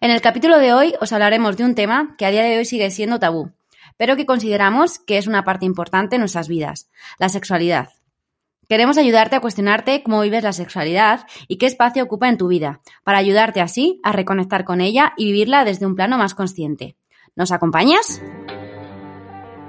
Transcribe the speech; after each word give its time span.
En 0.00 0.12
el 0.12 0.20
capítulo 0.20 0.58
de 0.60 0.72
hoy 0.72 0.94
os 1.00 1.12
hablaremos 1.12 1.56
de 1.56 1.64
un 1.64 1.74
tema 1.74 2.14
que 2.16 2.24
a 2.24 2.30
día 2.30 2.44
de 2.44 2.56
hoy 2.56 2.64
sigue 2.64 2.88
siendo 2.92 3.18
tabú, 3.18 3.50
pero 3.96 4.14
que 4.14 4.26
consideramos 4.26 5.00
que 5.00 5.18
es 5.18 5.26
una 5.26 5.44
parte 5.44 5.66
importante 5.66 6.14
en 6.14 6.20
nuestras 6.20 6.46
vidas, 6.46 6.88
la 7.18 7.28
sexualidad. 7.28 7.88
Queremos 8.68 8.96
ayudarte 8.96 9.34
a 9.34 9.40
cuestionarte 9.40 10.04
cómo 10.04 10.20
vives 10.20 10.44
la 10.44 10.52
sexualidad 10.52 11.26
y 11.48 11.58
qué 11.58 11.66
espacio 11.66 12.04
ocupa 12.04 12.28
en 12.28 12.38
tu 12.38 12.46
vida, 12.46 12.80
para 13.02 13.18
ayudarte 13.18 13.60
así 13.60 14.00
a 14.04 14.12
reconectar 14.12 14.64
con 14.64 14.80
ella 14.80 15.14
y 15.16 15.24
vivirla 15.24 15.64
desde 15.64 15.86
un 15.86 15.96
plano 15.96 16.16
más 16.16 16.34
consciente. 16.36 16.96
¿Nos 17.34 17.50
acompañas? 17.50 18.22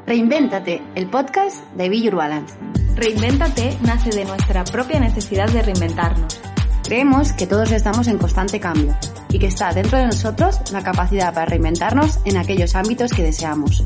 Reinvéntate, 0.06 0.84
el 0.94 1.08
podcast 1.10 1.66
de 1.74 1.90
Be 1.90 2.02
Your 2.02 2.16
Balance. 2.16 2.56
Reinvéntate 2.96 3.78
nace 3.82 4.12
de 4.12 4.26
nuestra 4.26 4.64
propia 4.64 5.00
necesidad 5.00 5.50
de 5.50 5.64
reinventarnos. 5.64 6.40
Creemos 6.84 7.34
que 7.34 7.48
todos 7.48 7.72
estamos 7.72 8.08
en 8.08 8.20
constante 8.20 8.60
cambio 8.60 8.96
y 9.32 9.40
que 9.40 9.48
está 9.48 9.72
dentro 9.74 9.98
de 9.98 10.08
nosotros 10.08 10.60
la 10.72 10.84
capacidad 10.84 11.34
para 11.34 11.46
reinventarnos 11.46 12.20
en 12.26 12.38
aquellos 12.38 12.76
ámbitos 12.76 13.12
que 13.12 13.24
deseamos. 13.24 13.84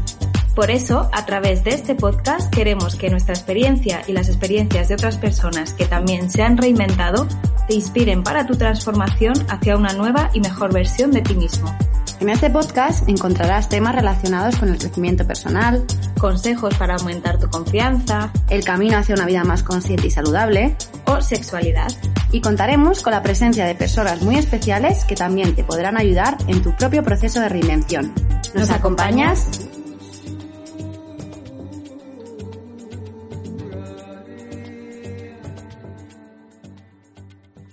Por 0.56 0.70
eso, 0.70 1.10
a 1.12 1.26
través 1.26 1.64
de 1.64 1.72
este 1.72 1.96
podcast 1.96 2.54
queremos 2.54 2.96
que 2.96 3.10
nuestra 3.10 3.34
experiencia 3.34 4.04
y 4.08 4.14
las 4.14 4.30
experiencias 4.30 4.88
de 4.88 4.94
otras 4.94 5.18
personas 5.18 5.74
que 5.74 5.86
también 5.86 6.30
se 6.30 6.44
han 6.44 6.58
reinventado 6.58 7.28
te 7.68 7.74
inspiren 7.74 8.22
para 8.22 8.46
tu 8.46 8.56
transformación 8.56 9.34
hacia 9.50 9.76
una 9.76 9.94
nueva 9.94 10.30
y 10.34 10.42
mejor 10.42 10.72
versión 10.72 11.12
de 11.12 11.22
ti 11.22 11.34
mismo. 11.34 11.76
En 12.24 12.30
este 12.30 12.50
podcast 12.50 13.10
encontrarás 13.10 13.68
temas 13.68 13.94
relacionados 13.94 14.56
con 14.56 14.70
el 14.70 14.78
crecimiento 14.78 15.28
personal, 15.28 15.86
consejos 16.18 16.74
para 16.76 16.96
aumentar 16.96 17.38
tu 17.38 17.50
confianza, 17.50 18.32
el 18.50 18.64
camino 18.64 18.98
hacia 18.98 19.16
una 19.16 19.26
vida 19.26 19.44
más 19.44 19.62
consciente 19.62 20.08
y 20.08 20.10
saludable 20.10 20.78
o 21.06 21.20
sexualidad. 21.20 21.90
Y 22.32 22.40
contaremos 22.40 23.04
con 23.04 23.12
la 23.12 23.22
presencia 23.22 23.66
de 23.66 23.76
personas 23.76 24.22
muy 24.22 24.38
especiales 24.38 25.04
que 25.04 25.16
también 25.16 25.54
te 25.54 25.66
podrán 25.66 25.98
ayudar 25.98 26.38
en 26.48 26.62
tu 26.62 26.74
propio 26.78 27.04
proceso 27.04 27.42
de 27.42 27.50
reinvención. 27.50 28.14
¿Nos, 28.56 28.72
acompañas? 28.72 29.60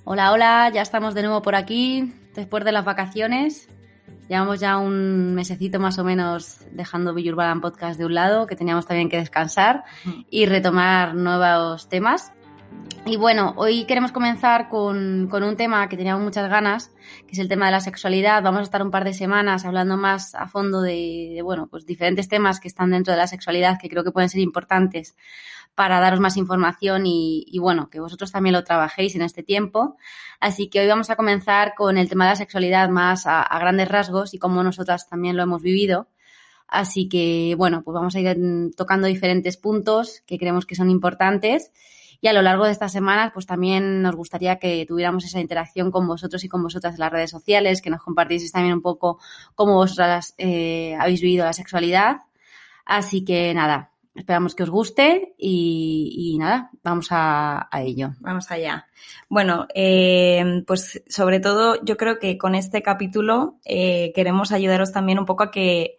Hola, 0.02 0.32
hola, 0.32 0.72
ya 0.74 0.82
estamos 0.82 1.14
de 1.14 1.22
nuevo 1.22 1.40
por 1.40 1.54
aquí 1.54 2.12
después 2.34 2.64
de 2.64 2.72
las 2.72 2.84
vacaciones. 2.84 3.68
Llevamos 4.30 4.60
ya 4.60 4.78
un 4.78 5.34
mesecito 5.34 5.80
más 5.80 5.98
o 5.98 6.04
menos 6.04 6.60
dejando 6.70 7.12
Villurban 7.12 7.60
Podcast 7.60 7.98
de 7.98 8.06
un 8.06 8.14
lado, 8.14 8.46
que 8.46 8.54
teníamos 8.54 8.86
también 8.86 9.08
que 9.08 9.16
descansar 9.16 9.82
y 10.30 10.46
retomar 10.46 11.16
nuevos 11.16 11.88
temas. 11.88 12.32
Y 13.06 13.16
bueno, 13.16 13.54
hoy 13.56 13.84
queremos 13.86 14.12
comenzar 14.12 14.68
con, 14.68 15.26
con, 15.30 15.42
un 15.42 15.56
tema 15.56 15.88
que 15.88 15.96
teníamos 15.96 16.22
muchas 16.22 16.48
ganas, 16.48 16.92
que 17.26 17.32
es 17.32 17.38
el 17.38 17.48
tema 17.48 17.66
de 17.66 17.72
la 17.72 17.80
sexualidad. 17.80 18.42
Vamos 18.42 18.60
a 18.60 18.64
estar 18.64 18.82
un 18.82 18.90
par 18.90 19.04
de 19.04 19.14
semanas 19.14 19.64
hablando 19.64 19.96
más 19.96 20.34
a 20.34 20.46
fondo 20.46 20.80
de, 20.82 21.41
bueno, 21.42 21.66
pues 21.66 21.86
diferentes 21.86 22.28
temas 22.28 22.60
que 22.60 22.68
están 22.68 22.91
dentro 22.91 23.12
de 23.12 23.18
la 23.18 23.26
sexualidad 23.26 23.78
que 23.80 23.88
creo 23.88 24.04
que 24.04 24.12
pueden 24.12 24.28
ser 24.28 24.41
importantes 24.41 25.16
para 25.74 25.98
daros 25.98 26.20
más 26.20 26.36
información 26.36 27.04
y, 27.06 27.58
bueno, 27.58 27.88
que 27.88 28.00
vosotros 28.00 28.30
también 28.32 28.52
lo 28.52 28.64
trabajéis 28.64 29.14
en 29.14 29.22
este 29.22 29.42
tiempo. 29.42 29.96
Así 30.38 30.68
que 30.68 30.80
hoy 30.80 30.86
vamos 30.86 31.10
a 31.10 31.16
comenzar 31.16 31.74
con 31.74 31.96
el 31.96 32.08
tema 32.08 32.26
de 32.26 32.32
la 32.32 32.36
sexualidad 32.36 32.91
más 32.91 33.26
a, 33.26 33.48
grandes 33.58 33.88
rasgos 33.88 34.34
y 34.34 34.38
cómo 34.38 34.62
nosotras 34.62 35.08
también 35.08 35.36
lo 35.36 35.42
hemos 35.42 35.62
vivido. 35.62 36.08
Así 36.68 37.08
que, 37.08 37.54
bueno, 37.56 37.82
pues 37.82 37.94
vamos 37.94 38.14
a 38.14 38.20
ir 38.20 38.38
tocando 38.76 39.06
diferentes 39.06 39.56
puntos 39.56 40.22
que 40.26 40.38
creemos 40.38 40.66
que 40.66 40.74
son 40.74 40.91
importantes. 40.91 41.72
Y 42.20 42.28
a 42.28 42.32
lo 42.32 42.42
largo 42.42 42.66
de 42.66 42.72
estas 42.72 42.92
semanas, 42.92 43.30
pues 43.32 43.46
también 43.46 44.02
nos 44.02 44.14
gustaría 44.14 44.58
que 44.58 44.84
tuviéramos 44.86 45.24
esa 45.24 45.40
interacción 45.40 45.90
con 45.90 46.06
vosotros 46.06 46.44
y 46.44 46.48
con 46.48 46.62
vosotras 46.62 46.94
en 46.94 47.00
las 47.00 47.12
redes 47.12 47.30
sociales, 47.30 47.80
que 47.80 47.90
nos 47.90 48.02
compartieseis 48.02 48.52
también 48.52 48.74
un 48.74 48.82
poco 48.82 49.18
cómo 49.54 49.74
vosotras 49.74 50.34
eh, 50.38 50.96
habéis 51.00 51.20
vivido 51.20 51.44
la 51.44 51.52
sexualidad. 51.52 52.18
Así 52.84 53.24
que 53.24 53.54
nada, 53.54 53.91
Esperamos 54.14 54.56
que 54.56 54.64
os 54.64 54.70
guste 54.70 55.34
y, 55.38 56.36
nada, 56.38 56.70
vamos 56.82 57.08
a, 57.10 57.69
ello. 57.78 58.10
Vamos 58.19 58.50
allá. 58.50 58.87
Bueno, 59.28 59.69
eh, 59.72 60.64
pues 60.66 61.02
sobre 61.08 61.38
todo 61.38 61.82
yo 61.84 61.97
creo 61.97 62.19
que 62.19 62.37
con 62.37 62.56
este 62.56 62.82
capítulo 62.82 63.58
eh, 63.64 64.12
queremos 64.14 64.50
ayudaros 64.50 64.92
también 64.92 65.20
un 65.20 65.26
poco 65.26 65.44
a 65.44 65.50
que 65.52 65.97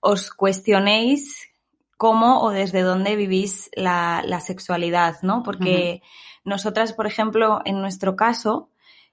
os 0.00 0.30
cuestionéis 0.30 1.50
cómo 1.98 2.40
o 2.40 2.50
desde 2.50 2.80
dónde 2.82 3.16
vivís 3.16 3.70
la, 3.74 4.40
sexualidad, 4.40 5.16
¿no? 5.22 5.42
Porque 5.42 6.00
nosotras, 6.44 6.94
por 6.94 7.06
ejemplo, 7.06 7.60
en 7.66 7.80
nuestro 7.80 8.16
caso, 8.16 8.70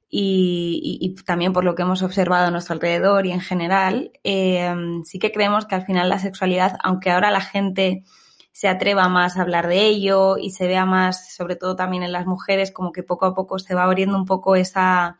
y, 0.07 1.15
también 1.25 1.51
por 1.51 1.65
lo 1.65 1.75
que 1.75 1.81
hemos 1.81 2.03
observado 2.03 2.45
a 2.45 2.51
nuestro 2.51 2.73
alrededor 2.75 3.25
y 3.25 3.31
en 3.31 3.41
general, 3.41 4.11
eh, 4.23 4.73
sí 5.03 5.19
que 5.19 5.31
creemos 5.31 5.65
que 5.65 5.75
al 5.75 5.85
final 5.85 6.07
la 6.07 6.19
sexualidad, 6.19 6.77
aunque 6.83 7.09
ahora 7.09 7.31
la 7.31 7.41
gente 7.41 8.03
se 8.51 8.69
atreva 8.69 9.09
más 9.09 9.35
a 9.35 9.41
hablar 9.41 9.67
de 9.67 9.83
ello 9.83 10.37
y 10.37 10.51
se 10.51 10.67
vea 10.67 10.85
más, 10.85 11.35
sobre 11.35 11.55
todo 11.55 11.75
también 11.75 12.03
en 12.03 12.13
las 12.13 12.27
mujeres, 12.27 12.71
como 12.71 12.91
que 12.91 13.03
poco 13.03 13.25
a 13.25 13.33
poco 13.33 13.57
se 13.59 13.73
va 13.73 13.83
abriendo 13.83 14.15
un 14.15 14.25
poco 14.25 14.55
esa, 14.55 15.17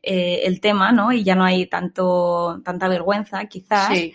eh, 0.00 0.42
el 0.44 0.60
tema, 0.60 0.92
¿no? 0.92 1.12
Y 1.12 1.24
ya 1.24 1.34
no 1.34 1.44
hay 1.44 1.66
tanto, 1.66 2.62
tanta 2.64 2.88
vergüenza, 2.88 3.44
quizás. 3.46 3.88
Sí, 3.88 4.14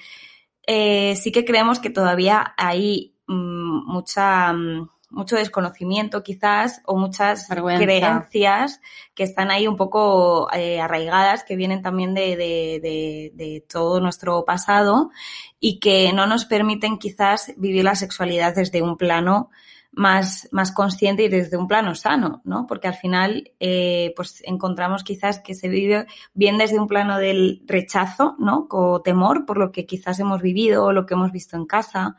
eh, 0.67 1.15
sí 1.15 1.31
que 1.31 1.45
creemos 1.45 1.79
que 1.79 1.89
todavía 1.89 2.53
hay 2.57 3.15
mm, 3.27 3.91
mucha, 3.91 4.53
mm, 4.53 4.89
mucho 5.11 5.35
desconocimiento 5.35 6.23
quizás 6.23 6.81
o 6.85 6.97
muchas 6.97 7.47
creencias 7.47 8.81
que 9.13 9.23
están 9.23 9.51
ahí 9.51 9.67
un 9.67 9.77
poco 9.77 10.51
eh, 10.53 10.81
arraigadas, 10.81 11.43
que 11.43 11.55
vienen 11.55 11.81
también 11.81 12.13
de, 12.13 12.35
de, 12.35 13.31
de, 13.33 13.65
todo 13.69 13.99
nuestro 14.01 14.43
pasado 14.43 15.11
y 15.59 15.79
que 15.79 16.11
no 16.13 16.27
nos 16.27 16.45
permiten 16.45 16.97
quizás 16.97 17.53
vivir 17.57 17.83
la 17.83 17.95
sexualidad 17.95 18.55
desde 18.55 18.81
un 18.81 18.97
plano 18.97 19.49
más, 19.95 20.47
más 20.51 20.71
consciente 20.71 21.23
y 21.23 21.29
desde 21.29 21.57
un 21.57 21.67
plano 21.67 21.95
sano, 21.95 22.41
¿no? 22.43 22.67
Porque 22.67 22.87
al 22.87 22.95
final, 22.95 23.51
eh, 23.59 24.13
pues 24.15 24.43
encontramos 24.45 25.03
quizás 25.03 25.39
que 25.39 25.55
se 25.55 25.69
vive 25.69 26.05
bien 26.33 26.57
desde 26.57 26.79
un 26.79 26.87
plano 26.87 27.17
del 27.17 27.63
rechazo, 27.65 28.35
¿no? 28.37 28.67
O 28.69 29.01
temor 29.01 29.45
por 29.45 29.57
lo 29.57 29.71
que 29.71 29.85
quizás 29.85 30.19
hemos 30.19 30.41
vivido 30.41 30.85
o 30.85 30.91
lo 30.91 31.05
que 31.05 31.13
hemos 31.13 31.31
visto 31.31 31.55
en 31.55 31.65
casa, 31.65 32.17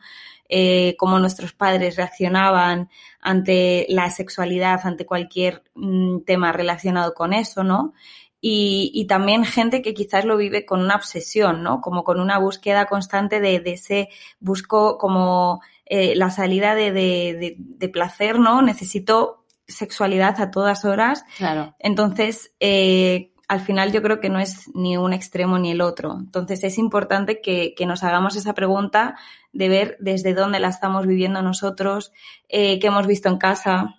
eh, 0.49 0.95
cómo 0.97 1.19
nuestros 1.19 1.53
padres 1.53 1.97
reaccionaban 1.97 2.89
ante 3.21 3.85
la 3.89 4.09
sexualidad, 4.09 4.81
ante 4.83 5.05
cualquier 5.05 5.63
mm, 5.75 6.21
tema 6.21 6.51
relacionado 6.51 7.13
con 7.13 7.33
eso, 7.33 7.63
¿no? 7.63 7.93
Y, 8.39 9.05
también 9.09 9.45
gente 9.45 9.81
que 9.81 9.93
quizás 9.93 10.23
lo 10.23 10.37
vive 10.37 10.65
con 10.65 10.81
una 10.81 10.95
obsesión, 10.95 11.63
¿no? 11.63 11.81
Como 11.81 12.03
con 12.03 12.19
una 12.19 12.37
búsqueda 12.37 12.85
constante 12.85 13.39
de, 13.39 13.61
ese, 13.65 14.09
busco 14.39 14.97
como 14.97 15.61
eh, 15.89 16.15
la 16.15 16.29
salida 16.29 16.75
de, 16.75 17.89
placer, 17.91 18.39
¿no? 18.39 18.61
Necesito 18.61 19.45
sexualidad 19.67 20.39
a 20.41 20.51
todas 20.51 20.85
horas. 20.85 21.23
Claro. 21.37 21.75
Entonces, 21.79 22.51
eh, 22.59 23.31
al 23.47 23.61
final 23.61 23.93
yo 23.93 24.01
creo 24.01 24.19
que 24.19 24.29
no 24.29 24.39
es 24.39 24.69
ni 24.73 24.97
un 24.97 25.13
extremo 25.13 25.57
ni 25.57 25.71
el 25.71 25.81
otro. 25.81 26.17
Entonces 26.19 26.63
es 26.63 26.77
importante 26.77 27.41
que, 27.41 27.73
nos 27.85 28.03
hagamos 28.03 28.35
esa 28.35 28.53
pregunta 28.53 29.15
de 29.53 29.69
ver 29.69 29.97
desde 29.99 30.33
dónde 30.33 30.59
la 30.59 30.67
estamos 30.67 31.07
viviendo 31.07 31.41
nosotros, 31.41 32.11
eh, 32.49 32.79
qué 32.79 32.87
hemos 32.87 33.07
visto 33.07 33.29
en 33.29 33.37
casa, 33.37 33.95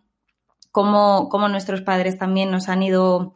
cómo, 0.71 1.29
cómo, 1.31 1.49
nuestros 1.49 1.81
padres 1.81 2.19
también 2.19 2.51
nos 2.51 2.69
han 2.69 2.83
ido 2.83 3.35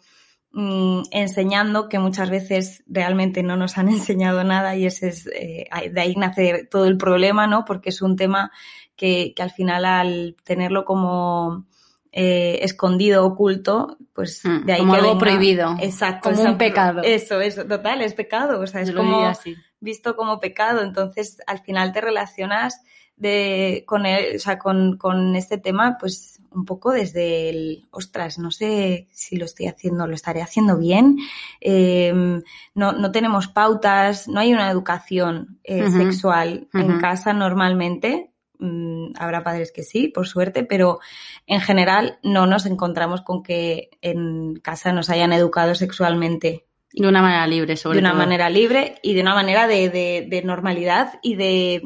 mm, 0.53 1.03
enseñando, 1.11 1.89
que 1.89 1.99
muchas 1.99 2.31
veces 2.31 2.83
realmente 2.87 3.43
no 3.43 3.57
nos 3.57 3.79
han 3.79 3.89
enseñado 3.91 4.45
nada 4.45 4.77
y 4.77 4.87
ese 4.87 5.09
es, 5.09 5.27
eh, 5.29 5.69
de 5.91 6.01
ahí 6.01 6.15
nace 6.17 6.69
todo 6.71 6.87
el 6.87 6.97
problema, 6.97 7.47
¿no? 7.47 7.65
Porque 7.65 7.91
es 7.91 8.03
un 8.03 8.17
tema 8.17 8.53
que, 8.97 9.33
que 9.35 9.43
al 9.43 9.51
final 9.51 9.85
al 9.85 10.37
tenerlo 10.45 10.85
como 10.85 11.67
eh, 12.15 12.59
escondido, 12.63 13.25
oculto, 13.25 13.97
pues 14.13 14.45
mm, 14.45 14.67
de 14.67 14.73
ahí 14.75 14.81
como 14.81 14.95
algo 14.95 15.19
prohibido. 15.19 15.77
Exacto. 15.81 16.31
Como 16.31 16.43
un 16.43 16.59
pecado. 16.59 17.01
Eso, 17.03 17.41
eso, 17.41 17.65
total, 17.65 18.03
es 18.03 18.13
pecado. 18.13 18.61
O 18.61 18.67
sea, 18.67 18.83
es 18.83 18.93
como 18.93 19.33
visto 19.81 20.15
como 20.15 20.39
pecado. 20.39 20.83
Entonces, 20.83 21.39
al 21.47 21.61
final 21.61 21.93
te 21.93 22.03
relacionas 22.03 22.83
de, 23.23 23.85
con, 23.87 24.05
el, 24.05 24.37
o 24.37 24.39
sea, 24.39 24.59
con, 24.59 24.99
con, 24.99 25.35
este 25.37 25.57
tema, 25.57 25.97
pues 25.99 26.41
un 26.51 26.67
poco 26.67 26.91
desde 26.91 27.49
el, 27.49 27.87
ostras, 27.91 28.39
no 28.39 28.51
sé 28.51 29.09
si 29.13 29.37
lo 29.37 29.47
estoy 29.47 29.67
haciendo, 29.67 30.07
lo 30.07 30.15
estaré 30.15 30.43
haciendo 30.43 30.77
bien. 30.77 31.17
Em, 31.61 32.43
no, 32.75 32.93
no 32.93 33.13
tenemos 33.13 33.49
pautas, 33.49 34.29
no 34.29 34.41
hay 34.41 34.53
una 34.53 34.71
educación 34.71 35.59
eh, 35.65 35.91
sexual 35.91 36.69
en 36.75 36.99
casa 36.99 37.33
normalmente. 37.33 38.33
Mm, 38.59 39.13
habrá 39.19 39.43
padres 39.43 39.73
que 39.73 39.83
sí, 39.83 40.09
por 40.09 40.27
suerte, 40.27 40.65
pero 40.65 41.01
en 41.47 41.61
general 41.61 42.19
no 42.23 42.47
nos 42.47 42.67
encontramos 42.67 43.23
con 43.23 43.43
que 43.43 43.91
en 44.03 44.57
casa 44.57 44.93
nos 44.93 45.11
hayan 45.11 45.33
educado 45.33 45.75
sexualmente. 45.75 46.67
De 46.93 47.09
una 47.09 47.23
manera 47.23 47.47
libre, 47.47 47.77
sobre 47.77 47.99
todo. 47.99 48.09
De 48.09 48.15
una 48.15 48.25
manera 48.25 48.51
libre 48.51 48.97
y 49.03 49.15
de 49.15 49.23
una 49.23 49.35
manera 49.35 49.67
de, 49.67 50.43
normalidad 50.45 51.19
y 51.23 51.37
de 51.37 51.83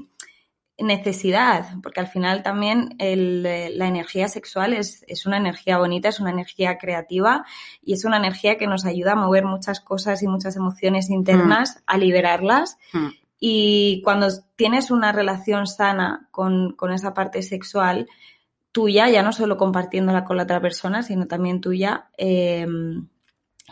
necesidad, 0.79 1.69
porque 1.83 2.01
al 2.01 2.07
final 2.07 2.43
también 2.43 2.97
la 2.99 3.87
energía 3.87 4.29
sexual 4.29 4.75
es, 4.75 5.05
es, 5.09 5.25
una 5.25 5.39
energía 5.39 5.79
bonita, 5.79 6.11
es 6.11 6.21
una 6.21 6.31
energía 6.31 6.77
creativa 6.77 7.47
y 7.83 7.95
es 7.95 8.05
una 8.05 8.19
energía 8.19 8.59
que 8.59 8.67
nos 8.67 8.85
ayuda 8.85 9.13
a 9.13 9.17
mover 9.17 9.45
muchas 9.45 9.81
cosas 9.81 10.23
y 10.23 10.29
muchas 10.29 10.57
emociones 10.57 11.09
internas, 11.09 11.77
mm. 11.77 11.83
a 11.87 11.99
liberarlas. 11.99 12.79
Mm. 12.93 13.09
Y 13.41 14.03
cuando 14.05 14.29
tienes 14.57 14.91
una 14.91 15.13
relación 15.13 15.67
sana 15.67 16.29
con, 16.31 16.73
con, 16.73 16.93
esa 16.93 17.15
parte 17.15 17.43
sexual 17.43 18.09
tuya, 18.71 19.09
ya 19.09 19.23
no 19.23 19.33
solo 19.33 19.57
compartiéndola 19.57 20.25
con 20.25 20.37
la 20.37 20.43
otra 20.43 20.61
persona, 20.61 21.03
sino 21.03 21.27
también 21.27 21.63
tuya, 21.63 22.11
eh, 22.19 22.67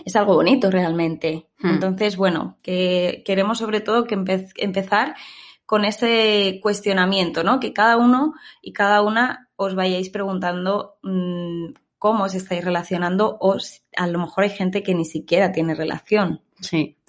es 0.05 0.17
algo 0.17 0.35
bonito 0.35 0.71
realmente. 0.71 1.49
Mm. 1.59 1.69
Entonces, 1.69 2.17
bueno, 2.17 2.57
que 2.63 3.23
queremos 3.27 3.59
sobre 3.59 3.81
todo 3.81 4.05
que 4.05 4.15
empezar 4.15 5.15
con 5.67 5.85
ese 5.85 6.61
cuestionamiento, 6.63 7.43
¿no? 7.43 7.61
Que 7.61 7.73
cada 7.73 7.97
uno 7.97 8.35
y 8.61 8.73
cada 8.73 9.03
una 9.03 9.49
os 9.57 9.75
vayáis 9.75 10.11
preguntando 10.11 10.97
mm, 11.03 11.73
cómo 11.99 12.25
os 12.25 12.35
estáis 12.35 12.65
relacionando 12.65 13.39
o 13.41 13.57
a 13.97 14.07
lo 14.07 14.19
mejor 14.19 14.45
hay 14.45 14.51
gente 14.51 14.83
que 14.83 14.95
ni 14.95 15.05
siquiera 15.05 15.53
tiene 15.53 15.75
relación 15.75 16.43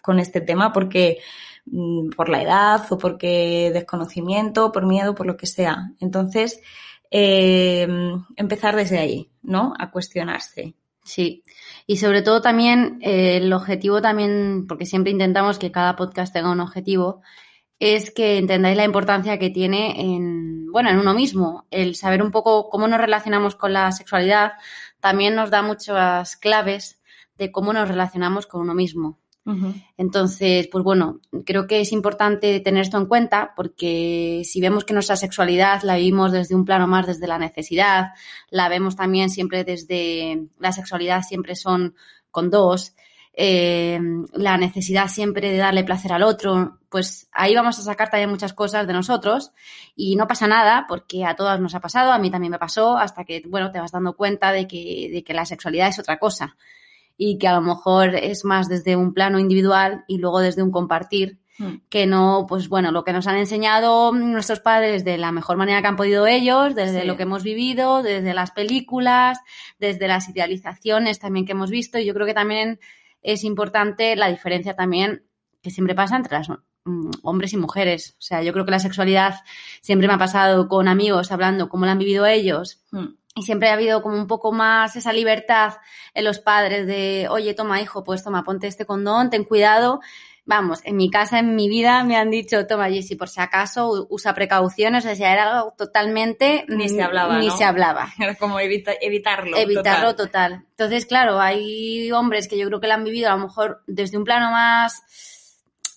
con 0.02 0.19
este 0.19 0.42
tema 0.42 0.72
porque 0.72 1.19
mm, 1.66 2.12
por 2.12 2.30
la 2.30 2.42
edad 2.42 2.86
o 2.92 2.98
porque 2.98 3.72
desconocimiento, 3.74 4.72
por 4.72 4.86
miedo, 4.86 5.16
por 5.16 5.25
lo 5.25 5.36
que 5.36 5.48
sea. 5.48 5.92
Entonces, 6.00 6.62
eh, 7.12 7.88
empezar 8.36 8.75
desde 8.75 9.00
ahí, 9.00 9.30
¿no? 9.42 9.74
A 9.78 9.92
cuestionarse. 9.92 10.75
Sí, 11.04 11.44
y 11.86 11.98
sobre 11.98 12.24
todo 12.24 12.42
también 12.42 12.98
eh, 13.02 13.38
el 13.38 13.54
objetivo 13.54 14.02
también, 14.02 14.66
porque 14.68 14.88
siempre 14.88 15.12
intentamos 15.12 15.60
que 15.60 15.72
cada 15.72 15.96
podcast 15.96 16.34
tenga 16.34 16.52
un 16.52 16.62
objetivo, 16.62 17.22
es 17.85 18.11
que 18.11 18.37
entendáis 18.37 18.75
la 18.75 18.83
importancia 18.83 19.37
que 19.37 19.49
tiene 19.49 20.01
en, 20.01 20.71
bueno, 20.71 20.89
en 20.89 20.99
uno 20.99 21.13
mismo. 21.13 21.65
El 21.71 21.95
saber 21.95 22.21
un 22.21 22.31
poco 22.31 22.69
cómo 22.69 22.87
nos 22.87 22.99
relacionamos 22.99 23.55
con 23.55 23.73
la 23.73 23.91
sexualidad 23.91 24.53
también 24.99 25.35
nos 25.35 25.51
da 25.51 25.61
muchas 25.61 26.35
claves 26.35 26.99
de 27.37 27.51
cómo 27.51 27.73
nos 27.73 27.87
relacionamos 27.87 28.47
con 28.47 28.61
uno 28.61 28.73
mismo. 28.73 29.19
Entonces, 29.95 30.67
pues 30.71 30.83
bueno, 30.83 31.19
creo 31.45 31.67
que 31.67 31.79
es 31.79 31.91
importante 31.91 32.59
tener 32.61 32.81
esto 32.81 32.97
en 32.97 33.05
cuenta 33.05 33.53
porque 33.55 34.41
si 34.43 34.59
vemos 34.59 34.85
que 34.85 34.93
nuestra 34.95 35.15
sexualidad 35.15 35.83
la 35.83 35.97
vivimos 35.97 36.31
desde 36.31 36.55
un 36.55 36.65
plano 36.65 36.87
más 36.87 37.05
desde 37.05 37.27
la 37.27 37.37
necesidad, 37.37 38.13
la 38.49 38.69
vemos 38.69 38.95
también 38.95 39.29
siempre 39.29 39.63
desde 39.63 40.47
la 40.57 40.71
sexualidad 40.71 41.21
siempre 41.21 41.55
son 41.55 41.93
con 42.31 42.49
dos, 42.49 42.95
eh, 43.37 43.99
la 44.33 44.57
necesidad 44.57 45.09
siempre 45.09 45.51
de 45.51 45.57
darle 45.57 45.83
placer 45.83 46.13
al 46.13 46.23
otro, 46.23 46.79
pues 46.89 47.27
ahí 47.33 47.53
vamos 47.53 47.77
a 47.77 47.81
sacar 47.81 48.09
también 48.09 48.29
muchas 48.29 48.53
cosas 48.53 48.87
de 48.87 48.93
nosotros 48.93 49.51
y 49.93 50.15
no 50.15 50.25
pasa 50.25 50.47
nada 50.47 50.85
porque 50.87 51.25
a 51.25 51.35
todas 51.35 51.59
nos 51.59 51.75
ha 51.75 51.81
pasado, 51.81 52.13
a 52.13 52.17
mí 52.17 52.31
también 52.31 52.51
me 52.51 52.59
pasó, 52.59 52.97
hasta 52.97 53.25
que, 53.25 53.43
bueno, 53.45 53.71
te 53.71 53.79
vas 53.79 53.91
dando 53.91 54.15
cuenta 54.15 54.53
de 54.53 54.67
que, 54.67 55.09
de 55.11 55.23
que 55.23 55.33
la 55.33 55.45
sexualidad 55.45 55.89
es 55.89 55.99
otra 55.99 56.17
cosa 56.17 56.55
y 57.17 57.37
que 57.37 57.47
a 57.49 57.55
lo 57.55 57.61
mejor 57.61 58.15
es 58.15 58.45
más 58.45 58.69
desde 58.69 58.95
un 58.95 59.13
plano 59.13 59.37
individual 59.37 60.05
y 60.07 60.17
luego 60.17 60.39
desde 60.39 60.63
un 60.63 60.71
compartir 60.71 61.39
hmm. 61.57 61.75
que 61.89 62.05
no, 62.07 62.45
pues 62.47 62.69
bueno, 62.69 62.93
lo 62.93 63.03
que 63.03 63.11
nos 63.11 63.27
han 63.27 63.35
enseñado 63.35 64.13
nuestros 64.13 64.61
padres 64.61 65.03
de 65.03 65.17
la 65.17 65.33
mejor 65.33 65.57
manera 65.57 65.81
que 65.81 65.87
han 65.87 65.97
podido 65.97 66.25
ellos, 66.25 66.73
desde 66.73 67.03
lo 67.03 67.17
que 67.17 67.23
hemos 67.23 67.43
vivido, 67.43 68.01
desde 68.01 68.33
las 68.33 68.51
películas, 68.51 69.39
desde 69.77 70.07
las 70.07 70.29
idealizaciones 70.29 71.19
también 71.19 71.45
que 71.45 71.51
hemos 71.51 71.69
visto 71.69 71.99
y 71.99 72.05
yo 72.05 72.13
creo 72.13 72.25
que 72.25 72.33
también 72.33 72.79
es 73.25 73.44
importante 73.44 74.16
la 74.16 74.27
diferencia 74.27 74.75
también 74.75 75.25
que 75.62 75.72
siempre 75.72 75.95
pasa 75.95 76.16
entre 76.16 76.38
las 76.38 76.48
mm, 76.50 77.10
hombres 77.24 77.54
y 77.54 77.57
mujeres. 77.57 78.16
O 78.19 78.22
sea, 78.22 78.44
yo 78.44 78.54
creo 78.54 78.66
que 78.66 78.72
la 78.72 78.80
sexualidad 78.80 79.36
siempre 79.81 80.07
me 80.07 80.13
ha 80.13 80.19
pasado 80.19 80.68
con 80.68 80.88
amigos 80.88 81.31
hablando 81.31 81.68
cómo 81.68 81.86
la 81.86 81.94
han 81.94 82.00
vivido 82.00 82.25
ellos. 82.25 82.83
Hmm. 82.92 83.16
Y 83.38 83.44
siempre 83.44 83.69
ha 83.69 83.74
habido 83.74 84.01
como 84.01 84.16
un 84.16 84.27
poco 84.27 84.54
más 84.54 84.95
esa 84.95 85.12
libertad 85.12 85.74
en 86.13 86.24
los 86.24 86.39
padres 86.39 86.88
de, 86.88 87.27
oye, 87.30 87.54
toma, 87.54 87.81
hijo, 87.81 88.04
pues 88.04 88.24
toma, 88.24 88.44
ponte 88.44 88.68
este 88.68 88.86
condón, 88.86 89.30
ten 89.30 89.44
cuidado. 89.44 90.00
Vamos, 90.47 90.81
en 90.83 90.95
mi 90.95 91.09
casa, 91.09 91.39
en 91.39 91.56
mi 91.56 91.68
vida, 91.68 92.03
me 92.03 92.18
han 92.18 92.30
dicho, 92.30 92.68
toma, 92.68 92.89
Jessy, 92.89 93.15
por 93.15 93.30
si 93.30 93.42
acaso, 93.42 94.06
usa 94.12 94.36
precauciones. 94.36 95.03
O 95.06 95.15
sea, 95.15 95.33
era 95.33 95.57
algo 95.57 95.74
totalmente... 95.75 96.65
Ni 96.68 96.88
se 96.88 97.01
hablaba, 97.01 97.39
Ni 97.39 97.50
se 97.50 97.63
hablaba. 97.63 98.13
Era 98.19 98.36
como 98.36 98.59
evitarlo. 98.59 99.57
Evitarlo 99.57 100.15
total. 100.15 100.65
Entonces, 100.69 101.07
claro, 101.07 101.39
hay 101.39 102.12
hombres 102.12 102.47
que 102.47 102.59
yo 102.59 102.68
creo 102.68 102.80
que 102.80 102.88
lo 102.88 102.94
han 102.94 103.03
vivido 103.03 103.30
a 103.30 103.36
lo 103.36 103.39
mejor 103.39 103.81
desde 103.88 104.19
un 104.19 104.24
plano 104.24 104.51
más 104.51 105.03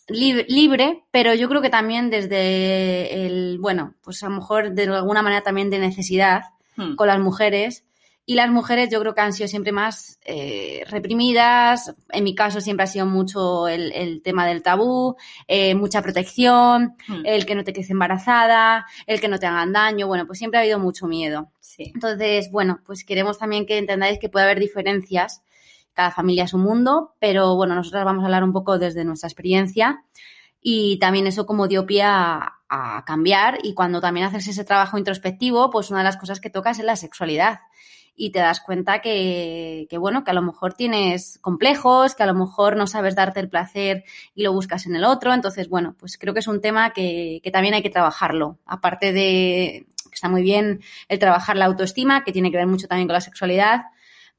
libre, 0.08 1.04
pero 1.10 1.34
yo 1.34 1.48
creo 1.48 1.60
que 1.60 1.70
también 1.70 2.08
desde 2.08 3.26
el, 3.26 3.58
bueno, 3.58 3.94
pues 4.02 4.22
a 4.22 4.28
lo 4.28 4.36
mejor 4.36 4.72
de 4.72 4.84
alguna 4.84 5.22
manera 5.22 5.42
también 5.42 5.68
de 5.70 5.78
necesidad 5.78 6.42
hmm. 6.76 6.94
con 6.94 7.08
las 7.08 7.18
mujeres. 7.18 7.84
Y 8.28 8.34
las 8.34 8.50
mujeres 8.50 8.90
yo 8.90 9.00
creo 9.00 9.14
que 9.14 9.22
han 9.22 9.32
sido 9.32 9.48
siempre 9.48 9.72
más 9.72 10.20
eh, 10.22 10.84
reprimidas. 10.90 11.94
En 12.10 12.24
mi 12.24 12.34
caso 12.34 12.60
siempre 12.60 12.84
ha 12.84 12.86
sido 12.86 13.06
mucho 13.06 13.68
el, 13.68 14.20
tema 14.22 14.46
del 14.46 14.62
tabú, 14.62 15.16
eh, 15.46 15.74
mucha 15.74 16.02
protección, 16.02 16.94
hmm. 17.08 17.22
el 17.24 17.46
que 17.46 17.54
no 17.54 17.64
te 17.64 17.72
quedes 17.72 17.88
embarazada, 17.88 18.84
el 19.06 19.18
que 19.18 19.28
no 19.28 19.38
te 19.38 19.46
hagan 19.46 19.72
daño. 19.72 20.06
Bueno, 20.06 20.26
pues 20.26 20.38
siempre 20.38 20.58
ha 20.58 20.60
habido 20.60 20.78
mucho 20.78 21.06
miedo. 21.06 21.52
Entonces, 21.78 22.50
bueno, 22.52 22.80
pues 22.84 23.02
queremos 23.02 23.38
también 23.38 23.64
que 23.64 23.78
entendáis 23.78 24.18
que 24.18 24.28
puede 24.28 24.44
haber 24.44 24.60
diferencias 24.60 25.40
cada 25.94 26.10
familia 26.10 26.44
es 26.44 26.52
un 26.52 26.60
mundo, 26.60 27.14
pero 27.18 27.56
bueno, 27.56 27.74
nosotros 27.74 28.04
vamos 28.04 28.22
a 28.22 28.26
hablar 28.26 28.44
un 28.44 28.52
poco 28.52 28.78
desde 28.78 29.06
nuestra 29.06 29.26
experiencia 29.26 30.04
y 30.60 30.98
también 30.98 31.26
eso 31.26 31.46
como 31.46 31.66
dio 31.66 31.86
pie 31.86 32.02
a, 32.04 32.54
cambiar 33.06 33.58
y 33.62 33.72
cuando 33.72 34.02
también 34.02 34.26
haces 34.26 34.48
ese 34.48 34.62
trabajo 34.62 34.98
introspectivo, 34.98 35.70
pues 35.70 35.88
una 35.88 36.00
de 36.00 36.04
las 36.04 36.18
cosas 36.18 36.38
que 36.38 36.50
tocas 36.50 36.78
es 36.78 36.84
la 36.84 36.96
sexualidad 36.96 37.60
y 38.20 38.30
te 38.30 38.40
das 38.40 38.60
cuenta 38.60 39.00
que, 39.00 39.86
bueno, 39.98 40.24
que 40.24 40.32
a 40.32 40.34
lo 40.34 40.42
mejor 40.42 40.74
tienes 40.74 41.38
complejos, 41.40 42.16
que 42.16 42.24
a 42.24 42.26
lo 42.26 42.34
mejor 42.34 42.76
no 42.76 42.88
sabes 42.88 43.14
darte 43.14 43.38
el 43.38 43.48
placer 43.48 44.04
y 44.34 44.42
lo 44.42 44.52
buscas 44.52 44.86
en 44.86 44.96
el 44.96 45.04
otro. 45.04 45.32
Entonces, 45.32 45.68
bueno, 45.68 45.94
pues 45.98 46.18
creo 46.18 46.34
que 46.34 46.40
es 46.40 46.48
un 46.48 46.60
tema 46.60 46.90
que, 46.90 47.40
también 47.52 47.74
hay 47.74 47.82
que 47.82 47.90
trabajarlo. 47.90 48.58
Aparte 48.66 49.12
de 49.12 49.86
que 50.10 50.14
está 50.14 50.28
muy 50.28 50.42
bien 50.42 50.80
el 51.08 51.20
trabajar 51.20 51.56
la 51.56 51.66
autoestima, 51.66 52.24
que 52.24 52.32
tiene 52.32 52.50
que 52.50 52.56
ver 52.56 52.66
mucho 52.66 52.88
también 52.88 53.06
con 53.06 53.14
la 53.14 53.20
sexualidad, 53.20 53.82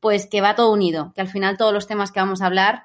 pues 0.01 0.27
que 0.27 0.41
va 0.41 0.55
todo 0.55 0.73
unido, 0.73 1.13
que 1.15 1.21
al 1.21 1.29
final 1.29 1.57
todos 1.57 1.73
los 1.73 1.87
temas 1.87 2.11
que 2.11 2.19
vamos 2.19 2.41
a 2.41 2.47
hablar, 2.47 2.83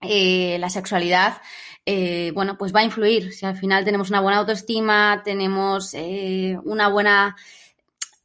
eh, 0.00 0.56
la 0.58 0.70
sexualidad, 0.70 1.42
eh, 1.84 2.32
bueno, 2.34 2.56
pues 2.56 2.74
va 2.74 2.80
a 2.80 2.84
influir. 2.84 3.34
Si 3.34 3.44
al 3.44 3.56
final 3.56 3.84
tenemos 3.84 4.08
una 4.08 4.20
buena 4.20 4.38
autoestima, 4.38 5.20
tenemos 5.24 5.92
eh, 5.92 6.56
una 6.64 6.88
buena 6.88 7.36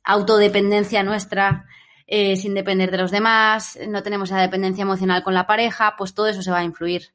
autodependencia 0.05 1.03
nuestra, 1.03 1.65
sin 2.07 2.53
depender 2.53 2.89
de 2.91 2.97
los 2.97 3.11
demás, 3.11 3.77
no 3.87 4.01
tenemos 4.01 4.29
esa 4.29 4.41
dependencia 4.41 4.83
emocional 4.83 5.23
con 5.23 5.33
la 5.33 5.45
pareja, 5.45 5.95
pues 5.97 6.13
todo 6.13 6.27
eso 6.27 6.41
se 6.41 6.51
va 6.51 6.59
a 6.59 6.63
influir. 6.63 7.13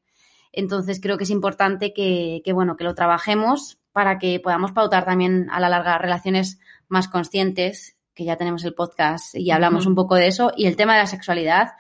Entonces 0.52 1.00
creo 1.00 1.16
que 1.16 1.24
es 1.24 1.30
importante 1.30 1.94
que, 1.94 2.42
que, 2.44 2.52
bueno, 2.52 2.76
que 2.76 2.84
lo 2.84 2.94
trabajemos 2.94 3.78
para 3.92 4.18
que 4.18 4.40
podamos 4.40 4.72
pautar 4.72 5.04
también 5.04 5.48
a 5.50 5.60
la 5.60 5.68
larga 5.68 5.98
relaciones 5.98 6.60
más 6.88 7.08
conscientes 7.08 7.96
que 8.14 8.24
ya 8.24 8.36
tenemos 8.36 8.64
el 8.64 8.74
podcast 8.74 9.34
y 9.34 9.50
hablamos 9.50 9.86
un 9.86 9.94
poco 9.94 10.14
de 10.14 10.26
eso. 10.26 10.52
Y 10.56 10.66
el 10.66 10.76
tema 10.76 10.94
de 10.94 11.00
la 11.00 11.06
sexualidad, 11.06 11.72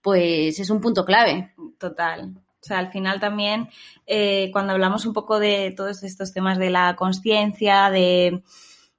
pues 0.00 0.58
es 0.58 0.70
un 0.70 0.80
punto 0.80 1.04
clave. 1.04 1.52
Total. 1.78 2.34
O 2.34 2.66
sea, 2.66 2.78
al 2.78 2.90
final 2.90 3.20
también, 3.20 3.68
eh, 4.06 4.50
cuando 4.52 4.72
hablamos 4.72 5.06
un 5.06 5.12
poco 5.12 5.38
de 5.38 5.72
todos 5.76 6.02
estos 6.02 6.32
temas 6.32 6.58
de 6.58 6.70
la 6.70 6.96
conciencia, 6.96 7.90
de, 7.90 8.42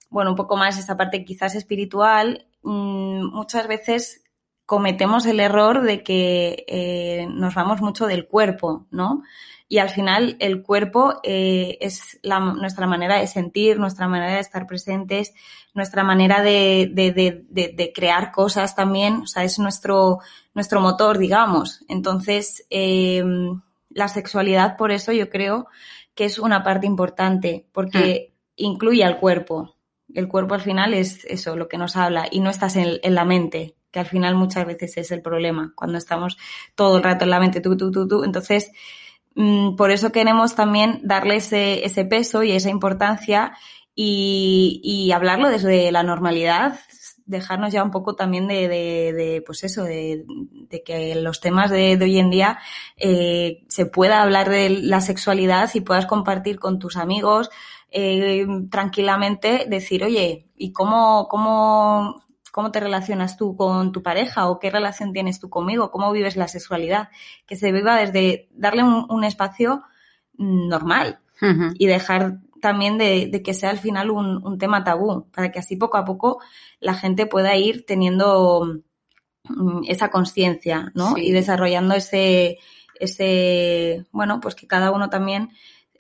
bueno, 0.09 0.29
un 0.31 0.37
poco 0.37 0.55
más 0.55 0.79
esa 0.79 0.95
parte 0.95 1.25
quizás 1.25 1.55
espiritual, 1.55 2.47
muchas 2.73 3.67
veces 3.67 4.23
cometemos 4.65 5.25
el 5.25 5.39
error 5.39 5.83
de 5.83 6.03
que 6.03 6.65
eh, 6.67 7.27
nos 7.29 7.55
vamos 7.55 7.81
mucho 7.81 8.05
del 8.05 8.27
cuerpo, 8.27 8.85
¿no? 8.91 9.23
Y 9.69 9.79
al 9.79 9.89
final 9.89 10.35
el 10.39 10.61
cuerpo 10.61 11.19
eh, 11.23 11.77
es 11.81 12.19
la, 12.21 12.39
nuestra 12.39 12.85
manera 12.85 13.17
de 13.17 13.27
sentir, 13.27 13.79
nuestra 13.79 14.07
manera 14.07 14.35
de 14.35 14.39
estar 14.41 14.67
presentes, 14.67 15.33
nuestra 15.73 16.03
manera 16.03 16.41
de, 16.41 16.89
de, 16.91 17.11
de, 17.11 17.45
de, 17.49 17.93
crear 17.93 18.31
cosas 18.31 18.75
también, 18.75 19.21
o 19.21 19.27
sea, 19.27 19.43
es 19.43 19.59
nuestro, 19.59 20.19
nuestro 20.53 20.81
motor, 20.81 21.17
digamos. 21.17 21.83
Entonces, 21.87 22.65
eh, 22.69 23.23
la 23.89 24.07
sexualidad, 24.07 24.77
por 24.77 24.91
eso 24.91 25.11
yo 25.11 25.29
creo 25.29 25.67
que 26.13 26.25
es 26.25 26.39
una 26.39 26.63
parte 26.63 26.87
importante, 26.87 27.67
porque 27.71 28.31
hmm. 28.31 28.53
incluye 28.57 29.03
al 29.03 29.19
cuerpo. 29.19 29.76
El 30.13 30.27
cuerpo 30.27 30.55
al 30.55 30.61
final 30.61 30.93
es 30.93 31.25
eso, 31.25 31.55
lo 31.55 31.67
que 31.67 31.77
nos 31.77 31.95
habla, 31.95 32.27
y 32.31 32.39
no 32.39 32.49
estás 32.49 32.75
en, 32.75 32.99
la 33.03 33.25
mente, 33.25 33.75
que 33.91 33.99
al 33.99 34.05
final 34.05 34.35
muchas 34.35 34.65
veces 34.65 34.97
es 34.97 35.11
el 35.11 35.21
problema, 35.21 35.73
cuando 35.75 35.97
estamos 35.97 36.37
todo 36.75 36.97
el 36.97 37.03
rato 37.03 37.25
en 37.25 37.31
la 37.31 37.39
mente, 37.39 37.61
tú, 37.61 37.75
tú, 37.75 37.91
tú, 37.91 38.07
tú. 38.07 38.23
Entonces, 38.23 38.71
Mm, 39.37 39.75
por 39.75 39.91
eso 39.91 40.11
queremos 40.11 40.55
también 40.55 40.99
darle 41.03 41.35
ese, 41.35 41.85
ese 41.85 42.05
peso 42.05 42.41
y 42.41 42.53
esa 42.53 42.71
importancia 42.71 43.53
y, 43.93 44.81
y, 44.83 45.11
hablarlo 45.11 45.49
desde 45.49 45.91
la 45.91 46.01
normalidad, 46.01 46.79
dejarnos 47.27 47.71
ya 47.71 47.83
un 47.83 47.91
poco 47.91 48.15
también 48.15 48.47
de, 48.47 48.67
de, 48.67 49.43
pues 49.45 49.63
eso, 49.63 49.83
de, 49.83 50.25
que 50.83 51.13
los 51.15 51.39
temas 51.39 51.69
de, 51.69 51.99
hoy 52.01 52.17
en 52.17 52.31
día 52.31 52.57
eh, 52.97 53.63
se 53.69 53.85
pueda 53.85 54.23
hablar 54.23 54.49
de 54.49 54.69
la 54.71 55.01
sexualidad 55.01 55.69
y 55.75 55.81
puedas 55.81 56.07
compartir 56.07 56.59
con 56.59 56.79
tus 56.79 56.97
amigos 56.97 57.51
eh, 57.89 58.45
tranquilamente, 58.69 59.65
decir, 59.67 60.03
oye, 60.03 60.47
¿y 60.55 60.73
cómo, 60.73 61.27
cómo, 61.29 62.23
cómo 62.51 62.71
te 62.71 62.79
relacionas 62.79 63.37
tú 63.37 63.55
con 63.55 63.91
tu 63.91 64.03
pareja 64.03 64.49
o 64.49 64.59
qué 64.59 64.69
relación 64.69 65.13
tienes 65.13 65.39
tú 65.39 65.49
conmigo? 65.49 65.91
¿Cómo 65.91 66.11
vives 66.11 66.35
la 66.35 66.47
sexualidad? 66.47 67.09
Que 67.45 67.55
se 67.55 67.71
viva 67.71 67.97
desde 67.97 68.49
darle 68.51 68.83
un, 68.83 69.23
espacio 69.23 69.83
normal 70.37 71.19
y 71.77 71.87
dejar 71.87 72.39
también 72.61 72.97
de, 72.97 73.41
que 73.43 73.53
sea 73.53 73.69
al 73.69 73.77
final 73.77 74.09
un, 74.11 74.57
tema 74.57 74.83
tabú, 74.83 75.29
para 75.31 75.51
que 75.51 75.59
así 75.59 75.75
poco 75.75 75.97
a 75.97 76.05
poco 76.05 76.39
la 76.79 76.93
gente 76.93 77.25
pueda 77.25 77.55
ir 77.55 77.85
teniendo 77.85 78.81
mm, 79.43 79.81
esa 79.87 80.09
conciencia, 80.09 80.91
¿no? 80.95 81.17
Y 81.17 81.31
desarrollando 81.31 81.95
ese, 81.95 82.57
ese, 82.99 84.05
bueno, 84.11 84.39
pues 84.39 84.55
que 84.55 84.67
cada 84.67 84.91
uno 84.91 85.09
también 85.09 85.51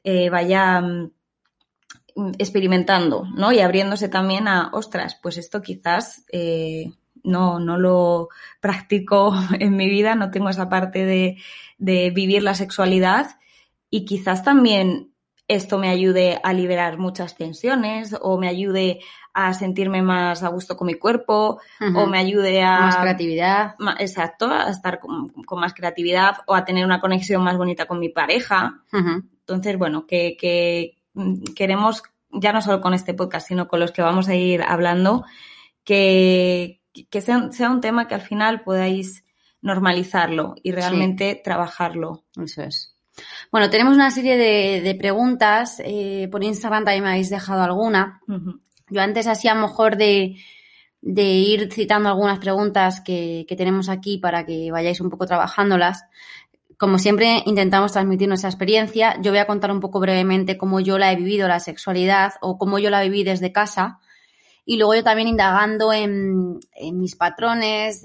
eh, 0.03 0.29
vaya 0.29 0.81
mm, 0.81 1.11
experimentando, 2.37 3.25
¿no? 3.35 3.51
Y 3.51 3.59
abriéndose 3.59 4.09
también 4.09 4.47
a, 4.47 4.69
ostras, 4.73 5.19
pues 5.21 5.37
esto 5.37 5.61
quizás 5.61 6.23
eh, 6.31 6.91
no, 7.23 7.59
no 7.59 7.77
lo 7.77 8.29
practico 8.59 9.33
en 9.59 9.75
mi 9.75 9.89
vida, 9.89 10.15
no 10.15 10.31
tengo 10.31 10.49
esa 10.49 10.69
parte 10.69 11.05
de, 11.05 11.37
de 11.77 12.09
vivir 12.11 12.43
la 12.43 12.55
sexualidad 12.55 13.37
y 13.89 14.05
quizás 14.05 14.43
también 14.43 15.11
esto 15.47 15.77
me 15.77 15.89
ayude 15.89 16.39
a 16.43 16.51
liberar 16.51 16.97
muchas 16.97 17.35
tensiones 17.35 18.15
o 18.21 18.37
me 18.37 18.49
ayude 18.49 18.99
a 19.33 19.53
sentirme 19.53 20.01
más 20.01 20.43
a 20.43 20.49
gusto 20.49 20.75
con 20.75 20.87
mi 20.87 20.95
cuerpo 20.95 21.61
o 21.95 22.07
me 22.07 22.17
ayude 22.17 22.63
a... 22.63 22.79
Más 22.79 22.97
creatividad. 22.97 23.75
exacto, 23.99 24.47
a 24.47 24.69
estar 24.69 24.99
con, 24.99 25.31
más 25.51 25.73
creatividad 25.73 26.37
o 26.47 26.55
a 26.55 26.65
tener 26.65 26.83
una 26.83 26.99
conexión 26.99 27.43
más 27.43 27.55
bonita 27.55 27.85
con 27.85 27.99
mi 27.99 28.09
pareja. 28.09 28.81
Entonces, 28.91 29.77
bueno, 29.77 30.07
que, 30.07 30.35
que, 30.37 30.96
queremos, 31.55 32.03
ya 32.31 32.53
no 32.53 32.61
solo 32.61 32.81
con 32.81 32.93
este 32.93 33.13
podcast, 33.13 33.47
sino 33.47 33.67
con 33.67 33.79
los 33.79 33.91
que 33.91 34.01
vamos 34.01 34.27
a 34.27 34.35
ir 34.35 34.61
hablando, 34.61 35.25
que, 35.83 36.81
que 37.09 37.21
sea, 37.21 37.51
sea 37.51 37.69
un 37.69 37.81
tema 37.81 38.07
que 38.07 38.15
al 38.15 38.21
final 38.21 38.61
podáis 38.61 39.23
normalizarlo 39.61 40.55
y 40.63 40.71
realmente 40.71 41.39
trabajarlo. 41.43 42.23
Eso 42.41 42.63
es. 42.63 42.97
Bueno, 43.51 43.69
tenemos 43.69 43.95
una 43.95 44.11
serie 44.11 44.37
de, 44.37 44.95
preguntas. 44.95 45.81
Eh, 45.83 46.27
por 46.31 46.43
Instagram 46.43 46.85
también 46.85 47.03
me 47.03 47.09
habéis 47.11 47.29
dejado 47.29 47.63
alguna. 47.63 48.21
Yo 48.89 49.01
antes 49.01 49.27
hacía 49.27 49.55
mejor 49.55 49.97
de, 49.97 50.35
ir 51.01 51.71
citando 51.71 52.09
algunas 52.09 52.39
preguntas 52.39 53.01
que, 53.01 53.45
tenemos 53.57 53.89
aquí 53.89 54.17
para 54.17 54.45
que 54.45 54.71
vayáis 54.71 55.01
un 55.01 55.09
poco 55.09 55.25
trabajándolas. 55.25 56.05
Como 56.77 56.99
siempre, 56.99 57.41
intentamos 57.45 57.91
transmitir 57.91 58.27
nuestra 58.27 58.49
experiencia. 58.49 59.19
Yo 59.21 59.31
voy 59.31 59.39
a 59.39 59.47
contar 59.47 59.71
un 59.71 59.79
poco 59.79 59.99
brevemente 59.99 60.57
cómo 60.57 60.79
yo 60.79 60.97
la 60.97 61.11
he 61.11 61.15
vivido, 61.15 61.47
la 61.47 61.59
sexualidad, 61.59 62.33
o 62.41 62.57
cómo 62.57 62.77
yo 62.79 62.89
la 62.89 63.01
viví 63.01 63.23
desde 63.23 63.51
casa 63.51 63.99
y 64.69 64.75
luego 64.75 64.95
yo 64.95 65.03
también 65.03 65.29
indagando 65.29 65.93
en, 65.93 66.59
mis 66.91 67.15
patrones, 67.15 68.03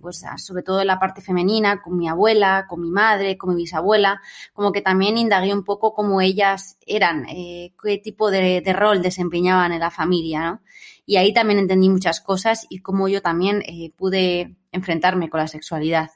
pues 0.00 0.24
sobre 0.38 0.62
todo 0.62 0.80
en 0.80 0.86
la 0.86 0.98
parte 0.98 1.20
femenina, 1.20 1.82
con 1.82 1.98
mi 1.98 2.08
abuela, 2.08 2.64
con 2.66 2.80
mi 2.80 2.90
madre, 2.90 3.36
con 3.36 3.50
mi 3.50 3.56
bisabuela, 3.56 4.22
como 4.54 4.72
que 4.72 4.80
también 4.80 5.18
indagué 5.18 5.52
un 5.52 5.64
poco 5.64 5.92
cómo 5.92 6.22
ellas 6.22 6.78
eran, 6.86 7.26
eh, 7.28 7.74
qué 7.80 7.98
tipo 7.98 8.30
de, 8.30 8.62
rol 8.72 9.02
desempeñaban 9.02 9.72
en 9.72 9.80
la 9.80 9.90
familia, 9.90 10.50
¿no? 10.50 10.60
Y 11.04 11.16
ahí 11.16 11.34
también 11.34 11.58
entendí 11.58 11.90
muchas 11.90 12.22
cosas 12.22 12.66
y 12.70 12.78
cómo 12.78 13.08
yo 13.08 13.20
también 13.20 13.62
eh, 13.66 13.92
pude 13.94 14.56
enfrentarme 14.72 15.28
con 15.28 15.40
la 15.40 15.46
sexualidad. 15.46 16.08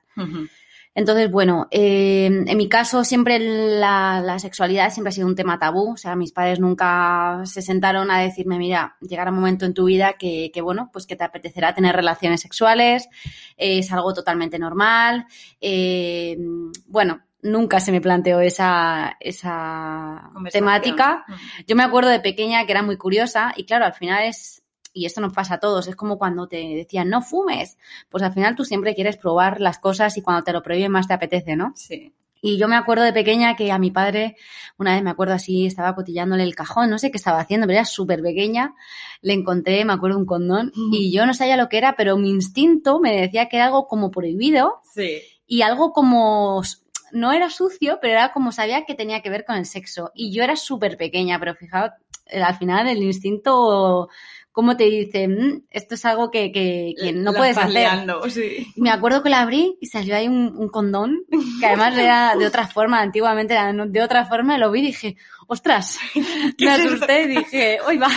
Entonces, 0.94 1.30
bueno, 1.30 1.68
eh, 1.70 2.26
en 2.26 2.56
mi 2.58 2.68
caso 2.68 3.02
siempre 3.02 3.38
la, 3.38 4.38
sexualidad 4.38 4.92
siempre 4.92 5.08
ha 5.08 5.12
sido 5.12 5.26
un 5.26 5.34
tema 5.34 5.58
tabú. 5.58 5.92
O 5.92 5.96
sea, 5.96 6.16
mis 6.16 6.32
padres 6.32 6.60
nunca 6.60 7.42
se 7.44 7.62
sentaron 7.62 8.10
a 8.10 8.20
decirme, 8.20 8.58
mira, 8.58 8.96
llegará 9.00 9.30
un 9.30 9.36
momento 9.36 9.64
en 9.64 9.74
tu 9.74 9.86
vida 9.86 10.14
que, 10.14 10.50
que 10.52 10.60
bueno, 10.60 10.90
pues 10.92 11.06
que 11.06 11.16
te 11.16 11.24
apetecerá 11.24 11.74
tener 11.74 11.96
relaciones 11.96 12.42
sexuales, 12.42 13.08
es 13.56 13.90
algo 13.92 14.12
totalmente 14.12 14.58
normal. 14.58 15.26
Eh, 15.60 16.36
bueno, 16.86 17.22
nunca 17.42 17.80
se 17.80 17.92
me 17.92 18.00
planteó 18.00 18.40
esa, 18.40 19.16
esa 19.20 20.30
temática. 20.50 21.24
Yo 21.66 21.76
me 21.76 21.82
acuerdo 21.82 22.10
de 22.10 22.20
pequeña 22.20 22.64
que 22.64 22.72
era 22.72 22.82
muy 22.82 22.96
curiosa 22.96 23.52
y 23.56 23.64
claro, 23.64 23.84
al 23.84 23.94
final 23.94 24.24
es 24.24 24.62
y 24.92 25.06
esto 25.06 25.20
nos 25.20 25.32
pasa 25.32 25.54
a 25.54 25.60
todos, 25.60 25.88
es 25.88 25.96
como 25.96 26.18
cuando 26.18 26.48
te 26.48 26.56
decían 26.56 27.08
no 27.08 27.22
fumes, 27.22 27.78
pues 28.10 28.22
al 28.22 28.32
final 28.32 28.54
tú 28.54 28.64
siempre 28.64 28.94
quieres 28.94 29.16
probar 29.16 29.60
las 29.60 29.78
cosas 29.78 30.16
y 30.16 30.22
cuando 30.22 30.44
te 30.44 30.52
lo 30.52 30.62
prohíben 30.62 30.92
más 30.92 31.08
te 31.08 31.14
apetece, 31.14 31.56
¿no? 31.56 31.72
Sí. 31.76 32.12
Y 32.44 32.58
yo 32.58 32.66
me 32.66 32.74
acuerdo 32.74 33.04
de 33.04 33.12
pequeña 33.12 33.54
que 33.54 33.70
a 33.70 33.78
mi 33.78 33.92
padre, 33.92 34.36
una 34.76 34.94
vez 34.94 35.02
me 35.04 35.10
acuerdo 35.10 35.34
así, 35.34 35.64
estaba 35.64 35.94
cotillándole 35.94 36.42
el 36.42 36.56
cajón, 36.56 36.90
no 36.90 36.98
sé 36.98 37.12
qué 37.12 37.16
estaba 37.16 37.38
haciendo, 37.38 37.68
pero 37.68 37.78
era 37.78 37.84
súper 37.84 38.20
pequeña, 38.20 38.74
le 39.20 39.32
encontré, 39.32 39.84
me 39.84 39.92
acuerdo, 39.92 40.18
un 40.18 40.26
condón 40.26 40.72
y 40.90 41.12
yo 41.12 41.24
no 41.24 41.34
sabía 41.34 41.56
lo 41.56 41.68
que 41.68 41.78
era, 41.78 41.94
pero 41.94 42.16
mi 42.16 42.30
instinto 42.30 42.98
me 42.98 43.20
decía 43.20 43.48
que 43.48 43.56
era 43.56 43.66
algo 43.66 43.86
como 43.86 44.10
prohibido 44.10 44.80
sí. 44.92 45.20
y 45.46 45.62
algo 45.62 45.92
como 45.92 46.62
no 47.12 47.30
era 47.30 47.48
sucio, 47.48 47.98
pero 48.02 48.14
era 48.14 48.32
como 48.32 48.50
sabía 48.50 48.84
que 48.84 48.94
tenía 48.94 49.22
que 49.22 49.30
ver 49.30 49.44
con 49.44 49.56
el 49.56 49.66
sexo. 49.66 50.10
Y 50.14 50.32
yo 50.32 50.42
era 50.42 50.56
súper 50.56 50.96
pequeña, 50.96 51.38
pero 51.38 51.54
fijaos, 51.54 51.92
al 52.32 52.56
final 52.56 52.88
el 52.88 53.02
instinto 53.02 54.08
cómo 54.52 54.76
te 54.76 54.84
dice, 54.84 55.26
mm, 55.26 55.64
esto 55.70 55.94
es 55.94 56.04
algo 56.04 56.30
que, 56.30 56.52
que, 56.52 56.94
que 57.00 57.12
no 57.12 57.32
puedes 57.32 57.56
hacer. 57.56 57.88
Sí. 58.28 58.72
Y 58.76 58.80
me 58.80 58.90
acuerdo 58.90 59.22
que 59.22 59.30
la 59.30 59.40
abrí 59.40 59.76
y 59.80 59.86
salió 59.86 60.14
ahí 60.14 60.28
un, 60.28 60.68
condón, 60.68 61.24
que 61.58 61.66
además 61.66 61.96
era 61.96 62.36
de 62.36 62.46
otra 62.46 62.68
forma, 62.68 63.00
antiguamente 63.00 63.54
era 63.54 63.72
de 63.72 64.02
otra 64.02 64.26
forma, 64.26 64.56
y 64.56 64.60
lo 64.60 64.70
vi 64.70 64.80
y 64.80 64.86
dije, 64.86 65.16
ostras, 65.46 65.98
me 66.58 66.70
asusté 66.70 67.22
y 67.22 67.28
dije, 67.28 67.78
hoy 67.86 67.96
va. 67.96 68.08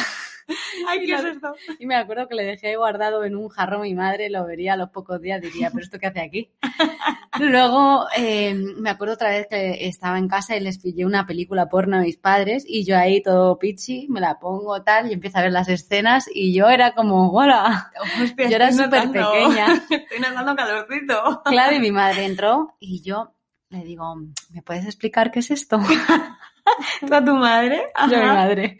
Ay, 0.88 1.06
¿qué 1.06 1.14
es 1.14 1.24
esto? 1.24 1.56
Y 1.80 1.86
me 1.86 1.96
acuerdo 1.96 2.28
que 2.28 2.36
le 2.36 2.44
dejé 2.44 2.76
guardado 2.76 3.24
en 3.24 3.36
un 3.36 3.50
jarro 3.50 3.80
mi 3.80 3.96
madre, 3.96 4.30
lo 4.30 4.46
vería 4.46 4.74
a 4.74 4.78
los 4.78 4.90
pocos 4.90 5.22
días, 5.22 5.42
diría, 5.42 5.70
pero 5.72 5.84
¿esto 5.84 6.00
qué 6.00 6.08
hace 6.08 6.22
aquí? 6.22 6.52
Luego 7.40 8.06
eh, 8.16 8.54
me 8.54 8.90
acuerdo 8.90 9.16
otra 9.16 9.30
vez 9.30 9.48
que 9.50 9.88
estaba 9.88 10.18
en 10.18 10.28
casa 10.28 10.56
y 10.56 10.60
les 10.60 10.80
pillé 10.80 11.06
una 11.06 11.26
película 11.26 11.68
porno 11.68 11.98
a 11.98 12.02
mis 12.02 12.18
padres 12.18 12.64
y 12.68 12.86
yo 12.86 12.98
ahí 12.98 13.22
todo 13.22 13.60
pichi, 13.60 14.08
me 14.10 14.22
la 14.22 14.40
pongo 14.40 14.82
tal 14.84 15.10
y 15.10 15.14
empiezo 15.14 15.40
a 15.40 15.42
ver 15.42 15.52
las 15.52 15.68
escenas 15.68 16.30
y 16.34 16.54
yo 16.54 16.70
era 16.70 16.94
como, 16.94 17.32
hola, 17.32 17.92
yo 18.38 18.56
era 18.56 18.72
súper 18.72 19.12
pequeña. 19.12 19.74
Estoy 19.90 20.20
nadando 20.20 20.56
calorcito. 20.56 21.42
Claro, 21.46 21.76
y 21.76 21.80
mi 21.80 21.92
madre 21.92 22.26
entró 22.26 22.76
y 22.80 23.02
yo 23.02 23.34
le 23.70 23.84
digo, 23.84 24.16
¿me 24.52 24.62
puedes 24.62 24.86
explicar 24.86 25.32
qué 25.32 25.40
es 25.40 25.52
esto? 25.52 25.80
¿Tú 27.02 27.26
tu 27.26 27.36
madre? 27.36 27.88
Yo 28.10 28.18
mi 28.18 28.26
madre. 28.26 28.78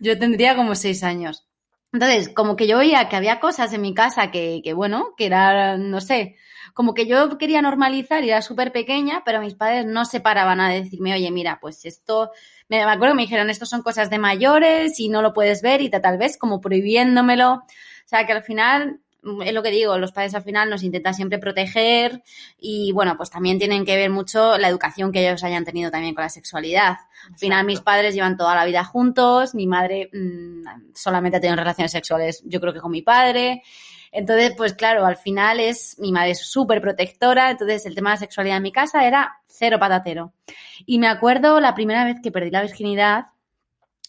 Yo 0.00 0.18
tendría 0.18 0.56
como 0.56 0.74
seis 0.74 1.02
años. 1.02 1.46
Entonces, 1.92 2.28
como 2.28 2.56
que 2.56 2.66
yo 2.66 2.78
veía 2.78 3.08
que 3.08 3.16
había 3.16 3.40
cosas 3.40 3.72
en 3.72 3.82
mi 3.82 3.94
casa 3.94 4.30
que, 4.30 4.60
que 4.62 4.72
bueno, 4.74 5.14
que 5.16 5.26
era, 5.26 5.76
no 5.78 6.00
sé, 6.00 6.36
como 6.76 6.92
que 6.92 7.06
yo 7.06 7.38
quería 7.38 7.62
normalizar 7.62 8.22
y 8.22 8.28
era 8.28 8.42
súper 8.42 8.70
pequeña, 8.70 9.22
pero 9.24 9.40
mis 9.40 9.54
padres 9.54 9.86
no 9.86 10.04
se 10.04 10.20
paraban 10.20 10.60
a 10.60 10.68
decirme, 10.68 11.14
oye, 11.14 11.30
mira, 11.30 11.58
pues 11.58 11.86
esto, 11.86 12.32
me, 12.68 12.82
acuerdo 12.82 13.14
que 13.14 13.16
me 13.16 13.22
dijeron, 13.22 13.48
esto 13.48 13.64
son 13.64 13.80
cosas 13.80 14.10
de 14.10 14.18
mayores 14.18 15.00
y 15.00 15.08
no 15.08 15.22
lo 15.22 15.32
puedes 15.32 15.62
ver 15.62 15.80
y 15.80 15.88
tal 15.88 16.18
vez 16.18 16.36
como 16.36 16.60
prohibiéndomelo. 16.60 17.52
O 17.54 17.64
sea, 18.04 18.26
que 18.26 18.32
al 18.34 18.42
final 18.42 19.00
es 19.44 19.52
lo 19.52 19.62
que 19.62 19.70
digo, 19.70 19.98
los 19.98 20.12
padres 20.12 20.34
al 20.34 20.42
final 20.42 20.70
nos 20.70 20.82
intentan 20.82 21.14
siempre 21.14 21.38
proteger 21.38 22.22
y 22.58 22.92
bueno, 22.92 23.16
pues 23.16 23.30
también 23.30 23.58
tienen 23.58 23.84
que 23.84 23.96
ver 23.96 24.10
mucho 24.10 24.58
la 24.58 24.68
educación 24.68 25.12
que 25.12 25.26
ellos 25.26 25.42
hayan 25.44 25.64
tenido 25.64 25.90
también 25.90 26.14
con 26.14 26.22
la 26.22 26.28
sexualidad. 26.28 26.96
Al 27.30 27.38
final 27.38 27.66
mis 27.66 27.80
padres 27.80 28.14
llevan 28.14 28.36
toda 28.36 28.54
la 28.54 28.64
vida 28.64 28.84
juntos, 28.84 29.54
mi 29.54 29.66
madre 29.66 30.10
mm, 30.12 30.92
solamente 30.94 31.38
ha 31.38 31.40
tenido 31.40 31.56
relaciones 31.56 31.92
sexuales 31.92 32.42
yo 32.44 32.60
creo 32.60 32.72
que 32.72 32.80
con 32.80 32.92
mi 32.92 33.02
padre. 33.02 33.62
Entonces, 34.12 34.54
pues 34.56 34.72
claro, 34.72 35.04
al 35.04 35.16
final 35.16 35.60
es, 35.60 35.98
mi 35.98 36.12
madre 36.12 36.30
es 36.30 36.46
súper 36.46 36.80
protectora, 36.80 37.50
entonces 37.50 37.84
el 37.84 37.94
tema 37.94 38.10
de 38.10 38.14
la 38.14 38.20
sexualidad 38.20 38.56
en 38.56 38.62
mi 38.62 38.72
casa 38.72 39.06
era 39.06 39.40
cero 39.46 39.78
patatero. 39.78 40.32
Y 40.86 40.98
me 40.98 41.08
acuerdo 41.08 41.60
la 41.60 41.74
primera 41.74 42.04
vez 42.04 42.16
que 42.22 42.30
perdí 42.30 42.50
la 42.50 42.62
virginidad, 42.62 43.26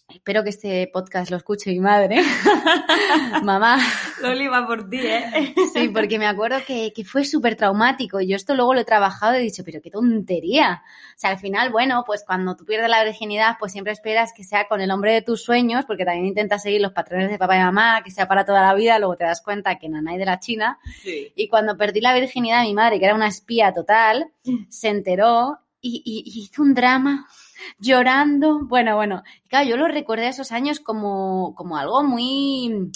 Espero 0.09 0.41
que 0.41 0.51
este 0.51 0.89
podcast 0.93 1.29
lo 1.29 1.35
escuche 1.35 1.69
mi 1.69 1.81
madre. 1.81 2.21
Mamá. 3.43 3.77
Loli 4.21 4.47
va 4.47 4.65
por 4.65 4.89
ti, 4.89 5.01
¿eh? 5.01 5.53
sí, 5.73 5.89
porque 5.89 6.17
me 6.17 6.27
acuerdo 6.27 6.59
que, 6.65 6.93
que 6.95 7.03
fue 7.03 7.25
súper 7.25 7.57
traumático. 7.57 8.21
Y 8.21 8.27
yo 8.27 8.37
esto 8.37 8.55
luego 8.55 8.73
lo 8.73 8.79
he 8.79 8.85
trabajado 8.85 9.33
y 9.35 9.39
he 9.39 9.41
dicho, 9.41 9.63
pero 9.65 9.81
qué 9.81 9.91
tontería. 9.91 10.81
O 11.13 11.19
sea, 11.19 11.31
al 11.31 11.39
final, 11.39 11.71
bueno, 11.71 12.05
pues 12.05 12.23
cuando 12.25 12.55
tú 12.55 12.63
pierdes 12.63 12.89
la 12.89 13.03
virginidad, 13.03 13.57
pues 13.59 13.73
siempre 13.73 13.91
esperas 13.91 14.31
que 14.31 14.45
sea 14.45 14.69
con 14.69 14.79
el 14.79 14.91
hombre 14.91 15.11
de 15.11 15.21
tus 15.23 15.43
sueños, 15.43 15.83
porque 15.85 16.05
también 16.05 16.27
intentas 16.27 16.63
seguir 16.63 16.79
los 16.79 16.93
patrones 16.93 17.29
de 17.29 17.37
papá 17.37 17.57
y 17.57 17.59
mamá, 17.59 18.01
que 18.01 18.09
sea 18.09 18.29
para 18.29 18.45
toda 18.45 18.61
la 18.61 18.73
vida. 18.75 18.99
Luego 18.99 19.17
te 19.17 19.25
das 19.25 19.41
cuenta 19.41 19.77
que 19.77 19.87
hay 19.87 20.17
de 20.17 20.25
la 20.25 20.39
China. 20.39 20.79
Sí. 21.03 21.33
Y 21.35 21.49
cuando 21.49 21.75
perdí 21.75 21.99
la 21.99 22.13
virginidad, 22.13 22.63
mi 22.63 22.73
madre, 22.73 22.97
que 22.97 23.05
era 23.05 23.13
una 23.15 23.27
espía 23.27 23.73
total, 23.73 24.31
se 24.69 24.87
enteró 24.87 25.59
y, 25.81 26.01
y 26.05 26.39
hizo 26.43 26.61
un 26.61 26.73
drama 26.73 27.27
llorando. 27.79 28.59
Bueno, 28.65 28.95
bueno, 28.95 29.23
claro, 29.49 29.67
yo 29.67 29.77
lo 29.77 29.87
recuerdo 29.87 30.25
esos 30.25 30.51
años 30.51 30.79
como, 30.79 31.53
como 31.55 31.77
algo 31.77 32.03
muy, 32.03 32.91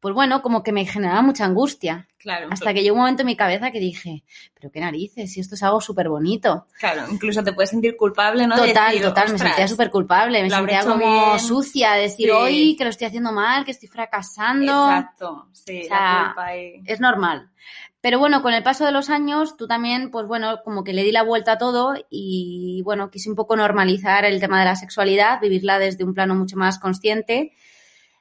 pues 0.00 0.14
bueno, 0.14 0.42
como 0.42 0.62
que 0.62 0.72
me 0.72 0.84
generaba 0.86 1.22
mucha 1.22 1.44
angustia. 1.44 2.06
Claro. 2.18 2.48
Hasta 2.50 2.74
que 2.74 2.82
llegó 2.82 2.96
un 2.96 3.02
momento 3.02 3.22
en 3.22 3.26
mi 3.26 3.36
cabeza 3.36 3.70
que 3.70 3.78
dije, 3.78 4.24
pero 4.52 4.72
qué 4.72 4.80
narices, 4.80 5.32
si 5.32 5.38
esto 5.38 5.54
es 5.54 5.62
algo 5.62 5.80
súper 5.80 6.08
bonito. 6.08 6.66
Claro, 6.80 7.04
incluso 7.12 7.44
te 7.44 7.52
puedes 7.52 7.70
sentir 7.70 7.96
culpable, 7.96 8.44
¿no? 8.48 8.56
Total, 8.56 8.90
Decir, 8.90 9.02
total, 9.06 9.28
me 9.28 9.34
"Ostras, 9.34 9.50
sentía 9.52 9.68
súper 9.68 9.88
culpable, 9.90 10.42
me 10.42 10.50
sentía 10.50 10.80
como 10.84 10.96
bien". 11.26 11.38
sucia, 11.38 11.92
decir 11.92 12.26
Sí. 12.26 12.32
hoy 12.32 12.76
que 12.76 12.82
lo 12.82 12.90
estoy 12.90 13.06
haciendo 13.06 13.30
mal, 13.30 13.64
que 13.64 13.70
estoy 13.70 13.88
fracasando. 13.88 14.86
Exacto, 14.90 15.46
sí, 15.52 15.82
O 15.82 15.84
sea, 15.84 16.00
la 16.00 16.24
culpa. 16.34 16.54
Es 16.54 16.98
normal. 17.00 17.50
Pero 18.00 18.18
bueno, 18.20 18.42
con 18.42 18.54
el 18.54 18.62
paso 18.62 18.84
de 18.84 18.92
los 18.92 19.10
años, 19.10 19.56
tú 19.56 19.66
también, 19.66 20.10
pues 20.12 20.26
bueno, 20.28 20.60
como 20.64 20.84
que 20.84 20.92
le 20.92 21.02
di 21.02 21.10
la 21.10 21.24
vuelta 21.24 21.52
a 21.52 21.58
todo 21.58 21.94
y 22.08 22.80
bueno, 22.84 23.10
quise 23.10 23.28
un 23.28 23.34
poco 23.34 23.56
normalizar 23.56 24.24
el 24.24 24.38
tema 24.38 24.60
de 24.60 24.66
la 24.66 24.76
sexualidad, 24.76 25.40
vivirla 25.40 25.80
desde 25.80 26.04
un 26.04 26.14
plano 26.14 26.36
mucho 26.36 26.56
más 26.56 26.78
consciente. 26.78 27.52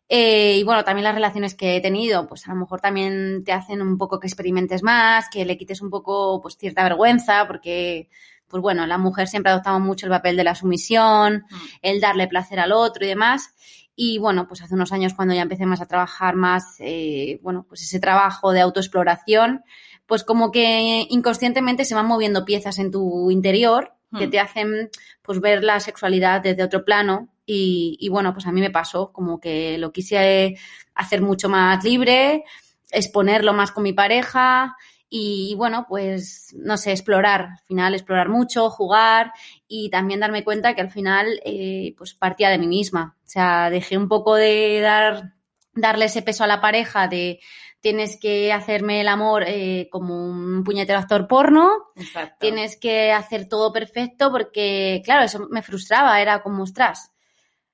Eh, 0.10 0.58
y 0.58 0.64
bueno, 0.64 0.84
también 0.84 1.04
las 1.04 1.14
relaciones 1.14 1.54
que 1.54 1.76
he 1.76 1.82
tenido, 1.82 2.28
pues 2.28 2.48
a 2.48 2.54
lo 2.54 2.60
mejor 2.60 2.80
también 2.82 3.44
te 3.44 3.52
hacen 3.52 3.82
un 3.82 3.98
poco 3.98 4.20
que 4.20 4.28
experimentes 4.28 4.82
más, 4.82 5.30
que 5.30 5.46
le 5.46 5.58
quites 5.58 5.82
un 5.82 5.90
poco 5.90 6.42
pues 6.42 6.58
cierta 6.58 6.82
vergüenza, 6.84 7.46
porque 7.46 8.10
pues 8.48 8.62
bueno, 8.62 8.88
la 8.88 8.98
mujer 8.98 9.28
siempre 9.28 9.52
ha 9.52 9.56
adoptado 9.56 9.80
mucho 9.82 10.06
el 10.06 10.12
papel 10.12 10.38
de 10.38 10.46
la 10.46 10.56
sumisión, 10.56 11.46
Mm. 11.52 11.56
el 11.82 12.00
darle 12.00 12.28
placer 12.28 12.60
al 12.60 12.72
otro 12.72 13.04
y 13.06 13.10
demás. 13.10 13.54
Y 14.00 14.20
bueno, 14.20 14.48
pues 14.48 14.62
hace 14.62 14.76
unos 14.76 14.92
años 14.92 15.16
cuando 15.16 15.34
ya 15.34 15.42
empecé 15.42 15.66
más 15.66 15.82
a 15.82 15.88
trabajar 15.88 16.36
más, 16.36 16.76
eh, 16.82 17.40
bueno, 17.42 17.66
pues 17.68 17.82
ese 17.82 18.00
trabajo 18.00 18.52
de 18.52 18.62
autoexploración, 18.62 19.64
pues 20.06 20.24
como 20.24 20.52
que 20.52 21.08
inconscientemente 21.10 21.84
se 21.84 21.96
van 21.96 22.06
moviendo 22.06 22.46
piezas 22.46 22.78
en 22.78 22.92
tu 22.92 23.32
interior 23.32 23.94
que 24.18 24.28
Hmm. 24.28 24.30
te 24.30 24.40
hacen 24.40 24.90
pues 25.24 25.42
ver 25.42 25.64
la 25.64 25.80
sexualidad 25.80 26.42
desde 26.42 26.64
otro 26.64 26.86
plano 26.86 27.28
y, 27.46 27.98
y 28.00 28.08
bueno, 28.10 28.34
pues 28.34 28.46
a 28.46 28.52
mí 28.52 28.62
me 28.62 28.70
pasó 28.70 29.12
como 29.12 29.40
que 29.40 29.78
lo 29.80 29.92
quise 29.92 30.58
hacer 30.94 31.22
mucho 31.22 31.50
más 31.50 31.84
libre, 31.84 32.44
exponerlo 32.92 33.52
más 33.54 33.72
con 33.72 33.84
mi 33.84 33.94
pareja 33.94 34.78
y 35.10 35.56
bueno, 35.56 35.86
pues 35.88 36.54
no 36.58 36.78
sé, 36.78 36.92
explorar, 36.92 37.42
al 37.42 37.60
final 37.66 37.94
explorar 37.94 38.30
mucho, 38.30 38.70
jugar 38.70 39.32
y 39.68 39.90
también 39.90 40.20
darme 40.20 40.44
cuenta 40.44 40.76
que 40.76 40.82
al 40.82 40.90
final 40.90 41.40
eh, 41.46 41.96
pues 41.98 42.14
partía 42.14 42.50
de 42.50 42.58
mí 42.58 42.68
misma. 42.68 43.16
O 43.20 43.30
sea, 43.30 43.70
dejé 43.70 43.98
un 43.98 44.10
poco 44.10 44.36
de 44.36 44.82
dar, 44.82 45.34
darle 45.74 46.06
ese 46.06 46.22
peso 46.22 46.44
a 46.44 46.48
la 46.48 46.60
pareja 46.60 47.08
de 47.08 47.40
tienes 47.80 48.20
que 48.20 48.52
hacerme 48.52 49.00
el 49.00 49.08
amor 49.08 49.44
eh, 49.48 49.88
como 49.92 50.26
un 50.26 50.64
puñetero 50.66 51.00
actor 51.00 51.28
porno, 51.28 51.72
Exacto. 51.96 52.36
tienes 52.40 52.76
que 52.76 53.14
hacer 53.14 53.48
todo 53.48 53.72
perfecto 53.72 54.30
porque, 54.32 55.02
claro, 55.06 55.24
eso 55.24 55.48
me 55.50 55.62
frustraba, 55.62 56.20
era 56.20 56.42
como, 56.42 56.64
ostras, 56.64 57.14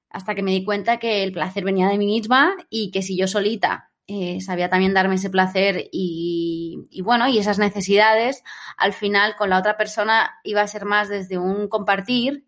hasta 0.10 0.36
que 0.36 0.44
me 0.44 0.52
di 0.52 0.64
cuenta 0.64 0.98
que 0.98 1.24
el 1.24 1.32
placer 1.32 1.64
venía 1.64 1.88
de 1.88 1.98
mí 1.98 2.06
misma 2.06 2.54
y 2.70 2.92
que 2.92 3.02
si 3.02 3.18
yo 3.18 3.28
solita 3.28 3.93
eh, 4.08 4.42
sabía 4.42 4.70
también 4.70 4.94
darme 4.94 5.16
ese 5.16 5.30
placer 5.30 5.90
y, 5.92 6.88
y, 6.90 7.02
bueno, 7.02 7.28
y 7.28 7.38
esas 7.38 7.60
necesidades, 7.60 8.44
al 8.78 8.94
final 8.94 9.36
con 9.38 9.50
la 9.50 9.60
otra 9.60 9.78
persona 9.78 10.32
iba 10.44 10.62
a 10.62 10.68
ser 10.68 10.86
más 10.86 11.10
desde 11.10 11.38
un 11.38 11.68
compartir 11.68 12.46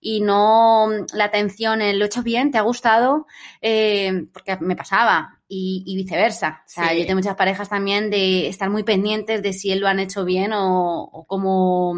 y 0.00 0.20
no 0.20 0.88
la 1.14 1.24
atención 1.24 1.80
en 1.82 1.98
lo 1.98 2.04
he 2.04 2.08
hecho 2.08 2.22
bien, 2.22 2.50
te 2.50 2.58
ha 2.58 2.62
gustado, 2.62 3.26
eh, 3.62 4.26
porque 4.32 4.58
me 4.60 4.76
pasaba 4.76 5.40
y, 5.48 5.82
y 5.86 5.96
viceversa. 5.96 6.62
O 6.66 6.68
sea, 6.68 6.90
Sí. 6.90 6.98
yo 7.00 7.06
tengo 7.06 7.18
muchas 7.20 7.36
parejas 7.36 7.68
también 7.70 8.10
de 8.10 8.48
estar 8.48 8.68
muy 8.68 8.82
pendientes 8.82 9.42
de 9.42 9.52
si 9.54 9.72
él 9.72 9.80
lo 9.80 9.88
han 9.88 10.00
hecho 10.00 10.24
bien 10.26 10.52
o, 10.52 11.02
o 11.04 11.26
como 11.26 11.96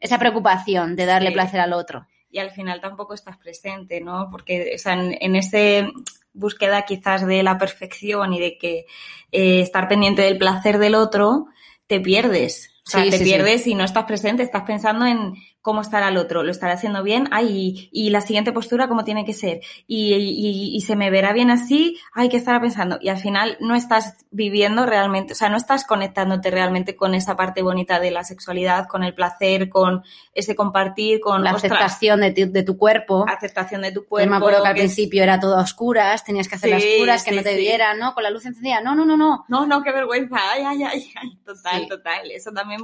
esa 0.00 0.18
preocupación 0.18 0.96
de 0.96 1.06
darle 1.06 1.28
Sí. 1.28 1.34
placer 1.34 1.60
al 1.60 1.72
otro. 1.74 2.06
Y 2.34 2.40
al 2.40 2.50
final 2.50 2.80
tampoco 2.80 3.14
estás 3.14 3.36
presente, 3.38 4.00
¿no? 4.00 4.28
Porque 4.28 4.72
o 4.74 4.78
sea, 4.78 4.94
en, 4.94 5.16
en 5.20 5.36
ese 5.36 5.88
búsqueda 6.32 6.82
quizás 6.82 7.24
de 7.24 7.44
la 7.44 7.56
perfección 7.58 8.32
y 8.32 8.40
de 8.40 8.58
que 8.58 8.86
eh, 9.30 9.60
estar 9.60 9.86
pendiente 9.86 10.22
del 10.22 10.36
placer 10.36 10.78
del 10.78 10.96
otro, 10.96 11.46
te 11.86 12.00
pierdes. 12.00 12.72
O 12.84 12.90
sea, 12.90 13.04
Sí, 13.04 13.10
te 13.10 13.18
sí, 13.18 13.24
sí. 13.24 13.30
pierdes 13.30 13.66
y 13.68 13.74
no 13.76 13.84
estás 13.84 14.04
presente, 14.04 14.42
estás 14.42 14.64
pensando 14.64 15.06
en 15.06 15.34
cómo 15.64 15.80
estará 15.80 16.08
el 16.08 16.18
otro, 16.18 16.42
lo 16.42 16.50
estará 16.50 16.74
haciendo 16.74 17.02
bien, 17.02 17.26
ay, 17.30 17.88
y, 17.90 18.06
y 18.06 18.10
la 18.10 18.20
siguiente 18.20 18.52
postura 18.52 18.86
cómo 18.86 19.02
tiene 19.02 19.24
que 19.24 19.32
ser, 19.32 19.62
y, 19.86 20.12
y- 20.12 20.76
y 20.76 20.80
se 20.82 20.94
me 20.94 21.08
verá 21.08 21.32
bien 21.32 21.50
así, 21.50 21.98
hay 22.12 22.28
que 22.28 22.36
estar 22.36 22.60
pensando, 22.60 22.98
y 23.00 23.08
al 23.08 23.16
final 23.16 23.56
no 23.60 23.74
estás 23.74 24.26
viviendo 24.30 24.84
realmente, 24.84 25.32
o 25.32 25.36
sea, 25.36 25.48
no 25.48 25.56
estás 25.56 25.86
conectándote 25.86 26.50
realmente 26.50 26.96
con 26.96 27.14
esa 27.14 27.34
parte 27.34 27.62
bonita 27.62 27.98
de 27.98 28.10
la 28.10 28.24
sexualidad, 28.24 28.86
con 28.88 29.04
el 29.04 29.14
placer, 29.14 29.70
con 29.70 30.02
ese 30.34 30.54
compartir, 30.54 31.20
con 31.20 31.42
La 31.42 31.54
ostras, 31.54 31.72
aceptación 31.72 32.20
de, 32.20 32.30
ti- 32.32 32.44
de 32.44 32.62
tu 32.62 32.76
cuerpo. 32.76 33.24
aceptación 33.26 33.80
de 33.80 33.92
tu 33.92 34.02
Yo 34.02 34.06
cuerpo. 34.06 34.30
me 34.32 34.36
acuerdo 34.36 34.62
que 34.64 34.68
al 34.68 34.74
que 34.74 34.80
es- 34.84 34.94
principio 34.94 35.22
era 35.22 35.40
todo 35.40 35.56
a 35.56 35.62
oscuras, 35.62 36.24
tenías 36.24 36.46
que 36.46 36.56
hacer 36.56 36.68
las 36.68 36.84
oscuras, 36.84 37.24
que 37.24 37.30
sí, 37.30 37.36
no 37.38 37.42
te 37.42 37.54
sí. 37.54 37.60
vieran, 37.60 37.98
¿no? 37.98 38.12
Con 38.12 38.22
la 38.22 38.28
luz 38.30 38.44
encendida. 38.44 38.82
No, 38.82 38.94
no, 38.94 39.06
no, 39.06 39.16
no. 39.16 39.46
No, 39.48 39.66
no, 39.66 39.82
qué 39.82 39.92
vergüenza. 39.92 40.36
Ay, 40.52 40.62
ay, 40.66 40.82
ay, 40.84 41.10
ay. 41.22 41.38
Total, 41.42 41.88
total. 41.88 42.30
Eso 42.30 42.50
también 42.52 42.82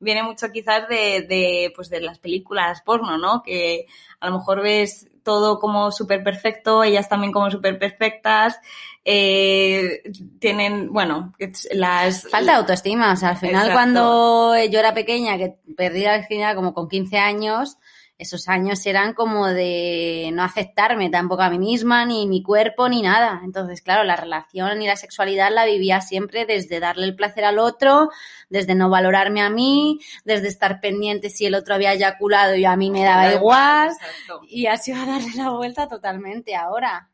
viene 0.00 0.22
mucho 0.22 0.50
quizás 0.52 0.88
de, 0.88 1.26
de, 1.28 1.72
pues 1.74 1.88
de 1.90 2.00
las 2.00 2.18
películas 2.18 2.82
porno, 2.82 3.18
¿no? 3.18 3.42
Que 3.42 3.86
a 4.20 4.28
lo 4.28 4.38
mejor 4.38 4.62
ves 4.62 5.08
todo 5.22 5.58
como 5.58 5.92
súper 5.92 6.24
perfecto, 6.24 6.82
ellas 6.82 7.08
también 7.08 7.32
como 7.32 7.50
súper 7.50 7.78
perfectas, 7.78 8.58
eh, 9.04 10.02
tienen, 10.38 10.90
bueno, 10.92 11.34
las... 11.72 12.28
Falta 12.30 12.52
de 12.52 12.58
autoestima. 12.58 13.12
O 13.12 13.16
sea, 13.16 13.30
al 13.30 13.36
final 13.36 13.68
Exacto. 13.68 13.74
cuando 13.74 14.64
yo 14.70 14.78
era 14.78 14.94
pequeña, 14.94 15.36
que 15.36 15.56
perdí 15.76 16.00
la 16.02 16.16
virginidad 16.16 16.54
como 16.54 16.72
con 16.72 16.88
15 16.88 17.18
años, 17.18 17.76
esos 18.18 18.48
años 18.48 18.84
eran 18.84 19.14
como 19.14 19.46
de 19.46 20.30
no 20.32 20.42
aceptarme 20.42 21.08
tampoco 21.08 21.42
a 21.42 21.50
mí 21.50 21.58
misma, 21.58 22.04
ni 22.04 22.26
mi 22.26 22.42
cuerpo, 22.42 22.88
ni 22.88 23.00
nada. 23.00 23.40
Entonces, 23.44 23.80
claro, 23.80 24.02
la 24.02 24.16
relación 24.16 24.82
y 24.82 24.88
la 24.88 24.96
sexualidad 24.96 25.52
la 25.52 25.64
vivía 25.64 26.00
siempre 26.00 26.44
desde 26.44 26.80
darle 26.80 27.04
el 27.04 27.14
placer 27.14 27.44
al 27.44 27.60
otro, 27.60 28.10
desde 28.50 28.74
no 28.74 28.90
valorarme 28.90 29.40
a 29.40 29.50
mí, 29.50 30.00
desde 30.24 30.48
estar 30.48 30.80
pendiente 30.80 31.30
si 31.30 31.46
el 31.46 31.54
otro 31.54 31.76
había 31.76 31.92
eyaculado 31.92 32.56
y 32.56 32.64
a 32.64 32.76
mí 32.76 32.90
me 32.90 33.04
daba 33.04 33.32
igual. 33.32 33.90
Exacto. 33.90 34.40
Y 34.48 34.66
así 34.66 34.90
va 34.90 35.04
a 35.04 35.06
darle 35.06 35.34
la 35.36 35.50
vuelta 35.50 35.86
totalmente 35.86 36.56
ahora. 36.56 37.10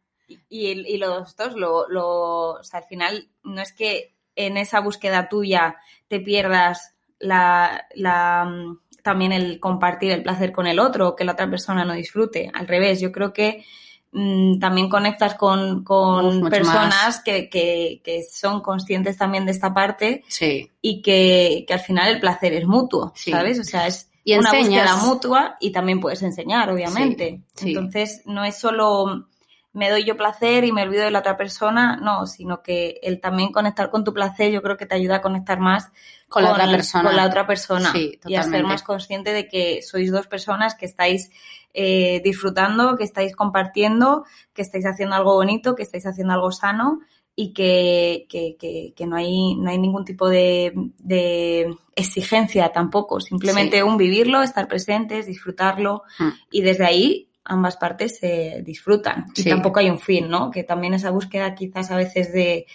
Y, 0.49 0.97
los 0.97 1.37
dos, 1.37 1.55
lo, 1.55 1.87
lo, 1.89 2.53
o 2.53 2.65
sea, 2.65 2.81
al 2.81 2.87
final 2.87 3.29
no 3.43 3.61
es 3.61 3.75
que 3.75 4.15
en 4.37 4.57
esa 4.57 4.81
búsqueda 4.81 5.29
tuya 5.29 5.77
te 6.09 6.19
pierdas 6.19 6.95
la, 7.19 7.87
la, 7.95 8.45
mm, 8.45 8.81
también 9.05 9.31
el 9.33 9.61
compartir 9.61 10.11
el 10.11 10.23
placer 10.25 10.51
con 10.51 10.67
el 10.67 10.81
otro 10.81 11.15
que 11.15 11.25
la 11.25 11.33
otra 11.33 11.49
persona 11.49 11.85
no 11.85 11.93
disfrute. 11.93 12.51
Al 12.53 12.67
revés, 12.67 13.01
yo 13.01 13.13
creo 13.13 13.33
que 13.33 13.65
mm, 14.13 14.59
también 14.59 14.89
conectas 14.89 15.35
con, 15.35 15.85
con 15.85 16.43
Uf, 16.45 16.51
personas 16.51 17.21
que, 17.23 17.49
que, 17.49 18.01
que 18.03 18.23
son 18.25 18.63
conscientes 18.63 19.17
también 19.19 19.45
de 19.45 19.53
esta 19.53 19.73
parte 19.75 20.25
Sí. 20.29 20.71
y 20.81 21.03
que, 21.03 21.65
que 21.69 21.75
al 21.75 21.81
final 21.81 22.13
el 22.15 22.21
placer 22.21 22.55
es 22.55 22.67
mutuo, 22.67 23.13
Sí. 23.15 23.31
¿sabes? 23.31 23.61
O 23.61 23.65
sea, 23.65 23.87
es 23.87 24.11
Y 24.25 24.35
una 24.39 24.51
enseñas. 24.51 24.91
búsqueda 24.91 24.97
mutua 25.09 25.57
y 25.61 25.71
también 25.71 26.01
puedes 26.01 26.23
enseñar, 26.23 26.71
obviamente. 26.71 27.43
Sí. 27.55 27.69
Entonces, 27.69 28.23
no 28.25 28.43
es 28.45 28.57
solo 28.57 29.29
me 29.75 29.91
doy 29.91 30.05
yo 30.05 30.17
placer 30.17 30.65
y 30.65 30.73
me 30.73 30.83
olvido 30.83 31.05
de 31.05 31.11
la 31.11 31.19
otra 31.19 31.37
persona, 31.37 31.97
no, 31.97 32.27
sino 32.27 32.63
que 32.63 32.99
el 33.03 33.21
también 33.21 33.53
conectar 33.53 33.91
con 33.91 34.05
tu 34.05 34.15
placer 34.15 34.51
yo 34.51 34.63
creo 34.63 34.77
que 34.77 34.87
te 34.87 34.95
ayuda 34.95 35.17
a 35.17 35.21
conectar 35.21 35.59
más 35.61 35.91
Con 36.29 36.45
la 36.45 36.53
otra 36.53 36.71
persona. 36.71 37.05
con 37.05 37.17
la 37.17 37.27
otra 37.27 37.47
persona 37.47 37.93
Sí, 37.93 38.19
y 38.27 38.37
a 38.37 38.43
ser 38.45 38.63
más 38.65 38.83
consciente 38.83 39.33
de 39.33 39.47
que 39.49 39.83
sois 39.83 40.11
dos 40.11 40.27
personas 40.29 40.75
que 40.75 40.87
estáis 40.87 41.31
eh, 41.75 42.21
disfrutando, 42.25 42.97
que 42.97 43.05
estáis 43.05 43.35
compartiendo, 43.35 44.25
que 44.55 44.63
estáis 44.63 44.87
haciendo 44.87 45.17
algo 45.17 45.35
bonito, 45.35 45.75
que 45.75 45.83
estáis 45.83 46.07
haciendo 46.07 46.33
algo 46.33 46.51
sano 46.53 47.01
y 47.37 47.53
que, 47.53 48.27
que, 48.29 48.57
que, 48.57 48.93
que 48.95 49.07
no, 49.07 49.17
hay, 49.17 49.57
no 49.57 49.69
hay 49.71 49.79
ningún 49.79 50.05
tipo 50.05 50.29
de, 50.29 50.73
de 51.01 51.77
exigencia 51.97 52.71
tampoco, 52.71 53.21
simplemente 53.21 53.79
Sí. 53.79 53.83
un 53.83 53.97
vivirlo, 53.97 54.41
estar 54.43 54.69
presentes, 54.69 55.27
disfrutarlo 55.27 56.05
Mm. 56.21 56.29
y 56.53 56.63
desde 56.63 56.85
ahí 56.87 57.29
ambas 57.45 57.77
partes 57.77 58.19
se 58.19 58.63
disfrutan 58.65 59.27
y 59.37 59.43
Sí. 59.43 59.51
tampoco 59.51 59.81
hay 59.81 59.91
un 59.91 59.99
fin, 59.99 60.29
¿no? 60.29 60.51
Que 60.51 60.65
también 60.65 60.95
esa 60.95 61.11
búsqueda 61.11 61.55
quizás 61.55 61.91
a 61.91 61.97
veces 61.97 62.33
de 62.33 62.67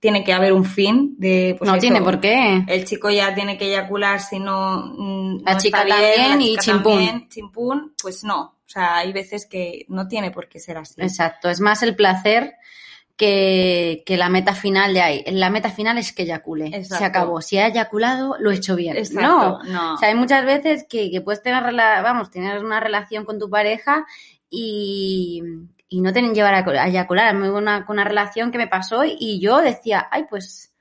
tiene 0.00 0.22
que 0.22 0.32
haber 0.32 0.52
un 0.52 0.64
fin 0.64 1.16
de 1.18 1.56
pues 1.58 1.66
no 1.68 1.74
eso, 1.74 1.80
tiene 1.80 2.00
por 2.00 2.20
qué. 2.20 2.62
el 2.68 2.84
chico 2.84 3.10
ya 3.10 3.34
tiene 3.34 3.58
que 3.58 3.66
eyacular 3.66 4.20
si 4.20 4.38
no, 4.38 4.94
mm, 4.96 5.42
La 5.44 5.54
no 5.54 5.58
chica 5.60 5.82
está 5.82 5.96
bien, 5.98 6.14
también 6.14 6.38
la 6.38 6.44
y 6.44 6.50
chica 6.50 6.62
chimpún. 6.62 6.92
también, 6.92 7.28
chimpún, 7.28 7.94
pues 8.00 8.22
no. 8.22 8.40
O 8.64 8.70
sea, 8.70 8.98
hay 8.98 9.12
veces 9.12 9.46
que 9.46 9.86
no 9.88 10.06
tiene 10.06 10.30
por 10.30 10.46
qué 10.48 10.60
ser 10.60 10.76
así. 10.76 10.94
Exacto, 11.00 11.48
es 11.48 11.58
más 11.58 11.82
el 11.82 11.96
placer 11.96 12.54
que, 13.18 14.02
que 14.06 14.16
la 14.16 14.30
meta 14.30 14.54
final 14.54 14.94
de 14.94 15.02
ahí. 15.02 15.24
La 15.26 15.50
meta 15.50 15.70
final 15.70 15.98
es 15.98 16.12
que 16.14 16.22
eyacule. 16.22 16.68
Exacto. 16.68 16.96
Se 16.96 17.04
acabó. 17.04 17.40
Si 17.42 17.58
ha 17.58 17.66
eyaculado, 17.66 18.36
lo 18.38 18.50
he 18.50 18.54
hecho 18.54 18.76
bien. 18.76 18.96
Exacto, 18.96 19.20
No. 19.20 19.62
no. 19.64 19.94
O 19.94 19.98
sea, 19.98 20.08
hay 20.08 20.14
muchas 20.14 20.46
veces 20.46 20.86
que, 20.88 21.10
que 21.10 21.20
puedes 21.20 21.42
tener, 21.42 21.62
vamos, 21.74 22.30
tener 22.30 22.64
una 22.64 22.80
relación 22.80 23.24
con 23.26 23.38
tu 23.38 23.50
pareja 23.50 24.06
y, 24.48 25.42
y 25.88 26.00
no 26.00 26.12
te 26.12 26.22
llevar 26.22 26.54
a, 26.54 26.82
a 26.82 26.88
eyacular. 26.88 27.34
Me 27.34 27.50
hubo 27.50 27.58
una, 27.58 27.84
una 27.88 28.04
relación 28.04 28.50
que 28.50 28.58
me 28.58 28.68
pasó 28.68 29.02
y 29.04 29.40
yo 29.40 29.58
decía, 29.58 30.08
ay, 30.10 30.24
pues 30.30 30.74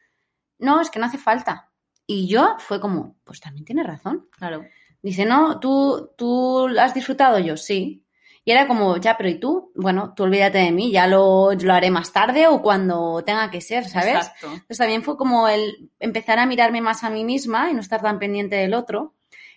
no, 0.60 0.80
es 0.80 0.90
que 0.90 1.00
no 1.00 1.08
hace 1.08 1.18
falta. 1.18 1.72
Y 2.06 2.28
yo 2.28 2.56
fue 2.60 2.80
como, 2.80 3.18
pues 3.24 3.42
también 3.42 3.66
tienes 3.66 3.86
razón. 3.86 4.28
claro. 4.32 4.64
Dice, 5.00 5.26
no, 5.26 5.60
tú, 5.60 6.12
tú 6.18 6.68
has 6.80 6.94
disfrutado 6.94 7.38
yo, 7.40 7.56
sí. 7.56 8.04
Y 8.48 8.52
era 8.52 8.66
como, 8.66 8.96
ya, 8.96 9.18
pero 9.18 9.28
¿y 9.28 9.42
tú? 9.42 9.74
Bueno, 9.76 10.14
tú 10.16 10.24
olvídate 10.24 10.60
de 10.60 10.72
mí, 10.72 10.90
ya 10.90 11.06
lo, 11.06 11.52
lo 11.52 11.74
haré 11.74 11.92
más 11.92 12.14
tarde 12.14 12.48
o 12.48 12.62
cuando 12.62 13.22
tenga 13.26 13.52
que 13.52 13.60
ser, 13.60 13.84
¿sabes? 13.90 14.16
Exacto. 14.16 14.48
Entonces 14.54 14.78
también 14.78 15.04
fue 15.04 15.18
como 15.18 15.50
el 15.50 15.92
empezar 16.00 16.40
a 16.40 16.46
mirarme 16.46 16.80
más 16.80 17.04
a 17.04 17.10
mí 17.10 17.26
misma 17.26 17.70
y 17.70 17.74
no 17.74 17.82
estar 17.82 18.02
tan 18.02 18.20
pendiente 18.20 18.56
del 18.56 18.74
otro. 18.74 19.16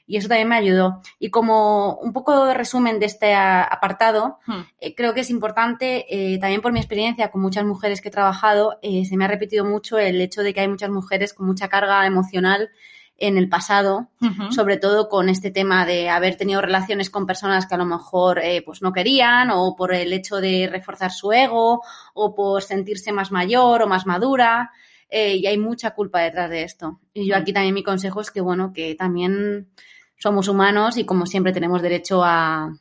Y 0.08 0.16
eso 0.16 0.26
también 0.26 0.48
me 0.48 0.56
ayudó. 0.56 1.02
Y 1.20 1.30
como 1.30 1.98
un 1.98 2.12
poco 2.12 2.46
de 2.46 2.52
resumen 2.52 2.98
de 2.98 3.06
este 3.06 3.32
apartado, 3.32 4.40
Hmm. 4.46 4.62
eh, 4.80 4.96
creo 4.96 5.14
que 5.14 5.20
es 5.20 5.30
importante, 5.30 6.06
eh, 6.10 6.40
también 6.40 6.60
por 6.60 6.72
mi 6.72 6.80
experiencia 6.80 7.30
con 7.30 7.42
muchas 7.42 7.64
mujeres 7.64 8.00
que 8.00 8.08
he 8.08 8.10
trabajado, 8.10 8.80
eh, 8.82 9.04
se 9.04 9.16
me 9.16 9.24
ha 9.24 9.28
repetido 9.28 9.64
mucho 9.64 9.98
el 10.00 10.20
hecho 10.20 10.42
de 10.42 10.52
que 10.52 10.62
hay 10.62 10.68
muchas 10.68 10.90
mujeres 10.90 11.32
con 11.32 11.46
mucha 11.46 11.68
carga 11.68 12.04
emocional 12.06 12.70
en 13.20 13.36
el 13.36 13.50
pasado, 13.50 14.08
sobre 14.50 14.78
todo 14.78 15.10
con 15.10 15.28
este 15.28 15.50
tema 15.50 15.84
de 15.84 16.08
haber 16.08 16.36
tenido 16.36 16.62
relaciones 16.62 17.10
con 17.10 17.26
personas 17.26 17.66
que 17.66 17.74
a 17.74 17.78
lo 17.78 17.84
mejor 17.84 18.38
eh, 18.38 18.62
pues 18.64 18.80
no 18.80 18.92
querían 18.92 19.50
o 19.50 19.76
por 19.76 19.92
el 19.92 20.10
hecho 20.14 20.36
de 20.36 20.68
reforzar 20.72 21.12
su 21.12 21.30
ego 21.30 21.82
o 22.14 22.34
por 22.34 22.62
sentirse 22.62 23.12
más 23.12 23.30
mayor 23.30 23.82
o 23.82 23.86
más 23.86 24.06
madura 24.06 24.70
eh, 25.10 25.36
y 25.36 25.46
hay 25.46 25.58
mucha 25.58 25.90
culpa 25.90 26.20
detrás 26.20 26.48
de 26.48 26.62
esto. 26.62 26.98
Y 27.12 27.28
yo 27.28 27.36
aquí 27.36 27.52
también 27.52 27.74
mi 27.74 27.82
consejo 27.82 28.22
es 28.22 28.30
que 28.30 28.40
bueno, 28.40 28.72
que 28.72 28.94
también 28.94 29.68
somos 30.16 30.48
humanos 30.48 30.96
y 30.96 31.04
como 31.04 31.26
siempre 31.26 31.52
tenemos 31.52 31.82
derecho 31.82 32.24
a, 32.24 32.72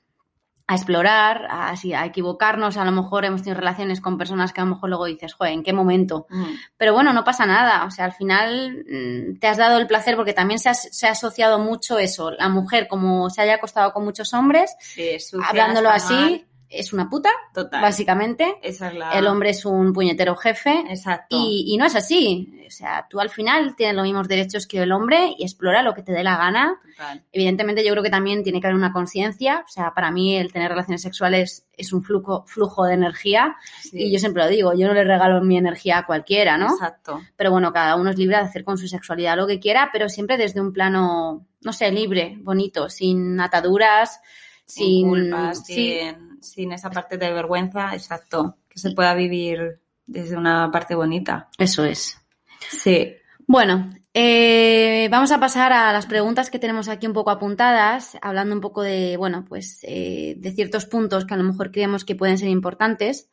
a 0.70 0.76
explorar, 0.76 1.48
a, 1.50 1.74
equivocarnos, 2.06 2.78
a 2.78 2.86
lo 2.86 2.92
mejor 2.92 3.26
hemos 3.26 3.42
tenido 3.42 3.60
relaciones 3.60 4.02
con 4.02 4.20
personas 4.20 4.54
que 4.54 4.62
a 4.62 4.66
lo 4.66 4.76
mejor 4.76 4.90
luego 4.90 5.06
dices, 5.06 5.34
joder, 5.34 5.54
¿en 5.54 5.64
qué 5.64 5.74
momento? 5.74 6.28
Mm. 6.30 6.44
Pero 6.78 6.94
bueno, 6.94 7.12
no 7.12 7.24
pasa 7.24 7.48
nada. 7.48 7.86
O 7.86 7.90
sea, 7.90 8.06
al 8.06 8.14
final 8.14 8.86
mm, 8.88 9.40
te 9.40 9.48
has 9.48 9.58
dado 9.58 9.80
el 9.80 9.88
placer 9.88 10.16
porque 10.16 10.34
también 10.34 10.60
se 10.60 10.70
ha, 10.70 10.76
se 10.76 11.08
ha 11.08 11.12
asociado 11.14 11.58
mucho 11.58 11.98
eso. 11.98 12.30
La 12.30 12.50
mujer, 12.50 12.88
como 12.88 13.32
se 13.32 13.42
haya 13.42 13.56
acostado 13.56 13.92
con 13.94 14.06
muchos 14.06 14.32
hombres, 14.36 14.76
Sí, 14.80 15.10
es 15.10 15.30
sucia, 15.30 15.50
hablándolo 15.50 15.90
así, 15.90 16.14
mal. 16.14 16.46
Es 16.70 16.94
una 16.94 17.10
puta, 17.10 17.30
Total. 17.54 17.82
básicamente. 17.82 18.60
Esa 18.62 18.90
es 18.90 18.96
la... 18.96 19.12
El 19.12 19.28
hombre 19.28 19.50
es 19.50 19.66
un 19.66 19.92
puñetero 19.92 20.36
jefe. 20.36 20.84
Exacto. 20.90 21.36
Y, 21.38 21.66
y 21.68 21.78
no 21.78 21.86
es 21.86 21.96
así. 21.96 22.64
O 22.68 22.72
sea, 22.72 23.08
tú 23.10 23.20
al 23.20 23.30
final 23.30 23.76
tienes 23.76 23.96
los 23.96 24.04
mismos 24.04 24.28
derechos 24.28 24.68
que 24.68 24.80
el 24.80 24.92
hombre 24.92 25.34
y 25.38 25.44
explora 25.44 25.82
lo 25.82 25.96
que 25.96 26.04
te 26.04 26.12
dé 26.12 26.24
la 26.24 26.38
gana. 26.38 26.80
Total. 26.96 27.24
Evidentemente, 27.32 27.84
yo 27.84 27.92
creo 27.92 28.04
que 28.04 28.12
también 28.12 28.44
tiene 28.44 28.62
que 28.62 28.68
haber 28.68 28.78
una 28.78 28.94
conciencia. 28.94 29.64
O 29.66 29.72
sea, 29.72 29.94
para 29.96 30.12
mí 30.12 30.38
el 30.38 30.54
tener 30.54 30.70
relaciones 30.70 31.02
sexuales 31.02 31.66
es 31.76 31.92
un 31.92 32.04
flujo, 32.04 32.46
flujo 32.46 32.86
de 32.86 32.94
energía. 32.94 33.56
Sí. 33.82 34.04
Y 34.04 34.12
yo 34.12 34.20
siempre 34.20 34.44
lo 34.44 34.50
digo, 34.50 34.74
yo 34.74 34.88
no 34.88 34.94
le 34.94 35.04
regalo 35.04 35.42
mi 35.42 35.58
energía 35.58 36.00
a 36.00 36.06
cualquiera, 36.06 36.58
¿no? 36.58 36.68
Exacto. 36.68 37.20
Pero 37.36 37.52
bueno, 37.52 37.74
cada 37.74 37.96
uno 37.96 38.12
es 38.12 38.18
libre 38.18 38.38
de 38.38 38.44
hacer 38.44 38.64
con 38.64 38.78
su 38.78 38.88
sexualidad 38.88 39.38
lo 39.38 39.48
que 39.48 39.60
quiera, 39.60 39.90
pero 39.92 40.08
siempre 40.08 40.38
desde 40.38 40.62
un 40.62 40.72
plano, 40.72 41.48
no 41.62 41.74
sé, 41.74 41.92
libre, 41.92 42.38
bonito, 42.42 42.90
sin 42.90 43.40
ataduras, 43.40 44.22
Sin, 44.70 45.10
culpas, 45.10 45.64
sin 45.66 46.72
esa 46.72 46.92
parte 46.92 47.18
de 47.18 47.34
vergüenza, 47.34 47.94
exacto. 47.96 48.58
Que 48.70 48.78
se 48.78 48.92
pueda 48.92 49.16
vivir 49.16 49.82
desde 50.06 50.38
una 50.38 50.70
parte 50.72 50.94
bonita. 50.94 51.50
eso 51.58 51.84
es. 51.84 52.22
Sí. 52.70 53.16
Bueno, 53.48 53.90
eh, 54.14 55.08
vamos 55.10 55.32
a 55.32 55.40
pasar 55.40 55.74
a 55.74 55.92
las 55.92 56.06
preguntas 56.06 56.52
que 56.52 56.60
tenemos 56.60 56.88
aquí 56.88 57.08
un 57.08 57.14
poco 57.14 57.32
apuntadas, 57.32 58.16
hablando 58.22 58.54
un 58.54 58.62
poco 58.62 58.84
de, 58.84 59.18
bueno, 59.18 59.44
pues 59.48 59.80
eh, 59.82 60.36
de 60.38 60.52
ciertos 60.52 60.86
puntos 60.86 61.26
que 61.26 61.34
a 61.34 61.38
lo 61.38 61.44
mejor 61.44 61.72
creemos 61.72 62.06
que 62.06 62.16
pueden 62.16 62.38
ser 62.38 62.50
importantes 62.50 63.30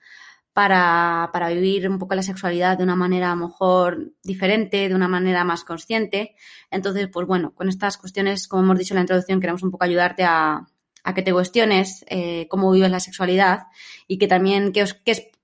para, 0.55 1.29
para 1.35 1.51
vivir 1.51 1.87
un 1.87 1.99
poco 1.99 2.15
la 2.15 2.23
sexualidad 2.23 2.79
de 2.79 2.85
una 2.85 2.97
manera 2.97 3.31
a 3.31 3.35
lo 3.35 3.49
mejor 3.49 4.13
diferente, 4.23 4.89
de 4.89 4.95
una 4.95 5.09
manera 5.09 5.45
más 5.45 5.65
consciente. 5.65 6.35
Entonces, 6.71 7.09
pues 7.13 7.27
bueno, 7.27 7.55
con 7.55 7.69
estas 7.69 7.99
cuestiones, 7.99 8.49
como 8.49 8.63
hemos 8.63 8.79
dicho 8.79 8.95
en 8.95 8.97
la 8.97 9.03
introducción, 9.03 9.39
queremos 9.39 9.63
un 9.63 9.71
poco 9.71 9.85
ayudarte 9.85 10.25
a, 10.25 10.67
a 11.07 11.15
que 11.15 11.23
te 11.23 11.33
cuestiones 11.33 12.05
eh, 12.09 12.49
cómo 12.51 12.73
vives 12.73 12.91
la 12.91 12.99
sexualidad 12.99 13.69
y 14.09 14.19
que 14.19 14.27
también 14.27 14.73
qué, 14.73 14.85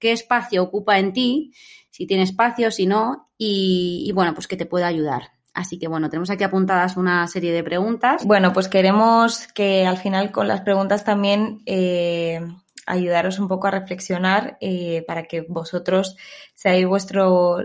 qué 0.01 0.13
espacio 0.13 0.61
ocupa 0.61 0.99
en 0.99 1.13
ti, 1.13 1.55
si 1.89 2.05
tiene 2.05 2.25
espacio, 2.25 2.73
si 2.73 2.87
no, 2.87 3.29
y, 3.39 4.05
y 4.05 4.11
bueno, 4.11 4.35
pues 4.35 4.49
que 4.49 4.57
te 4.57 4.67
pueda 4.67 4.89
ayudar. 4.89 5.31
Así 5.55 5.79
que 5.79 5.87
bueno, 5.87 6.11
tenemos 6.11 6.31
aquí 6.31 6.43
apuntadas 6.43 6.97
una 6.97 7.29
serie 7.29 7.53
de 7.53 7.63
preguntas. 7.63 8.25
Bueno, 8.27 8.53
pues 8.53 8.67
queremos 8.67 9.47
que 9.55 9.87
al 9.87 9.99
final 9.99 10.33
con 10.33 10.49
las 10.49 10.63
preguntas 10.63 11.05
también 11.05 11.63
eh, 11.67 12.41
ayudaros 12.87 13.39
un 13.39 13.47
poco 13.47 13.69
a 13.69 13.71
reflexionar 13.71 14.57
eh, 14.61 15.05
para 15.07 15.25
que 15.25 15.43
vosotros 15.43 16.17
seáis 16.55 16.87
vuestro, 16.87 17.59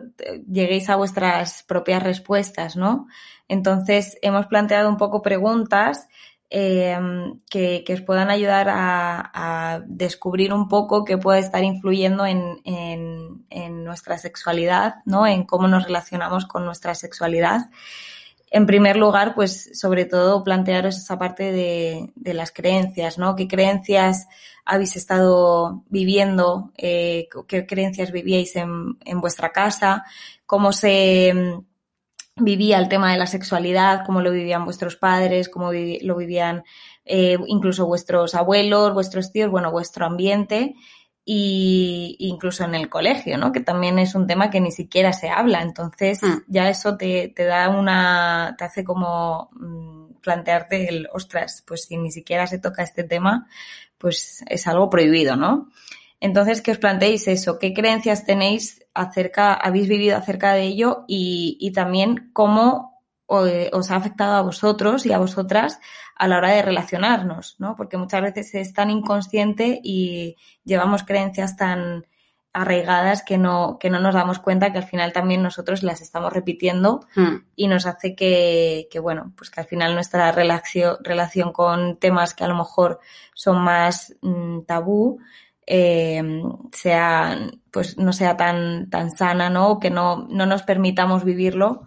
lleguéis 0.47 0.89
a 0.89 0.97
vuestras 0.97 1.63
propias 1.63 2.03
respuestas, 2.03 2.75
¿no? 2.75 3.07
Entonces 3.47 4.17
hemos 4.21 4.45
planteado 4.45 4.87
un 4.87 4.97
poco 4.97 5.23
preguntas 5.23 6.07
eh, 6.49 6.97
que, 7.49 7.83
que 7.85 7.93
os 7.93 8.01
puedan 8.01 8.29
ayudar 8.29 8.69
a, 8.69 9.31
a 9.33 9.79
descubrir 9.85 10.53
un 10.53 10.67
poco 10.67 11.03
qué 11.03 11.17
puede 11.17 11.39
estar 11.39 11.63
influyendo 11.63 12.25
en, 12.25 12.61
en- 12.63 13.45
en 13.49 13.83
nuestra 13.83 14.17
sexualidad, 14.17 14.95
¿no? 15.05 15.25
En 15.27 15.43
cómo 15.43 15.67
nos 15.67 15.83
relacionamos 15.85 16.45
con 16.45 16.65
nuestra 16.65 16.95
sexualidad. 16.95 17.69
En 18.49 18.65
primer 18.65 18.95
lugar, 18.95 19.35
pues 19.35 19.71
sobre 19.77 20.05
todo 20.05 20.43
plantearos 20.43 20.95
esa 20.97 21.17
parte 21.17 21.51
de, 21.51 22.11
de 22.15 22.33
las 22.33 22.51
creencias, 22.51 23.17
¿no? 23.17 23.35
¿Qué 23.35 23.45
creencias 23.47 24.27
habéis 24.63 24.95
estado 24.95 25.83
viviendo? 25.89 26.71
Eh, 26.77 27.27
¿Qué 27.47 27.65
creencias 27.65 28.11
vivíais 28.11 28.55
en, 28.55 28.97
en 29.03 29.19
vuestra 29.19 29.51
casa? 29.51 30.05
¿Cómo 30.45 30.71
se 30.71 31.33
vivía 32.39 32.77
el 32.79 32.89
tema 32.89 33.11
de 33.11 33.17
la 33.17 33.27
sexualidad? 33.27 34.03
¿Cómo 34.05 34.21
lo 34.21 34.31
vivían 34.31 34.65
vuestros 34.65 34.95
padres? 34.95 35.49
¿Cómo 35.49 35.71
lo 35.73 36.15
vivían 36.15 36.63
eh, 37.05 37.37
incluso 37.47 37.85
vuestros 37.85 38.35
abuelos, 38.35 38.93
vuestros 38.93 39.31
tíos? 39.31 39.49
Bueno, 39.49 39.71
vuestro 39.71 40.05
ambiente 40.05 40.75
y 41.29 42.15
incluso 42.19 42.63
en 42.63 42.73
el 42.73 42.87
colegio, 42.87 43.37
¿no? 43.37 43.51
Que 43.51 43.59
también 43.59 43.99
es 43.99 44.15
un 44.15 44.27
tema 44.27 44.49
que 44.49 44.61
ni 44.61 44.71
siquiera 44.71 45.11
se 45.11 45.29
habla. 45.29 45.61
Entonces, 45.61 46.23
Mm. 46.23 46.37
ya 46.47 46.69
eso 46.69 46.95
te, 46.95 47.33
te 47.35 47.43
da 47.43 47.67
una, 47.69 48.55
te 48.57 48.63
hace 48.63 48.85
como 48.85 49.49
mm, 49.51 50.21
plantearte 50.21 50.87
el, 50.87 51.07
ostras, 51.11 51.63
pues 51.67 51.83
si 51.83 51.97
ni 51.97 52.11
siquiera 52.11 52.47
se 52.47 52.59
toca 52.59 52.81
este 52.81 53.03
tema, 53.03 53.47
pues 53.97 54.43
es 54.47 54.67
algo 54.67 54.89
prohibido, 54.89 55.35
¿no? 55.35 55.69
Entonces, 56.19 56.61
que 56.61 56.71
os 56.71 56.77
planteéis 56.79 57.27
eso, 57.27 57.59
qué 57.59 57.73
creencias 57.73 58.25
tenéis 58.25 58.85
acerca, 58.93 59.53
habéis 59.53 59.87
vivido 59.87 60.17
acerca 60.17 60.53
de 60.53 60.63
ello 60.63 61.05
y, 61.07 61.57
y 61.59 61.71
también 61.71 62.31
cómo 62.33 63.03
eh, 63.29 63.69
os 63.73 63.91
ha 63.91 63.97
afectado 63.97 64.35
a 64.35 64.41
vosotros 64.41 65.05
y 65.05 65.13
a 65.13 65.19
vosotras 65.19 65.79
a 66.15 66.27
la 66.27 66.37
hora 66.37 66.51
de 66.51 66.61
relacionarnos, 66.61 67.55
¿no? 67.59 67.75
Porque 67.75 67.97
muchas 67.97 68.21
veces 68.21 68.55
es 68.55 68.73
tan 68.73 68.89
inconsciente 68.89 69.79
y 69.83 70.35
llevamos 70.63 71.03
creencias 71.03 71.55
tan 71.57 72.05
arraigadas 72.53 73.21
que 73.21 73.37
no, 73.37 73.77
que 73.79 73.91
no 73.91 73.99
nos 73.99 74.15
damos 74.15 74.39
cuenta 74.39 74.71
que 74.71 74.79
al 74.79 74.85
final 74.85 75.13
también 75.13 75.43
nosotros 75.43 75.83
las 75.83 76.01
estamos 76.01 76.33
repitiendo 76.33 77.01
Hmm. 77.13 77.45
y 77.55 77.67
nos 77.67 77.85
hace 77.85 78.15
que, 78.15 78.87
que, 78.89 78.99
bueno, 78.99 79.33
pues 79.37 79.51
que 79.51 79.59
al 79.59 79.67
final 79.67 79.93
nuestra 79.93 80.31
relación, 80.31 80.97
relación 81.03 81.51
con 81.51 81.97
temas 81.97 82.33
que 82.33 82.45
a 82.45 82.47
lo 82.47 82.55
mejor 82.55 82.99
son 83.35 83.61
más 83.61 84.15
mm, 84.21 84.61
tabú, 84.61 85.19
eh, 85.67 86.23
sea, 86.73 87.51
pues 87.71 87.97
no 87.97 88.13
sea 88.13 88.37
tan, 88.37 88.89
tan 88.89 89.11
sana, 89.11 89.49
¿no? 89.49 89.69
O 89.71 89.79
que 89.79 89.89
no, 89.91 90.27
no 90.29 90.45
nos 90.47 90.63
permitamos 90.63 91.23
vivirlo 91.25 91.85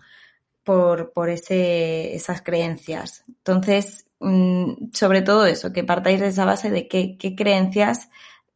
por, 0.64 1.12
por 1.12 1.30
ese, 1.30 2.14
esas 2.14 2.42
creencias. 2.42 3.24
Entonces, 3.28 4.10
mm, 4.20 4.90
sobre 4.92 5.22
todo 5.22 5.46
eso, 5.46 5.72
que 5.72 5.84
partáis 5.84 6.20
de 6.20 6.28
esa 6.28 6.44
base 6.44 6.70
de 6.70 6.88
qué, 6.88 7.16
qué 7.18 7.34
creencias 7.34 8.10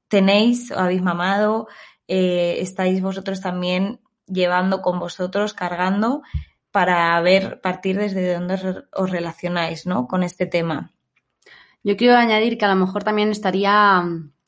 tenéis 0.09 0.71
o 0.71 0.79
habéis 0.79 1.03
mamado, 1.03 1.69
eh, 2.09 2.59
estáis 2.61 3.01
vosotros 3.03 3.41
también 3.41 4.01
llevando 4.27 4.83
con 4.83 4.99
vosotros, 4.99 5.55
cargando, 5.55 6.23
para 6.71 7.21
ver, 7.23 7.61
partir 7.61 7.99
desde 7.99 8.35
dónde 8.35 8.55
os- 8.93 9.11
relacionáis, 9.11 9.87
¿no? 9.87 10.07
Con 10.07 10.23
este 10.23 10.47
tema. 10.47 10.93
Yo 11.83 11.97
quiero 11.97 12.17
añadir 12.17 12.59
que 12.59 12.65
a 12.65 12.69
lo 12.69 12.77
mejor 12.77 13.05
también 13.05 13.31
estaría 13.31 14.03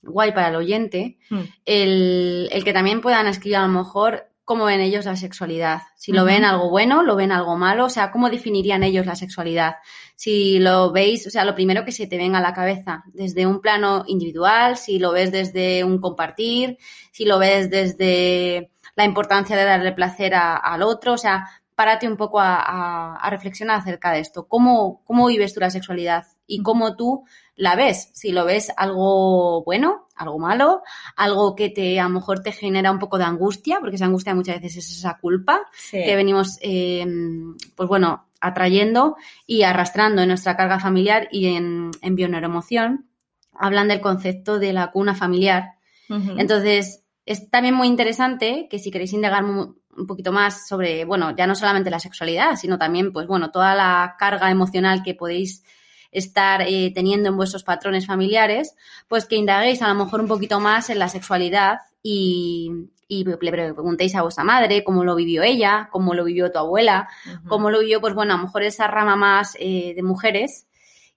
guay 0.06 0.32
para 0.32 0.48
el 0.48 0.56
oyente 0.56 1.18
Mm. 1.30 1.40
el, 1.64 2.48
el 2.52 2.64
que 2.64 2.72
también 2.72 3.00
puedan 3.00 3.26
escribir 3.26 3.56
a 3.56 3.62
lo 3.66 3.68
mejor 3.68 4.28
cómo 4.44 4.64
ven 4.66 4.80
ellos 4.80 5.04
la 5.06 5.16
sexualidad. 5.16 5.82
Si 5.96 6.12
lo 6.12 6.24
ven 6.24 6.44
algo 6.44 6.70
bueno, 6.70 7.02
lo 7.02 7.16
ven 7.16 7.32
algo 7.32 7.56
malo, 7.56 7.86
o 7.86 7.90
sea, 7.90 8.12
cómo 8.12 8.30
definirían 8.30 8.84
ellos 8.84 9.04
la 9.04 9.16
sexualidad. 9.16 9.76
Si 10.14 10.60
lo 10.60 10.92
veis, 10.92 11.26
o 11.26 11.30
sea, 11.30 11.44
lo 11.44 11.56
primero 11.56 11.84
que 11.84 11.90
se 11.90 12.06
te 12.06 12.16
venga 12.16 12.38
a 12.38 12.42
la 12.42 12.54
cabeza, 12.54 13.02
desde 13.12 13.44
un 13.44 13.60
plano 13.60 14.04
individual, 14.06 14.76
si 14.76 15.00
lo 15.00 15.10
ves 15.10 15.32
desde 15.32 15.82
un 15.82 16.00
compartir, 16.00 16.78
si 17.10 17.24
lo 17.24 17.40
ves 17.40 17.70
desde 17.70 18.70
la 18.94 19.04
importancia 19.04 19.56
de 19.56 19.64
darle 19.64 19.90
placer 19.92 20.34
a- 20.36 20.56
al 20.56 20.82
otro, 20.82 21.14
o 21.14 21.18
sea, 21.18 21.44
párate 21.74 22.06
un 22.08 22.16
poco 22.16 22.38
a, 22.40 22.54
a- 22.54 23.16
a 23.16 23.30
reflexionar 23.30 23.80
acerca 23.80 24.12
de 24.12 24.20
esto. 24.20 24.46
¿Cómo, 24.46 25.02
¿Cómo 25.04 25.26
vives 25.26 25.54
tú 25.54 25.60
la 25.60 25.70
sexualidad? 25.70 26.24
Y 26.46 26.62
cómo 26.62 26.94
tú 26.96 27.24
la 27.56 27.74
ves. 27.74 28.10
Si 28.12 28.32
lo 28.32 28.44
ves 28.44 28.70
algo 28.76 29.64
bueno, 29.64 30.06
algo 30.14 30.38
malo, 30.38 30.82
algo 31.16 31.54
que 31.56 31.70
te 31.70 31.98
a 31.98 32.04
lo 32.04 32.10
mejor 32.10 32.40
te 32.40 32.52
genera 32.52 32.90
un 32.92 32.98
poco 32.98 33.16
de 33.18 33.24
angustia, 33.24 33.78
porque 33.80 33.96
esa 33.96 34.04
angustia 34.06 34.34
muchas 34.34 34.60
veces 34.60 34.76
es 34.84 34.98
esa 34.98 35.18
culpa 35.18 35.60
Sí. 35.74 36.02
que 36.04 36.16
venimos, 36.16 36.58
eh, 36.60 37.06
pues 37.74 37.88
bueno, 37.88 38.26
atrayendo 38.40 39.16
y 39.46 39.62
arrastrando 39.62 40.22
en 40.22 40.28
nuestra 40.28 40.56
carga 40.56 40.78
familiar 40.78 41.28
y 41.32 41.46
en, 41.54 41.90
en 42.02 42.14
bioneuroemoción. 42.14 43.06
hablan 43.58 43.88
del 43.88 44.02
concepto 44.02 44.58
de 44.58 44.74
la 44.74 44.90
cuna 44.90 45.14
familiar. 45.14 45.76
Entonces, 46.10 47.02
es 47.24 47.48
también 47.50 47.74
muy 47.74 47.88
interesante 47.88 48.68
que 48.70 48.78
si 48.78 48.90
queréis 48.90 49.12
indagar 49.14 49.44
un 49.44 50.06
poquito 50.06 50.30
más 50.30 50.68
sobre, 50.68 51.06
bueno, 51.06 51.34
ya 51.34 51.46
no 51.46 51.54
solamente 51.54 51.88
la 51.90 51.98
sexualidad, 51.98 52.56
sino 52.56 52.76
también, 52.78 53.12
pues 53.14 53.26
bueno, 53.26 53.50
toda 53.50 53.74
la 53.74 54.14
carga 54.18 54.50
emocional 54.50 55.02
que 55.02 55.14
podéis 55.14 55.64
estar 56.16 56.62
eh, 56.62 56.90
teniendo 56.94 57.28
en 57.28 57.36
vuestros 57.36 57.62
patrones 57.62 58.06
familiares, 58.06 58.74
pues 59.06 59.26
que 59.26 59.36
indaguéis 59.36 59.82
a 59.82 59.88
lo 59.88 59.94
mejor 59.94 60.20
un 60.20 60.28
poquito 60.28 60.60
más 60.60 60.88
en 60.88 60.98
la 60.98 61.10
sexualidad 61.10 61.80
y, 62.02 62.70
le 63.08 63.36
preguntéis 63.36 64.16
a 64.16 64.22
vuestra 64.22 64.42
madre 64.42 64.82
cómo 64.82 65.04
lo 65.04 65.14
vivió 65.14 65.42
ella, 65.42 65.88
cómo 65.92 66.14
lo 66.14 66.24
vivió 66.24 66.50
tu 66.50 66.58
abuela, 66.58 67.08
cómo 67.46 67.70
lo 67.70 67.80
vivió, 67.80 68.00
pues 68.00 68.14
bueno, 68.14 68.34
a 68.34 68.36
lo 68.38 68.44
mejor 68.44 68.62
esa 68.64 68.88
rama 68.88 69.14
más 69.14 69.56
eh, 69.60 69.92
de 69.94 70.02
mujeres 70.02 70.66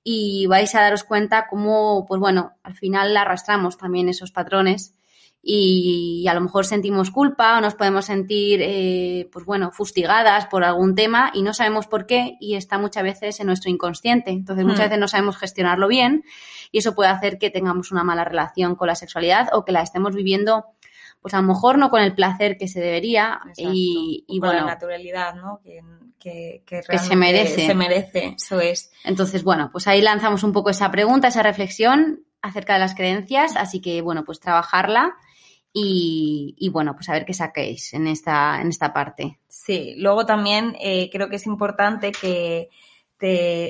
y 0.04 0.46
vais 0.48 0.76
a 0.76 0.82
daros 0.82 1.04
cuenta 1.04 1.48
cómo, 1.50 2.06
pues 2.08 2.20
bueno, 2.20 2.52
al 2.62 2.76
final 2.76 3.16
arrastramos 3.18 3.78
también 3.78 4.10
esos 4.10 4.32
patrones 4.32 4.99
y, 5.42 6.26
a 6.28 6.34
lo 6.34 6.42
mejor 6.42 6.66
sentimos 6.66 7.12
culpa 7.12 7.58
o 7.58 7.62
nos 7.62 7.76
podemos 7.76 8.06
sentir, 8.06 8.60
eh, 8.62 9.30
pues 9.32 9.46
bueno, 9.46 9.72
fustigadas 9.72 10.46
por 10.48 10.64
algún 10.64 10.96
tema 10.96 11.32
y 11.34 11.42
no 11.42 11.54
sabemos 11.54 11.88
por 11.88 12.06
qué 12.06 12.38
y 12.40 12.56
está 12.56 12.78
muchas 12.78 13.04
veces 13.04 13.40
en 13.40 13.48
nuestro 13.48 13.72
inconsciente. 13.72 14.32
Entonces 14.32 14.66
muchas 14.66 14.82
hmm. 14.82 14.90
veces 14.90 15.00
no 15.00 15.08
sabemos 15.08 15.38
gestionarlo 15.38 15.88
bien 15.88 16.24
y 16.72 16.80
eso 16.80 16.94
puede 16.94 17.10
hacer 17.10 17.38
que 17.38 17.50
tengamos 17.50 17.92
una 17.92 18.04
mala 18.04 18.26
relación 18.26 18.76
con 18.76 18.88
la 18.88 18.96
sexualidad 18.96 19.48
o 19.54 19.64
que 19.64 19.72
la 19.72 19.82
estemos 19.82 20.14
viviendo 20.14 20.66
pues 21.22 21.34
a 21.34 21.42
lo 21.42 21.48
mejor 21.48 21.78
no 21.78 21.90
con 21.90 22.02
el 22.02 22.16
placer 22.16 22.58
que 22.58 22.70
se 22.70 22.80
debería 22.80 23.42
y, 23.58 24.24
y 24.26 24.40
con 24.40 24.50
bueno, 24.50 24.66
la 24.66 24.74
naturalidad, 24.74 25.36
¿no? 25.36 25.60
Que, 25.62 25.82
que, 26.18 26.64
que, 26.66 26.98
se 26.98 27.16
merece. 27.18 27.66
Se 27.66 27.76
merece, 27.76 28.36
eso 28.38 28.62
es. 28.62 28.92
Entonces, 29.04 29.44
bueno, 29.44 29.70
pues 29.70 29.88
ahí 29.88 30.02
lanzamos 30.02 30.44
un 30.44 30.54
poco 30.54 30.70
esa 30.70 30.90
pregunta, 30.92 31.28
esa 31.28 31.44
reflexión 31.44 32.24
acerca 32.42 32.74
de 32.74 32.80
las 32.80 32.96
creencias, 32.96 33.58
así 33.58 33.82
que, 33.82 34.02
bueno, 34.02 34.24
pues 34.24 34.40
trabajarla 34.40 35.18
y, 35.72 36.70
bueno, 36.72 36.96
pues 36.96 37.10
a 37.10 37.14
ver 37.14 37.26
qué 37.26 37.34
saquéis 37.34 37.94
en 37.94 38.08
esta, 38.08 38.60
en 38.62 38.70
esta 38.70 38.92
parte. 38.92 39.40
Sí, 39.48 39.96
luego 39.98 40.26
también 40.26 40.76
eh, 40.80 41.10
creo 41.12 41.30
que 41.30 41.36
es 41.36 41.46
importante 41.46 42.12
que 42.12 42.70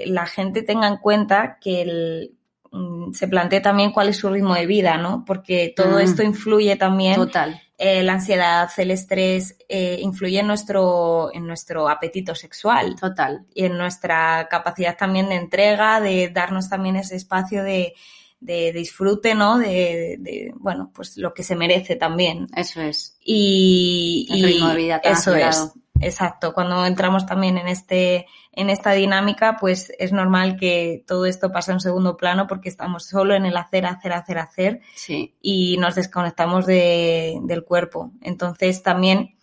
la 0.05 0.25
gente 0.25 0.61
tenga 0.61 0.87
en 0.87 0.97
cuenta 0.97 1.57
que 1.59 2.31
mm, 2.71 3.13
se 3.13 3.27
plantee 3.27 3.61
también 3.61 3.91
cuál 3.91 4.09
es 4.09 4.17
su 4.17 4.29
ritmo 4.29 4.53
de 4.53 4.65
vida, 4.65 4.97
¿no? 4.97 5.23
Porque 5.25 5.73
todo 5.75 5.97
mm. 5.97 6.01
esto 6.01 6.23
influye 6.23 6.75
también. 6.75 7.15
Total. 7.15 7.61
Eh, 7.77 8.03
la 8.03 8.13
ansiedad, 8.13 8.69
el 8.77 8.91
estrés, 8.91 9.57
eh, 9.69 9.97
influye 10.01 10.39
en 10.39 10.47
nuestro, 10.47 11.31
en 11.33 11.47
nuestro 11.47 11.89
apetito 11.89 12.35
sexual. 12.35 12.95
Total. 12.95 13.45
Y 13.53 13.65
en 13.65 13.77
nuestra 13.77 14.47
capacidad 14.49 14.97
también 14.97 15.29
de 15.29 15.35
entrega, 15.35 15.99
de 16.01 16.29
darnos 16.29 16.69
también 16.69 16.97
ese 16.97 17.15
espacio 17.15 17.63
de, 17.63 17.93
de 18.39 18.71
disfrute, 18.71 19.35
¿no? 19.35 19.57
De, 19.57 20.51
bueno, 20.55 20.91
pues 20.93 21.17
lo 21.17 21.33
que 21.33 21.43
se 21.43 21.55
merece 21.55 21.95
también. 21.95 22.47
Eso 22.55 22.81
es. 22.81 23.17
Y, 23.23 24.27
El 24.31 24.43
ritmo 24.43 24.69
de 24.69 24.75
vida 24.75 25.01
eso 25.03 25.35
es. 25.35 25.71
Exacto. 26.01 26.53
Cuando 26.53 26.85
entramos 26.85 27.25
también 27.25 27.57
en 27.57 27.67
este, 27.67 28.25
en 28.53 28.69
esta 28.69 28.93
dinámica, 28.93 29.57
pues 29.59 29.91
es 29.99 30.13
normal 30.13 30.55
que 30.55 31.03
todo 31.05 31.25
esto 31.25 31.51
pase 31.51 31.73
en 31.73 31.81
segundo 31.81 32.15
plano 32.15 32.47
porque 32.47 32.69
estamos 32.69 33.05
solo 33.05 33.35
en 33.35 33.45
el 33.45 33.57
hacer, 33.57 33.85
hacer, 33.85 34.13
hacer, 34.13 34.37
hacer. 34.37 34.81
Sí. 34.95 35.35
Y 35.41 35.75
nos 35.77 35.95
desconectamos 35.95 36.65
de, 36.65 37.37
del 37.43 37.65
cuerpo. 37.65 38.13
Entonces 38.21 38.81
también 38.81 39.35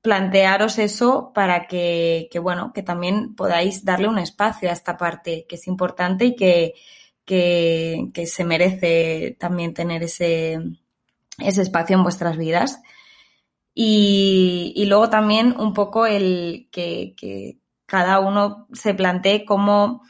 plantearos 0.00 0.78
eso 0.78 1.32
para 1.34 1.66
que, 1.66 2.28
que, 2.30 2.38
bueno, 2.38 2.72
que 2.72 2.84
también 2.84 3.34
podáis 3.34 3.84
darle 3.84 4.06
un 4.06 4.18
espacio 4.18 4.70
a 4.70 4.72
esta 4.72 4.96
parte 4.96 5.46
que 5.48 5.56
es 5.56 5.66
importante 5.66 6.26
y 6.26 6.36
que, 6.36 6.74
que, 7.26 8.24
se 8.26 8.44
merece 8.44 9.36
también 9.38 9.74
tener 9.74 10.02
ese, 10.02 10.58
ese 11.38 11.62
espacio 11.62 11.96
en 11.96 12.02
vuestras 12.02 12.38
vidas. 12.38 12.80
Y, 13.74 14.84
luego 14.88 15.10
también 15.10 15.54
un 15.58 15.74
poco 15.74 16.06
el 16.06 16.68
que, 16.70 17.58
cada 17.84 18.18
uno 18.20 18.66
se 18.72 18.94
plantee 18.94 19.44
cómo, 19.44 20.02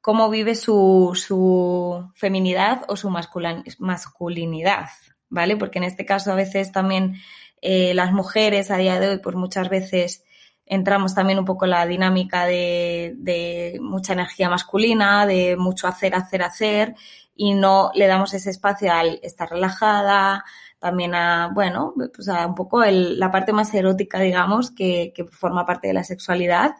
cómo 0.00 0.30
vive 0.30 0.54
su, 0.54 1.12
su, 1.14 2.10
feminidad 2.14 2.82
o 2.88 2.96
su 2.96 3.10
masculinidad, 3.10 4.88
¿vale? 5.30 5.56
Porque 5.56 5.78
en 5.78 5.84
este 5.84 6.04
caso 6.04 6.30
a 6.30 6.36
veces 6.36 6.70
también 6.70 7.16
eh, 7.60 7.92
las 7.94 8.12
mujeres 8.12 8.70
a 8.70 8.76
día 8.76 9.00
de 9.00 9.08
hoy, 9.08 9.18
pues 9.18 9.34
muchas 9.34 9.68
veces 9.68 10.22
entramos 10.66 11.14
también 11.14 11.38
un 11.38 11.44
poco 11.44 11.64
en 11.64 11.72
la 11.72 11.86
dinámica 11.86 12.46
de, 12.46 13.78
mucha 13.80 14.14
energía 14.14 14.48
masculina, 14.48 15.26
de 15.26 15.56
mucho 15.56 15.86
hacer, 15.86 16.14
hacer, 16.14 16.42
hacer, 16.42 16.94
y 17.36 17.54
no 17.54 17.90
le 17.94 18.06
damos 18.06 18.32
ese 18.34 18.50
espacio 18.50 18.92
al 18.92 19.18
estar 19.22 19.50
relajada, 19.50 20.44
también 20.78 21.14
a, 21.14 21.50
bueno, 21.52 21.94
pues 22.14 22.28
a 22.28 22.46
un 22.46 22.54
poco 22.54 22.84
la 22.84 23.30
parte 23.30 23.52
más 23.52 23.72
erótica, 23.74 24.20
digamos, 24.20 24.70
que, 24.70 25.12
forma 25.30 25.66
parte 25.66 25.88
de 25.88 25.94
la 25.94 26.04
sexualidad, 26.04 26.74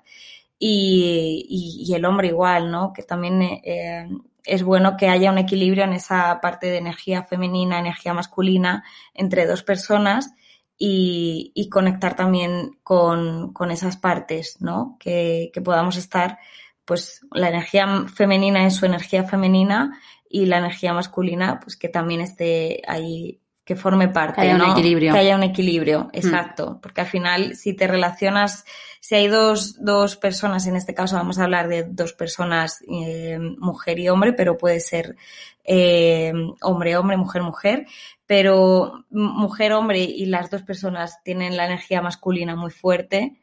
y, 0.58 1.92
el 1.94 2.04
hombre 2.06 2.28
igual, 2.28 2.70
¿no? 2.70 2.92
Que 2.92 3.02
también 3.02 3.42
eh, 3.42 4.08
es 4.44 4.62
bueno 4.62 4.96
que 4.96 5.08
haya 5.08 5.30
un 5.30 5.38
equilibrio 5.38 5.84
en 5.84 5.92
esa 5.92 6.40
parte 6.40 6.68
de 6.68 6.78
energía 6.78 7.24
femenina, 7.24 7.78
energía 7.78 8.14
masculina 8.14 8.84
entre 9.14 9.46
dos 9.46 9.62
personas 9.62 10.34
y, 10.78 11.68
conectar 11.70 12.16
también 12.16 12.78
con, 12.82 13.52
esas 13.70 13.96
partes, 13.96 14.56
¿no? 14.60 14.96
Que, 14.98 15.50
podamos 15.64 15.96
estar, 15.96 16.38
pues, 16.84 17.24
la 17.32 17.48
energía 17.48 18.06
femenina 18.14 18.62
en 18.62 18.70
su 18.70 18.86
energía 18.86 19.24
femenina 19.24 19.98
y 20.28 20.46
la 20.46 20.58
energía 20.58 20.92
masculina, 20.92 21.60
pues, 21.60 21.76
que 21.76 21.88
también 21.88 22.20
esté 22.20 22.82
ahí, 22.86 23.40
que 23.64 23.76
forme 23.76 24.08
parte, 24.08 24.42
que 24.42 24.48
haya 24.48 24.56
un 24.56 24.70
equilibrio. 24.72 25.12
Que 25.12 25.18
haya 25.18 25.36
un 25.36 25.42
equilibrio, 25.42 26.04
mm. 26.04 26.10
exacto. 26.12 26.78
Porque 26.82 27.00
al 27.00 27.06
final, 27.06 27.56
si 27.56 27.74
te 27.74 27.86
relacionas, 27.86 28.64
si 29.00 29.14
hay 29.14 29.28
dos, 29.28 29.82
dos 29.82 30.16
personas, 30.16 30.66
en 30.66 30.76
este 30.76 30.94
caso 30.94 31.16
vamos 31.16 31.38
a 31.38 31.44
hablar 31.44 31.68
de 31.68 31.84
dos 31.84 32.12
personas, 32.12 32.82
eh, 32.88 33.38
mujer 33.58 33.98
y 33.98 34.08
hombre, 34.08 34.32
pero 34.32 34.58
puede 34.58 34.80
ser 34.80 35.16
eh, 35.64 36.32
hombre, 36.60 36.96
hombre, 36.96 37.16
mujer, 37.16 37.42
mujer, 37.42 37.86
pero 38.26 39.04
mujer, 39.10 39.72
hombre 39.72 40.00
y 40.00 40.26
las 40.26 40.50
dos 40.50 40.62
personas 40.62 41.22
tienen 41.22 41.56
la 41.56 41.66
energía 41.66 42.00
masculina 42.00 42.56
muy 42.56 42.70
fuerte, 42.70 43.38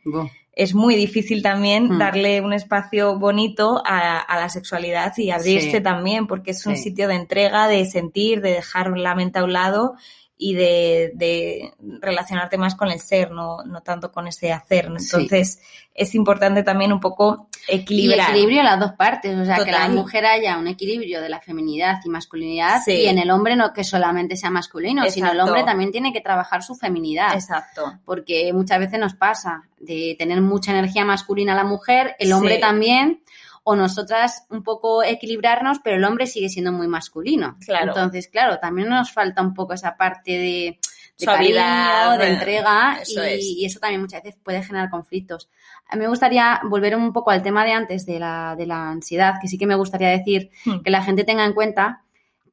es 0.53 0.73
muy 0.75 0.95
difícil 0.95 1.41
también 1.41 1.89
hmm. 1.89 1.97
darle 1.97 2.41
un 2.41 2.53
espacio 2.53 3.17
bonito 3.17 3.81
a, 3.85 4.25
la 4.29 4.49
sexualidad 4.49 5.13
y 5.17 5.31
abrirse 5.31 5.81
también, 5.81 6.27
porque 6.27 6.51
es 6.51 6.65
un 6.65 6.75
sitio 6.77 7.07
de 7.07 7.15
entrega, 7.15 7.67
de 7.67 7.85
sentir, 7.85 8.41
de 8.41 8.51
dejar 8.51 8.97
la 8.97 9.15
mente 9.15 9.39
a 9.39 9.43
un 9.43 9.53
lado 9.53 9.95
y 10.43 10.55
de, 10.55 11.71
relacionarte 11.99 12.57
más 12.57 12.73
con 12.73 12.89
el 12.89 12.99
ser, 12.99 13.29
no, 13.29 13.63
no 13.63 13.81
tanto 13.81 14.11
con 14.11 14.27
ese 14.27 14.51
hacer. 14.51 14.85
Entonces, 14.85 15.61
es 15.93 16.15
importante 16.15 16.63
también 16.63 16.91
un 16.91 16.99
poco 16.99 17.47
equilibrar. 17.67 18.29
Y 18.29 18.31
equilibrio 18.31 18.61
a 18.61 18.63
las 18.63 18.79
dos 18.79 18.93
partes, 18.93 19.37
o 19.37 19.45
sea, 19.45 19.63
que 19.63 19.71
la 19.71 19.87
mujer 19.89 20.25
haya 20.25 20.57
un 20.57 20.65
equilibrio 20.67 21.21
de 21.21 21.29
la 21.29 21.39
feminidad 21.39 21.99
y 22.03 22.09
masculinidad 22.09 22.81
y 22.87 23.05
en 23.05 23.19
el 23.19 23.29
hombre 23.29 23.55
no 23.55 23.71
que 23.71 23.83
solamente 23.83 24.35
sea 24.35 24.49
masculino, 24.49 25.07
sino 25.11 25.31
el 25.31 25.39
hombre 25.39 25.63
también 25.63 25.91
tiene 25.91 26.11
que 26.11 26.21
trabajar 26.21 26.63
su 26.63 26.73
feminidad. 26.73 27.35
Exacto. 27.35 27.99
Porque 28.03 28.51
muchas 28.51 28.79
veces 28.79 28.99
nos 28.99 29.13
pasa 29.13 29.69
de 29.79 30.15
tener 30.17 30.41
mucha 30.41 30.71
energía 30.71 31.05
masculina 31.05 31.53
la 31.53 31.65
mujer, 31.65 32.15
el 32.17 32.33
hombre 32.33 32.57
también 32.57 33.21
o 33.63 33.75
nosotras 33.75 34.45
un 34.49 34.63
poco 34.63 35.03
equilibrarnos, 35.03 35.79
pero 35.83 35.97
el 35.97 36.03
hombre 36.03 36.27
sigue 36.27 36.49
siendo 36.49 36.71
muy 36.71 36.87
masculino. 36.87 37.57
Claro. 37.65 37.89
Entonces, 37.89 38.27
claro, 38.27 38.59
también 38.59 38.89
nos 38.89 39.11
falta 39.11 39.41
un 39.41 39.53
poco 39.53 39.73
esa 39.73 39.95
parte 39.95 40.31
de, 40.31 40.79
de 41.19 41.25
cariño, 41.25 42.17
de 42.17 42.27
entrega 42.27 42.99
y, 43.39 43.65
eso 43.65 43.79
también 43.79 44.01
muchas 44.01 44.23
veces 44.23 44.39
puede 44.43 44.63
generar 44.63 44.89
conflictos. 44.89 45.49
A 45.87 45.95
mí 45.95 46.01
me 46.01 46.07
gustaría 46.07 46.61
volver 46.63 46.95
un 46.95 47.13
poco 47.13 47.31
al 47.31 47.43
tema 47.43 47.63
de 47.65 47.73
antes 47.73 48.05
de 48.05 48.19
la, 48.19 48.55
de 48.57 48.65
la 48.65 48.89
ansiedad, 48.89 49.35
que 49.41 49.47
sí 49.47 49.57
que 49.57 49.67
me 49.67 49.75
gustaría 49.75 50.09
decir 50.09 50.49
hmm. 50.65 50.79
que 50.79 50.89
la 50.89 51.03
gente 51.03 51.23
tenga 51.23 51.45
en 51.45 51.53
cuenta 51.53 52.03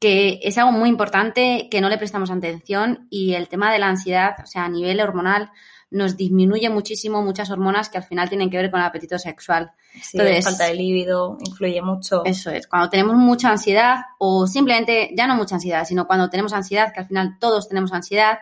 que 0.00 0.38
es 0.42 0.56
algo 0.58 0.72
muy 0.72 0.88
importante 0.88 1.68
que 1.70 1.80
no 1.80 1.88
le 1.88 1.98
prestamos 1.98 2.30
atención 2.30 3.08
y 3.10 3.34
el 3.34 3.48
tema 3.48 3.72
de 3.72 3.78
la 3.78 3.88
ansiedad, 3.88 4.36
o 4.42 4.46
sea, 4.46 4.64
a 4.64 4.68
nivel 4.68 5.00
hormonal, 5.00 5.50
nos 5.90 6.16
disminuye 6.16 6.68
muchísimo 6.68 7.22
muchas 7.22 7.50
hormonas 7.50 7.88
que 7.88 7.98
al 7.98 8.04
final 8.04 8.28
tienen 8.28 8.50
que 8.50 8.56
ver 8.56 8.70
con 8.70 8.80
el 8.80 8.86
apetito 8.86 9.18
sexual. 9.18 9.72
Sí, 10.02 10.18
Entonces, 10.18 10.44
falta 10.44 10.64
de 10.66 10.74
líbido 10.74 11.38
influye 11.40 11.80
mucho. 11.80 12.24
Eso 12.24 12.50
es, 12.50 12.66
cuando 12.66 12.90
tenemos 12.90 13.16
mucha 13.16 13.50
ansiedad 13.50 14.00
o 14.18 14.46
simplemente, 14.46 15.10
ya 15.16 15.26
no 15.26 15.36
mucha 15.36 15.54
ansiedad, 15.54 15.84
sino 15.84 16.06
cuando 16.06 16.28
tenemos 16.28 16.52
ansiedad, 16.52 16.92
que 16.92 17.00
al 17.00 17.06
final 17.06 17.38
todos 17.40 17.68
tenemos 17.68 17.92
ansiedad, 17.92 18.38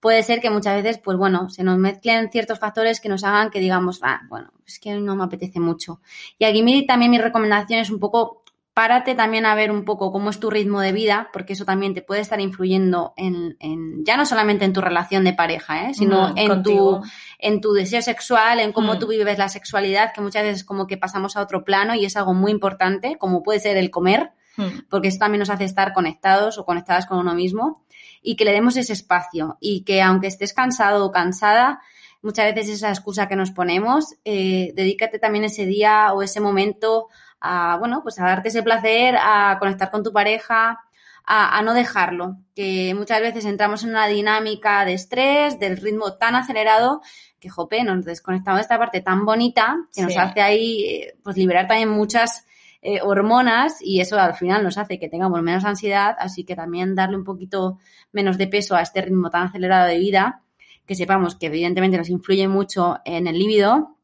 puede 0.00 0.22
ser 0.22 0.40
que 0.40 0.50
muchas 0.50 0.82
veces, 0.82 0.98
pues 0.98 1.16
bueno, 1.16 1.48
se 1.50 1.62
nos 1.62 1.78
mezclen 1.78 2.30
ciertos 2.30 2.58
factores 2.58 3.00
que 3.00 3.08
nos 3.08 3.22
hagan 3.22 3.50
que 3.50 3.60
digamos, 3.60 4.00
ah, 4.02 4.22
bueno, 4.28 4.50
es 4.66 4.78
que 4.78 4.94
no 4.94 5.14
me 5.14 5.24
apetece 5.24 5.60
mucho. 5.60 6.00
Y 6.38 6.44
aquí 6.44 6.86
también 6.86 7.10
mi 7.10 7.18
recomendación 7.18 7.80
es 7.80 7.90
un 7.90 8.00
poco 8.00 8.39
párate 8.80 9.14
también 9.14 9.44
a 9.44 9.54
ver 9.54 9.70
un 9.70 9.84
poco 9.84 10.10
cómo 10.10 10.30
es 10.30 10.40
tu 10.40 10.48
ritmo 10.48 10.80
de 10.80 10.92
vida, 10.92 11.28
porque 11.34 11.52
eso 11.52 11.66
también 11.66 11.92
te 11.92 12.00
puede 12.00 12.22
estar 12.22 12.40
influyendo 12.40 13.12
en, 13.18 13.58
ya 14.06 14.16
no 14.16 14.24
solamente 14.24 14.64
en 14.64 14.72
tu 14.72 14.80
relación 14.80 15.22
de 15.22 15.34
pareja, 15.34 15.90
¿eh? 15.90 15.92
sino 15.92 16.32
en, 16.34 16.62
tu, 16.62 17.02
en 17.38 17.60
tu 17.60 17.74
deseo 17.74 18.00
sexual, 18.00 18.58
en 18.58 18.72
cómo 18.72 18.94
mm. 18.94 18.98
tú 18.98 19.08
vives 19.08 19.36
la 19.36 19.50
sexualidad, 19.50 20.14
que 20.14 20.22
muchas 20.22 20.44
veces 20.44 20.64
como 20.64 20.86
que 20.86 20.96
pasamos 20.96 21.36
a 21.36 21.42
otro 21.42 21.62
plano 21.62 21.94
y 21.94 22.06
es 22.06 22.16
algo 22.16 22.32
muy 22.32 22.52
importante, 22.52 23.18
como 23.18 23.42
puede 23.42 23.60
ser 23.60 23.76
el 23.76 23.90
comer. 23.90 24.30
Hmm. 24.56 24.80
porque 24.88 25.08
eso 25.08 25.18
también 25.18 25.38
nos 25.38 25.50
hace 25.50 25.62
estar 25.62 25.92
conectados 25.92 26.58
o 26.58 26.64
conectadas 26.64 27.06
con 27.06 27.18
uno 27.18 27.34
mismo 27.34 27.84
y 28.20 28.34
que 28.34 28.44
le 28.44 28.50
demos 28.50 28.76
ese 28.76 28.94
espacio 28.94 29.58
y 29.60 29.84
que 29.84 30.02
aunque 30.02 30.26
estés 30.26 30.52
cansado 30.52 31.06
o 31.06 31.12
cansada, 31.12 31.80
muchas 32.20 32.52
veces 32.54 32.76
esa 32.76 32.88
excusa 32.88 33.28
que 33.28 33.36
nos 33.36 33.52
ponemos, 33.52 34.16
eh, 34.24 34.72
dedícate 34.74 35.18
también 35.18 35.44
ese 35.44 35.66
día 35.66 36.12
o 36.12 36.22
ese 36.22 36.40
momento 36.40 37.08
a, 37.40 37.76
bueno, 37.78 38.02
pues 38.02 38.18
a 38.18 38.24
darte 38.24 38.48
ese 38.48 38.62
placer, 38.62 39.16
a 39.18 39.56
conectar 39.58 39.90
con 39.90 40.02
tu 40.02 40.12
pareja, 40.12 40.80
a, 41.24 41.58
a, 41.58 41.62
no 41.62 41.74
dejarlo, 41.74 42.36
que 42.54 42.94
muchas 42.94 43.20
veces 43.20 43.44
entramos 43.44 43.84
en 43.84 43.90
una 43.90 44.06
dinámica 44.06 44.84
de 44.84 44.94
estrés, 44.94 45.58
del 45.58 45.76
ritmo 45.76 46.14
tan 46.14 46.34
acelerado, 46.34 47.02
que 47.40 47.48
jope, 47.48 47.82
nos 47.82 48.04
desconectamos 48.04 48.58
de 48.58 48.62
esta 48.62 48.78
parte 48.78 49.00
tan 49.00 49.24
bonita 49.24 49.76
que 49.94 50.02
nos 50.02 50.16
hace 50.16 50.42
ahí 50.42 50.84
eh, 50.84 51.14
pues 51.22 51.36
liberar 51.36 51.66
también 51.66 51.88
muchas 51.88 52.44
eh, 52.82 53.00
hormonas 53.02 53.78
y 53.80 54.00
eso 54.00 54.18
al 54.18 54.34
final 54.34 54.62
nos 54.62 54.78
hace 54.78 54.98
que 54.98 55.08
tengamos 55.08 55.42
menos 55.42 55.64
ansiedad, 55.64 56.16
así 56.18 56.44
que 56.44 56.54
también 56.54 56.94
darle 56.94 57.16
un 57.16 57.24
poquito 57.24 57.78
menos 58.12 58.38
de 58.38 58.46
peso 58.46 58.76
a 58.76 58.82
este 58.82 59.02
ritmo 59.02 59.30
tan 59.30 59.44
acelerado 59.44 59.88
de 59.88 59.98
vida, 59.98 60.42
que 60.86 60.94
sepamos 60.94 61.34
que 61.34 61.46
evidentemente 61.46 61.96
nos 61.96 62.10
influye 62.10 62.46
mucho 62.46 62.98
en 63.04 63.26
el 63.26 63.38
líbido 63.38 63.96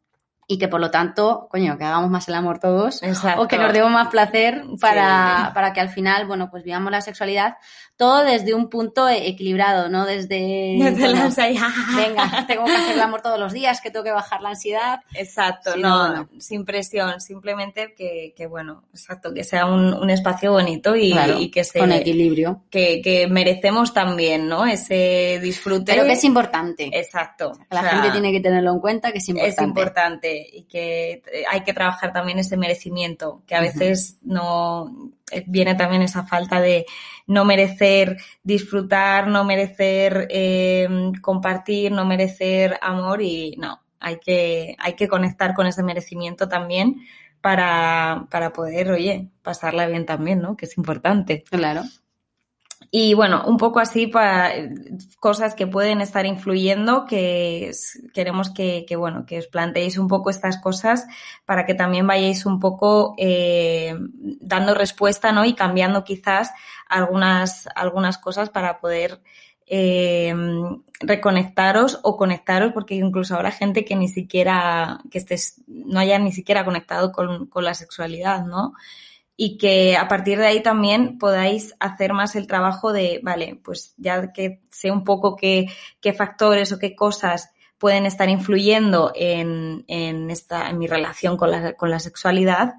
y 0.49 0.59
que 0.59 0.69
por 0.69 0.81
lo 0.81 0.91
tanto, 0.91 1.49
coño, 1.51 1.77
que 1.77 1.85
hagamos 1.85 2.09
más 2.11 2.29
el 2.29 2.35
amor 2.35 2.59
todos 2.61 3.03
Exacto. 3.03 3.43
o 3.43 3.49
que 3.49 3.59
nos 3.59 3.73
demos 3.73 3.91
más 3.91 4.09
placer 4.09 4.63
para, 4.81 5.47
Sí. 5.49 5.55
para 5.55 5.73
que 5.73 5.81
al 5.81 5.89
final, 5.89 6.27
bueno, 6.27 6.51
pues 6.51 6.63
vivamos 6.63 6.93
la 6.93 7.01
sexualidad 7.01 7.57
todo 7.99 8.25
desde 8.25 8.53
un 8.53 8.69
punto 8.69 9.09
e- 9.09 9.27
equilibrado, 9.27 9.89
¿no? 9.89 10.05
Desde, 10.05 10.77
Desde 10.79 11.01
bueno, 11.01 11.15
la 11.15 11.25
ansiedad. 11.25 11.69
venga, 11.97 12.45
tengo 12.47 12.67
que 12.67 12.73
hacer 12.77 12.93
el 12.95 13.01
amor 13.01 13.23
todos 13.23 13.41
los 13.41 13.55
días, 13.55 13.81
que 13.81 13.91
tengo 13.91 14.05
que 14.05 14.13
bajar 14.13 14.43
la 14.43 14.51
ansiedad. 14.51 15.01
Exacto, 15.15 15.73
Sí, 15.73 15.81
no, 15.81 16.09
no, 16.09 16.15
no. 16.15 16.29
sin 16.39 16.67
presión, 16.67 17.23
simplemente 17.23 17.95
que, 17.97 18.35
que, 18.37 18.47
bueno, 18.47 18.85
exacto, 18.93 19.33
que 19.33 19.45
sea 19.45 19.65
un, 19.65 19.95
un 19.95 20.11
espacio 20.11 20.53
bonito 20.53 20.95
y, 20.95 21.13
Claro, 21.13 21.39
y 21.41 21.51
que 21.51 21.65
se 21.65 21.79
con 21.79 21.91
equilibrio. 21.91 22.65
que, 22.71 23.01
que 23.03 23.29
merecemos 23.29 23.95
también, 23.95 24.47
¿no? 24.47 24.67
Ese 24.67 25.41
disfrute. 25.43 25.93
Pero 25.95 26.05
que 26.05 26.13
es 26.13 26.25
importante. 26.25 26.91
Exacto. 26.93 27.53
La 27.71 27.81
o 27.81 27.83
sea, 27.83 27.93
gente 27.93 28.11
tiene 28.11 28.31
que 28.31 28.41
tenerlo 28.41 28.73
en 28.73 28.81
cuenta, 28.81 29.11
que 29.11 29.19
es 29.19 29.29
importante. 29.31 29.63
es 29.63 29.67
importante 29.67 30.36
y 30.53 30.65
que 30.65 31.23
eh, 31.33 31.45
hay 31.51 31.63
que 31.63 31.73
trabajar 31.73 32.13
también 32.13 32.39
ese 32.39 32.57
merecimiento, 32.57 33.43
que 33.47 33.55
a 33.55 33.61
veces 33.61 34.19
no 34.23 35.13
eh, 35.31 35.45
viene 35.47 35.75
también 35.75 36.03
esa 36.03 36.25
falta 36.25 36.61
de 36.61 36.87
no 37.27 37.45
merecer 37.45 38.17
disfrutar, 38.43 39.29
no 39.29 39.45
merecer 39.45 40.27
eh, 40.31 40.89
compartir, 41.21 41.93
no 41.93 42.05
merecer 42.05 42.79
amor 42.83 43.23
y 43.23 43.57
no, 43.59 43.81
hay 44.01 44.19
que, 44.19 44.77
hay 44.79 44.95
que 44.95 45.09
conectar 45.09 45.55
con 45.55 45.67
ese 45.67 45.83
merecimiento 45.83 46.49
también 46.49 46.97
para, 47.41 48.27
para 48.31 48.53
poder, 48.53 48.91
oye, 48.91 49.31
pasarla 49.43 49.87
bien 49.87 50.07
también, 50.07 50.41
¿no? 50.41 50.57
Que 50.57 50.67
es 50.67 50.77
importante. 50.77 51.45
Claro. 51.51 51.83
Y 52.91 53.15
bueno, 53.15 53.45
un 53.47 53.57
poco 53.57 53.81
así 53.81 54.07
para 54.07 54.53
cosas 55.19 55.55
que 55.55 55.67
pueden 55.67 56.01
estar 56.01 56.27
influyendo, 56.27 57.05
que 57.05 57.73
queremos 58.15 58.51
que, 58.51 58.85
que, 58.87 58.97
bueno, 58.97 59.27
que 59.27 59.39
os 59.39 59.47
planteéis 59.47 59.99
un 59.99 60.09
poco 60.09 60.31
estas 60.31 60.59
cosas 60.61 61.07
para 61.45 61.67
que 61.67 61.75
también 61.75 62.07
vayáis 62.07 62.47
un 62.47 62.61
poco 62.61 63.15
eh, 63.19 63.95
dando 64.41 64.75
respuesta, 64.75 65.33
¿no? 65.33 65.45
Y 65.45 65.55
cambiando 65.55 66.05
quizás 66.05 66.53
algunas, 66.89 67.69
algunas 67.75 68.19
cosas 68.19 68.51
para 68.51 68.79
poder 68.79 69.21
eh, 69.67 70.35
reconectaros 71.01 71.99
o 72.03 72.17
conectaros, 72.17 72.73
porque 72.73 72.95
incluso 72.95 73.35
habrá 73.35 73.51
gente 73.51 73.85
que 73.85 73.97
ni 73.97 74.09
siquiera, 74.09 75.01
que 75.11 75.19
estés, 75.19 75.63
no 75.67 75.99
haya 75.99 76.19
ni 76.19 76.33
siquiera 76.33 76.65
conectado 76.65 77.11
con, 77.11 77.47
con 77.47 77.65
la 77.65 77.75
sexualidad, 77.75 78.45
¿no? 78.45 78.75
Y 79.37 79.59
que 79.59 79.97
a 79.97 80.09
partir 80.09 80.39
de 80.39 80.47
ahí 80.47 80.63
también 80.63 81.19
podáis 81.19 81.75
hacer 81.79 82.15
más 82.15 82.37
el 82.37 82.47
trabajo 82.47 82.93
de, 82.93 83.21
vale, 83.23 83.61
pues 83.63 83.95
ya 83.99 84.33
que 84.33 84.63
sé 84.71 84.91
un 84.91 85.05
poco 85.05 85.37
qué, 85.37 85.67
qué 86.01 86.15
factores 86.15 86.73
o 86.73 86.79
qué 86.79 86.97
cosas 86.97 87.51
pueden 87.79 88.07
estar 88.07 88.31
influyendo 88.31 89.13
en, 89.15 89.85
en, 89.89 90.31
esta, 90.31 90.71
en 90.71 90.79
mi 90.79 90.87
relación 90.87 91.37
con 91.37 91.51
la, 91.51 91.75
con 91.75 91.91
la 91.91 92.01
sexualidad, 92.01 92.75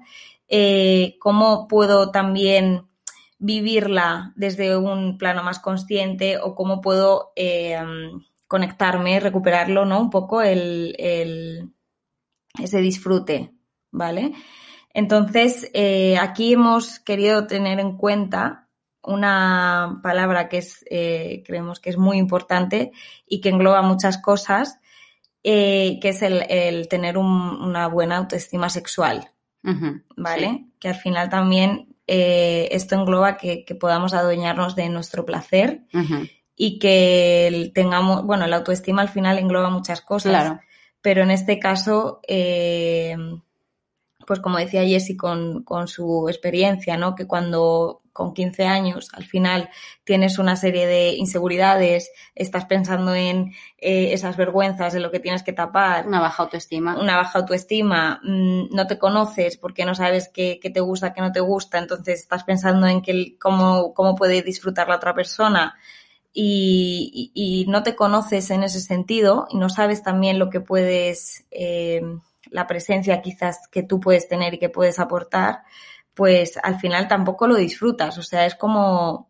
eh, 0.48 1.16
cómo 1.20 1.68
puedo 1.68 2.10
también 2.10 2.88
vivirla 3.38 4.32
desde 4.34 4.76
un 4.76 5.16
plano 5.16 5.44
más 5.44 5.60
consciente 5.60 6.38
o 6.38 6.56
cómo 6.56 6.80
puedo 6.80 7.32
eh, 7.36 7.78
conectarme, 8.48 9.20
recuperarlo, 9.20 9.84
¿no? 9.84 10.00
Un 10.00 10.10
poco 10.10 10.42
el, 10.42 10.96
el 10.98 11.70
ese 12.60 12.80
disfrute, 12.80 13.52
¿vale? 13.92 14.32
Entonces, 14.98 15.70
eh, 15.74 16.18
aquí 16.18 16.54
hemos 16.54 16.98
querido 16.98 17.46
tener 17.46 17.78
en 17.78 17.96
cuenta 17.96 18.66
una 19.00 20.00
palabra 20.02 20.48
que 20.48 20.58
es, 20.58 20.84
eh, 20.90 21.44
creemos 21.46 21.78
que 21.78 21.90
es 21.90 21.96
muy 21.96 22.18
importante 22.18 22.90
y 23.24 23.40
que 23.40 23.50
engloba 23.50 23.80
muchas 23.82 24.18
cosas, 24.18 24.80
eh, 25.44 26.00
que 26.02 26.08
es 26.08 26.22
el, 26.22 26.44
el 26.50 26.88
tener 26.88 27.16
un, 27.16 27.30
una 27.30 27.86
buena 27.86 28.16
autoestima 28.16 28.70
sexual, 28.70 29.30
¿vale? 30.16 30.48
sí. 30.48 30.72
Que 30.80 30.88
al 30.88 30.96
final 30.96 31.28
también 31.28 31.94
esto 32.04 32.96
engloba 32.96 33.36
que, 33.36 33.64
que 33.64 33.76
podamos 33.76 34.14
adueñarnos 34.14 34.74
de 34.74 34.88
nuestro 34.88 35.24
placer 35.24 35.82
y 36.56 36.80
que 36.80 37.70
tengamos, 37.72 38.24
bueno, 38.24 38.48
la 38.48 38.56
autoestima 38.56 39.02
al 39.02 39.10
final 39.10 39.38
engloba 39.38 39.70
muchas 39.70 40.00
cosas 40.00 40.32
Claro. 40.32 40.60
pero 41.02 41.22
en 41.22 41.30
este 41.30 41.60
caso, 41.60 42.20
eh, 42.26 43.16
pues 44.28 44.40
como 44.40 44.58
decía 44.58 44.84
Jessie 44.86 45.16
con, 45.16 45.64
con 45.64 45.88
su 45.88 46.28
experiencia, 46.28 46.96
¿no? 46.98 47.16
Que 47.16 47.26
cuando 47.26 48.02
con 48.12 48.34
15 48.34 48.64
años 48.66 49.08
al 49.14 49.24
final 49.24 49.70
tienes 50.04 50.38
una 50.38 50.56
serie 50.56 50.86
de 50.86 51.14
inseguridades, 51.16 52.10
estás 52.34 52.66
pensando 52.66 53.14
en 53.14 53.52
eh, 53.78 54.12
esas 54.12 54.36
vergüenzas, 54.36 54.94
en 54.94 55.02
lo 55.02 55.10
que 55.12 55.20
tienes 55.20 55.42
que 55.44 55.52
tapar, 55.52 56.06
Una 56.06 56.20
baja 56.20 56.42
autoestima. 56.44 57.00
una 57.00 57.16
baja 57.16 57.38
autoestima, 57.40 58.20
mm, 58.24 58.74
no 58.74 58.86
te 58.88 58.98
conoces 58.98 59.56
porque 59.56 59.84
no 59.86 59.94
sabes 59.94 60.28
qué, 60.34 60.58
qué 60.62 60.70
te 60.70 60.80
gusta, 60.80 61.12
qué 61.12 61.20
no 61.22 61.32
te 61.32 61.40
gusta, 61.40 61.78
entonces 61.78 62.20
estás 62.20 62.44
pensando 62.44 62.86
en 62.88 63.02
que, 63.02 63.38
cómo, 63.38 63.94
cómo 63.94 64.16
puede 64.16 64.42
disfrutar 64.42 64.88
la 64.88 64.96
otra 64.96 65.14
persona 65.14 65.76
y, 66.32 67.30
y- 67.34 67.62
y 67.62 67.66
no 67.66 67.82
te 67.82 67.96
conoces 67.96 68.50
en 68.50 68.62
ese 68.62 68.80
sentido 68.80 69.46
y 69.50 69.58
no 69.58 69.68
sabes 69.68 70.02
también 70.02 70.38
lo 70.38 70.50
que 70.50 70.60
puedes, 70.60 71.46
eh, 71.50 72.02
la 72.50 72.66
presencia 72.66 73.22
quizás 73.22 73.68
que 73.70 73.82
tú 73.82 74.00
puedes 74.00 74.28
tener 74.28 74.54
y 74.54 74.58
que 74.58 74.68
puedes 74.68 74.98
aportar, 74.98 75.62
pues 76.14 76.58
al 76.62 76.78
final 76.80 77.08
tampoco 77.08 77.46
lo 77.46 77.56
disfrutas, 77.56 78.18
o 78.18 78.22
sea, 78.22 78.46
es 78.46 78.54
como 78.54 79.27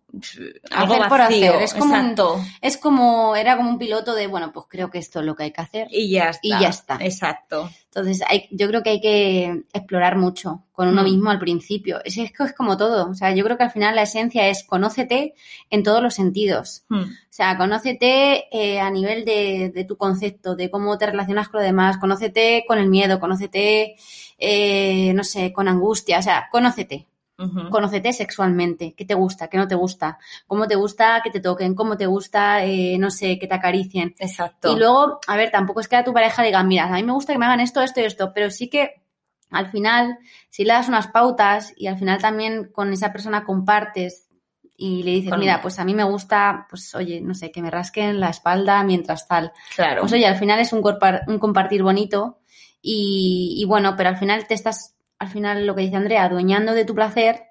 algo 0.70 0.94
Hacer 0.94 1.08
por 1.08 1.18
vacío, 1.18 1.50
hacer, 1.50 1.62
es 1.62 1.74
como 1.74 1.92
un- 1.94 2.00
exacto. 2.00 2.40
Es 2.62 2.76
como, 2.78 3.36
era 3.36 3.56
como 3.58 3.68
un 3.70 3.78
piloto 3.78 4.14
de, 4.14 4.26
bueno, 4.26 4.52
pues 4.52 4.66
creo 4.68 4.90
que 4.90 4.98
esto 4.98 5.20
es 5.20 5.26
lo 5.26 5.36
que 5.36 5.44
hay 5.44 5.50
que 5.52 5.60
hacer. 5.60 5.86
Y 5.90 6.10
ya 6.10 6.30
está. 6.30 6.40
Y 6.42 6.50
ya 6.50 6.68
está. 6.68 6.96
Exacto. 7.00 7.70
Entonces, 7.84 8.22
hay, 8.28 8.48
yo 8.50 8.68
creo 8.68 8.82
que 8.82 8.90
hay 8.90 9.00
que 9.00 9.64
explorar 9.72 10.16
mucho 10.16 10.64
con 10.72 10.88
uno 10.88 11.02
Mm. 11.02 11.04
mismo 11.04 11.30
al 11.30 11.38
principio. 11.38 12.00
Es, 12.04 12.16
es 12.16 12.32
que 12.32 12.44
es 12.44 12.52
como 12.54 12.76
todo. 12.76 13.10
O 13.10 13.14
sea, 13.14 13.34
yo 13.34 13.44
creo 13.44 13.58
que 13.58 13.64
al 13.64 13.70
final 13.70 13.94
la 13.96 14.02
esencia 14.02 14.48
es 14.48 14.64
conócete 14.64 15.34
en 15.68 15.82
todos 15.82 16.02
los 16.02 16.14
sentidos. 16.14 16.84
Hmm. 16.88 17.02
O 17.02 17.06
sea, 17.38 17.56
conócete 17.58 18.46
eh, 18.50 18.80
a 18.80 18.90
nivel 18.90 19.24
de, 19.24 19.70
de 19.74 19.84
tu 19.84 19.96
concepto, 19.96 20.56
de 20.56 20.70
cómo 20.70 20.96
te 20.98 21.06
relacionas 21.06 21.48
con 21.48 21.60
los 21.60 21.66
demás, 21.66 21.98
conócete 21.98 22.64
con 22.66 22.78
el 22.78 22.88
miedo, 22.88 23.20
conócete, 23.20 23.96
eh, 24.38 25.12
no 25.14 25.24
sé, 25.24 25.52
con 25.52 25.68
angustia. 25.68 26.18
O 26.18 26.22
sea, 26.22 26.48
conócete. 26.50 27.06
Ujú. 27.38 27.70
Conócete 27.70 28.12
sexualmente, 28.12 28.94
qué 28.96 29.04
te 29.04 29.14
gusta, 29.14 29.48
qué 29.48 29.56
no 29.56 29.68
te 29.68 29.76
gusta, 29.76 30.18
cómo 30.46 30.66
te 30.66 30.74
gusta 30.74 31.20
que 31.22 31.30
te 31.30 31.40
toquen, 31.40 31.74
cómo 31.74 31.96
te 31.96 32.06
gusta, 32.06 32.64
eh, 32.64 32.98
no 32.98 33.10
sé, 33.10 33.38
que 33.38 33.46
te 33.46 33.54
acaricien. 33.54 34.14
Exacto. 34.18 34.72
Y 34.72 34.78
luego, 34.78 35.20
a 35.26 35.36
ver, 35.36 35.50
tampoco 35.50 35.80
es 35.80 35.88
que 35.88 35.96
a 35.96 36.04
tu 36.04 36.12
pareja 36.12 36.42
le 36.42 36.48
digan, 36.48 36.66
mira, 36.66 36.86
a 36.86 36.92
mí 36.96 37.02
me 37.04 37.12
gusta 37.12 37.32
que 37.32 37.38
me 37.38 37.46
hagan 37.46 37.60
esto, 37.60 37.80
esto 37.80 38.00
y 38.00 38.04
esto, 38.04 38.32
pero 38.34 38.50
sí 38.50 38.68
que 38.68 39.02
al 39.50 39.68
final, 39.68 40.18
si 40.50 40.64
le 40.64 40.72
das 40.72 40.88
unas 40.88 41.08
pautas 41.08 41.72
y 41.76 41.86
al 41.86 41.98
final 41.98 42.20
también 42.20 42.70
con 42.72 42.92
esa 42.92 43.12
persona 43.12 43.44
compartes 43.44 44.28
y 44.76 45.02
le 45.02 45.10
dices, 45.10 45.36
mira, 45.38 45.60
pues 45.60 45.78
a 45.78 45.84
mí 45.84 45.94
me 45.94 46.04
gusta, 46.04 46.66
pues 46.70 46.94
oye, 46.94 47.20
no 47.20 47.34
sé, 47.34 47.50
que 47.50 47.62
me 47.62 47.70
rasquen 47.70 48.20
la 48.20 48.28
espalda 48.30 48.82
mientras 48.84 49.26
tal. 49.26 49.52
claro. 49.74 50.02
Pues 50.02 50.12
oye, 50.12 50.26
al 50.26 50.36
final 50.36 50.60
es 50.60 50.72
un, 50.72 50.82
un 51.26 51.38
compartir 51.38 51.82
bonito 51.82 52.38
y, 52.80 53.56
y 53.58 53.64
bueno, 53.64 53.94
pero 53.96 54.10
al 54.10 54.16
final 54.18 54.46
te 54.46 54.54
estás, 54.54 54.94
al 55.18 55.28
final 55.28 55.66
lo 55.66 55.74
que 55.74 55.82
dice 55.82 55.96
Andrea, 55.96 56.24
adueñando 56.24 56.74
de 56.74 56.84
tu 56.84 56.94
placer 56.94 57.44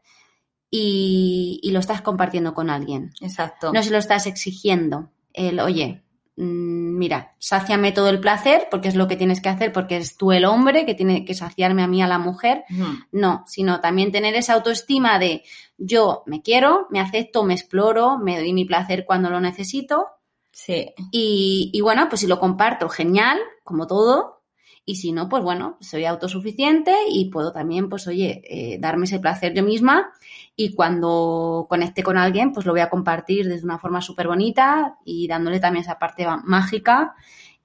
y, 0.70 1.60
y 1.64 1.72
lo 1.72 1.80
estás 1.80 2.02
compartiendo 2.02 2.54
con 2.54 2.70
alguien. 2.70 3.12
Exacto. 3.22 3.72
No 3.74 3.82
se 3.84 3.92
lo 3.92 3.98
estás 3.98 4.26
exigiendo. 4.28 5.10
El, 5.34 5.60
oye, 5.60 6.04
mm, 6.36 6.98
mira, 6.98 7.36
sáciame 7.40 7.92
todo 7.92 8.10
el 8.10 8.20
placer 8.20 8.68
porque 8.70 8.88
es 8.90 8.96
lo 8.96 9.08
que 9.08 9.16
tienes 9.16 9.42
que 9.42 9.50
hacer 9.50 9.72
porque 9.72 9.96
eres 9.96 10.18
tú 10.18 10.32
el 10.32 10.46
hombre 10.46 10.86
que 10.86 10.96
tiene 10.96 11.26
que 11.26 11.34
saciarme 11.34 11.84
a 11.84 11.88
mí, 11.88 12.02
a 12.02 12.08
la 12.08 12.20
mujer. 12.20 12.64
No, 13.12 13.44
sino 13.48 13.80
también 13.80 14.12
tener 14.12 14.36
esa 14.36 14.54
autoestima 14.54 15.20
de 15.20 15.44
yo 15.78 16.24
me 16.26 16.42
quiero, 16.42 16.88
me 16.90 17.00
acepto, 17.00 17.44
me 17.44 17.54
exploro, 17.54 18.18
me 18.18 18.38
doy 18.38 18.52
mi 18.54 18.66
placer 18.66 19.06
cuando 19.06 19.30
lo 19.30 19.40
necesito 19.40 20.08
Sí. 20.52 20.92
y, 21.12 21.70
y 21.72 21.82
bueno, 21.82 22.10
pues 22.10 22.22
si 22.22 22.26
lo 22.28 22.40
comparto, 22.40 22.90
genial, 22.90 23.38
como 23.64 23.86
todo. 23.86 24.37
Y 24.90 24.96
si 24.96 25.12
no, 25.12 25.28
pues 25.28 25.44
bueno, 25.44 25.78
soy 25.82 26.06
autosuficiente 26.06 26.96
y 27.10 27.30
puedo 27.30 27.52
también, 27.52 27.90
pues 27.90 28.08
oye, 28.08 28.42
eh, 28.46 28.78
darme 28.80 29.04
ese 29.04 29.20
placer 29.20 29.54
yo 29.54 29.62
misma 29.62 30.14
y 30.56 30.76
cuando 30.76 31.68
conecte 31.68 32.04
con 32.04 32.18
alguien, 32.18 32.54
pues 32.54 32.66
lo 32.66 32.72
voy 32.72 32.80
a 32.80 32.90
compartir 32.90 33.50
desde 33.50 33.66
una 33.66 33.80
forma 33.80 34.02
súper 34.02 34.30
bonita 34.30 34.96
y 35.04 35.28
dándole 35.28 35.60
también 35.60 35.84
esa 35.84 36.00
parte 36.00 36.26
mágica 36.46 37.16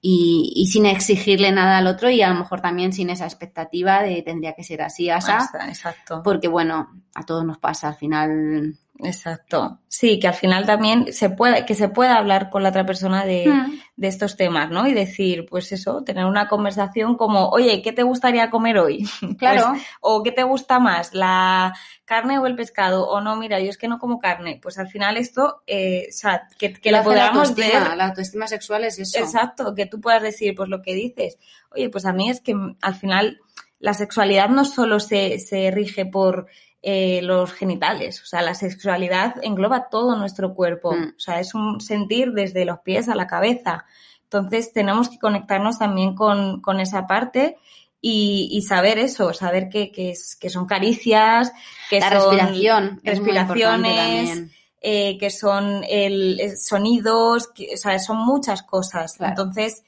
y, 0.01 0.67
sin 0.69 0.85
exigirle 0.85 1.53
nada 1.53 1.77
al 1.77 1.87
otro 1.87 2.09
y 2.09 2.21
a 2.21 2.27
lo 2.27 2.35
mejor 2.35 2.59
también 2.59 2.91
sin 2.91 3.09
esa 3.09 3.23
expectativa 3.23 4.03
de 4.03 4.21
tendría 4.21 4.51
que 4.51 4.65
ser 4.65 4.81
así, 4.81 5.09
asa. 5.09 5.49
Exacto. 5.69 6.21
Porque 6.25 6.49
bueno, 6.49 6.89
a 7.15 7.23
todos 7.23 7.45
nos 7.45 7.57
pasa 7.57 7.87
al 7.87 7.95
final 7.95 8.77
Exacto. 8.99 9.79
Sí, 9.87 10.19
que 10.19 10.27
al 10.27 10.33
final 10.33 10.65
también 10.65 11.11
se 11.13 11.29
puede, 11.29 11.65
que 11.65 11.75
se 11.75 11.89
pueda 11.89 12.17
hablar 12.17 12.49
con 12.49 12.63
la 12.63 12.69
otra 12.69 12.85
persona 12.85 13.25
de, 13.25 13.47
hmm. 13.47 13.79
De, 13.95 14.07
estos 14.07 14.35
temas, 14.35 14.69
¿no? 14.69 14.87
Y 14.87 14.93
decir, 14.93 15.45
pues 15.49 15.71
eso, 15.71 16.03
tener 16.03 16.25
una 16.25 16.47
conversación 16.47 17.15
como, 17.15 17.49
oye, 17.49 17.81
¿qué 17.81 17.91
te 17.91 18.03
gustaría 18.03 18.49
comer 18.49 18.77
hoy? 18.77 19.07
Claro. 19.37 19.71
Pues, 19.71 19.83
o 20.01 20.23
¿qué 20.23 20.31
te 20.31 20.43
gusta 20.43 20.79
más? 20.79 21.13
¿La 21.13 21.73
carne 22.05 22.39
o 22.39 22.45
el 22.45 22.55
pescado? 22.55 23.07
O 23.07 23.21
no, 23.21 23.35
mira, 23.35 23.59
yo 23.59 23.69
es 23.69 23.77
que 23.77 23.87
no 23.87 23.99
como 23.99 24.19
carne. 24.19 24.59
Pues 24.61 24.77
al 24.77 24.87
final 24.87 25.17
esto, 25.17 25.63
eh, 25.67 26.07
o 26.09 26.13
sea, 26.13 26.47
que, 26.57 26.73
que 26.73 26.91
lo 26.91 27.03
podamos 27.03 27.55
ver. 27.55 27.95
La 27.95 28.07
autoestima 28.07 28.47
sexual 28.47 28.83
es 28.85 28.99
eso. 28.99 29.19
Exacto, 29.19 29.73
que 29.75 29.85
tú 29.85 29.99
puedas 29.99 30.21
decir, 30.21 30.55
pues 30.55 30.69
lo 30.69 30.81
que 30.81 30.93
dices. 30.93 31.37
Oye, 31.71 31.89
pues 31.89 32.05
a 32.05 32.13
mí 32.13 32.29
es 32.29 32.41
que 32.41 32.55
al 32.81 32.95
final 32.95 33.39
la 33.83 33.93
sexualidad 33.93 34.47
no 34.47 34.63
solo 34.63 35.01
se, 35.01 35.39
se 35.39 35.69
rige 35.69 36.05
por 36.05 36.47
eh, 36.85 37.21
los 37.21 37.53
genitales. 37.53 38.21
O 38.21 38.25
sea, 38.25 38.41
la 38.41 38.55
sexualidad 38.55 39.35
engloba 39.41 39.87
todo 39.89 40.17
nuestro 40.17 40.53
cuerpo. 40.53 40.91
Mm. 40.93 41.13
O 41.15 41.19
sea, 41.19 41.39
es 41.39 41.55
un 41.55 41.79
sentir 41.79 42.33
desde 42.33 42.65
los 42.65 42.79
pies 42.79 43.07
a 43.07 43.15
la 43.15 43.25
cabeza. 43.25 43.85
Entonces, 44.23 44.73
tenemos 44.73 45.07
que 45.07 45.17
conectarnos 45.17 45.79
también 45.79 46.13
con, 46.13 46.59
con 46.59 46.81
esa 46.81 47.07
parte 47.07 47.55
y, 48.01 48.61
saber 48.67 48.99
eso, 48.99 49.33
saber 49.33 49.69
que, 49.69 49.93
que, 49.93 50.09
es, 50.11 50.35
que 50.35 50.49
son 50.49 50.65
caricias, 50.65 51.53
que 51.89 52.01
la 52.01 52.09
son 52.09 52.37
respiración, 52.37 52.99
respiraciones. 53.01 54.51
Eh, 54.85 55.17
que 55.17 55.29
son 55.29 55.85
el, 55.87 56.57
sonidos, 56.57 57.47
que, 57.47 57.69
o 57.75 57.77
sea, 57.77 57.97
son 57.99 58.17
muchas 58.17 58.63
cosas. 58.63 59.15
Entonces, 59.21 59.83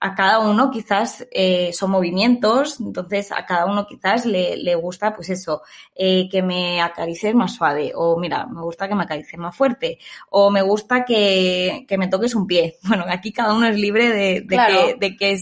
a 0.00 0.14
cada 0.14 0.38
uno 0.38 0.70
quizás 0.70 1.26
eh, 1.32 1.72
son 1.72 1.90
movimientos, 1.90 2.78
entonces 2.80 3.32
a 3.32 3.44
cada 3.44 3.66
uno 3.66 3.86
quizás 3.86 4.26
le, 4.26 4.56
le 4.56 4.74
gusta, 4.76 5.14
pues 5.14 5.28
eso, 5.30 5.62
eh, 5.94 6.28
que 6.30 6.40
me 6.40 6.80
acaricies 6.80 7.34
más 7.34 7.54
suave, 7.54 7.92
o 7.96 8.16
mira, 8.16 8.46
me 8.46 8.62
gusta 8.62 8.88
que 8.88 8.94
me 8.94 9.02
acaricies 9.02 9.38
más 9.38 9.56
fuerte, 9.56 9.98
o 10.30 10.50
me 10.50 10.62
gusta 10.62 11.04
que, 11.04 11.84
que 11.88 11.98
me 11.98 12.08
toques 12.08 12.34
un 12.34 12.46
pie. 12.46 12.76
Bueno, 12.88 13.04
aquí 13.08 13.32
cada 13.32 13.54
uno 13.54 13.66
es 13.66 13.76
libre 13.76 14.08
de, 14.08 14.40
de 14.40 14.56
que, 14.56 14.96
de 14.98 15.16
que 15.16 15.38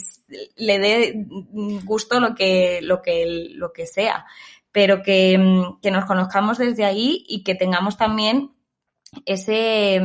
le 0.56 0.78
dé 0.78 1.26
gusto 1.84 2.18
lo 2.18 2.34
que, 2.34 2.80
lo 2.82 3.02
que, 3.02 3.50
lo 3.54 3.72
que 3.72 3.86
sea, 3.86 4.26
pero 4.72 5.02
que, 5.02 5.38
que 5.80 5.90
nos 5.90 6.06
conozcamos 6.06 6.58
desde 6.58 6.84
ahí 6.84 7.24
y 7.28 7.44
que 7.44 7.54
tengamos 7.54 7.96
también 7.96 8.52
ese 9.24 10.00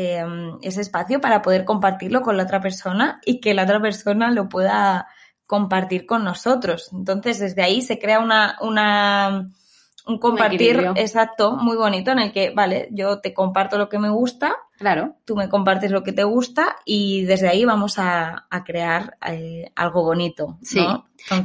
Em, 0.00 0.58
ese 0.62 0.80
espacio 0.80 1.20
para 1.20 1.42
poder 1.42 1.64
compartirlo 1.64 2.22
con 2.22 2.36
la 2.36 2.44
otra 2.44 2.60
persona 2.60 3.20
y 3.26 3.40
que 3.40 3.52
la 3.52 3.64
otra 3.64 3.82
persona 3.82 4.30
lo 4.30 4.48
pueda 4.48 5.08
compartir 5.44 6.06
con 6.06 6.22
nosotros. 6.22 6.90
Entonces, 6.92 7.40
desde 7.40 7.64
ahí 7.64 7.82
se 7.82 7.98
crea 7.98 8.20
una, 8.20 8.56
una 8.60 9.48
un 10.06 10.18
compartir 10.18 10.92
exacto, 10.94 11.56
muy 11.56 11.76
bonito, 11.76 12.12
en 12.12 12.20
el 12.20 12.32
que, 12.32 12.50
vale, 12.50 12.88
yo 12.92 13.18
te 13.18 13.34
comparto 13.34 13.76
lo 13.76 13.88
que 13.88 13.98
me 13.98 14.08
gusta, 14.08 14.54
claro, 14.78 15.16
tú 15.24 15.34
me 15.34 15.48
compartes 15.48 15.90
lo 15.90 16.04
que 16.04 16.12
te 16.12 16.22
gusta 16.22 16.76
y 16.84 17.24
desde 17.24 17.48
ahí 17.48 17.64
vamos 17.64 17.96
a, 17.98 18.46
crear 18.64 19.18
eh, 19.26 19.72
algo 19.74 20.04
bonito. 20.04 20.58
Sí, 20.62 20.86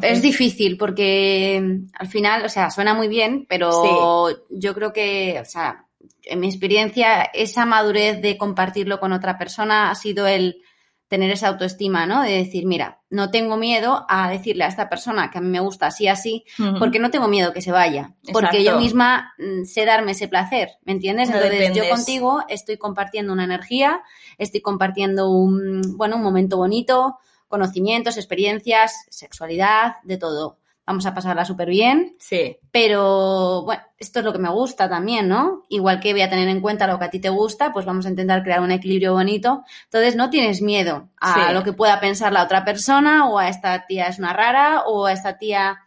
es 0.04 0.22
difícil 0.22 0.78
porque 0.78 1.60
mm, 1.60 1.88
al 1.98 2.08
final, 2.08 2.46
o 2.46 2.50
sea, 2.50 2.70
suena 2.70 2.94
muy 2.94 3.08
bien, 3.08 3.48
pero 3.50 4.30
yo 4.52 4.76
creo 4.76 4.94
que, 4.94 5.40
o 5.42 5.46
sea, 5.46 5.88
en 6.24 6.40
mi 6.40 6.48
experiencia, 6.48 7.24
esa 7.24 7.66
madurez 7.66 8.22
de 8.22 8.38
compartirlo 8.38 9.00
con 9.00 9.12
otra 9.12 9.38
persona 9.38 9.92
ha 9.92 9.96
sido 9.96 10.28
el 10.28 10.62
tener 11.08 11.30
esa 11.30 11.50
autoestima, 11.50 12.08
¿no? 12.08 12.24
De 12.24 12.32
decir, 12.32 12.66
mira, 12.66 13.02
no 13.12 13.30
tengo 13.30 13.56
miedo 13.56 14.04
a 14.10 14.32
decirle 14.32 14.64
a 14.64 14.68
esta 14.68 14.90
persona 14.90 15.30
que 15.30 15.38
a 15.38 15.42
mí 15.42 15.48
me 15.48 15.60
gusta 15.60 15.86
así, 15.86 16.08
así, 16.08 16.44
porque 16.80 16.98
no 16.98 17.12
tengo 17.12 17.28
miedo 17.28 17.54
que 17.54 17.62
se 17.62 17.72
vaya. 17.72 18.16
Porque 18.32 18.64
yo 18.64 18.80
misma 18.80 19.34
mm, 19.38 19.66
sé 19.66 19.86
darme 19.86 20.14
ese 20.14 20.28
placer, 20.28 20.70
¿me 20.86 20.94
entiendes? 20.94 21.30
Entonces, 21.30 21.76
yo 21.76 21.88
contigo 21.88 22.44
estoy 22.48 22.78
compartiendo 22.78 23.32
una 23.32 23.44
energía, 23.44 24.02
estoy 24.40 24.62
compartiendo 24.62 25.30
un, 25.30 25.84
bueno, 25.98 26.16
un 26.16 26.24
momento 26.24 26.58
bonito, 26.58 27.20
conocimientos, 27.48 28.18
experiencias, 28.18 29.06
sexualidad, 29.12 29.98
de 30.04 30.18
todo 30.18 30.58
vamos 30.86 31.06
a 31.06 31.14
pasarla 31.14 31.46
súper 31.46 31.70
bien. 31.70 32.16
Sí. 32.20 32.58
Pero 32.72 33.64
bueno, 33.64 33.82
esto 33.98 34.20
es 34.20 34.26
lo 34.26 34.34
que 34.34 34.40
me 34.40 34.50
gusta 34.50 34.90
también, 34.90 35.28
¿no? 35.28 35.64
Igual 35.70 36.00
que 36.00 36.14
voy 36.14 36.22
a 36.22 36.30
tener 36.30 36.48
en 36.50 36.62
cuenta 36.62 36.88
lo 36.88 37.00
que 37.00 37.06
a 37.06 37.10
ti 37.10 37.20
te 37.20 37.30
gusta, 37.30 37.72
pues 37.72 37.86
vamos 37.86 38.06
a 38.06 38.10
intentar 38.10 38.44
crear 38.44 38.62
un 38.62 38.72
equilibrio 38.72 39.14
bonito. 39.14 39.64
Entonces 39.86 40.16
no 40.16 40.30
tienes 40.30 40.62
miedo 40.62 41.10
a 41.20 41.54
lo 41.54 41.64
que 41.64 41.74
pueda 41.74 42.00
pensar 42.00 42.34
la 42.34 42.44
otra 42.44 42.66
persona 42.66 43.28
o 43.28 43.40
a 43.40 43.48
esta 43.48 43.86
tía 43.86 44.08
es 44.08 44.20
una 44.20 44.34
rara 44.34 44.84
o 44.86 45.06
a 45.06 45.14
esta 45.14 45.38
tía, 45.38 45.80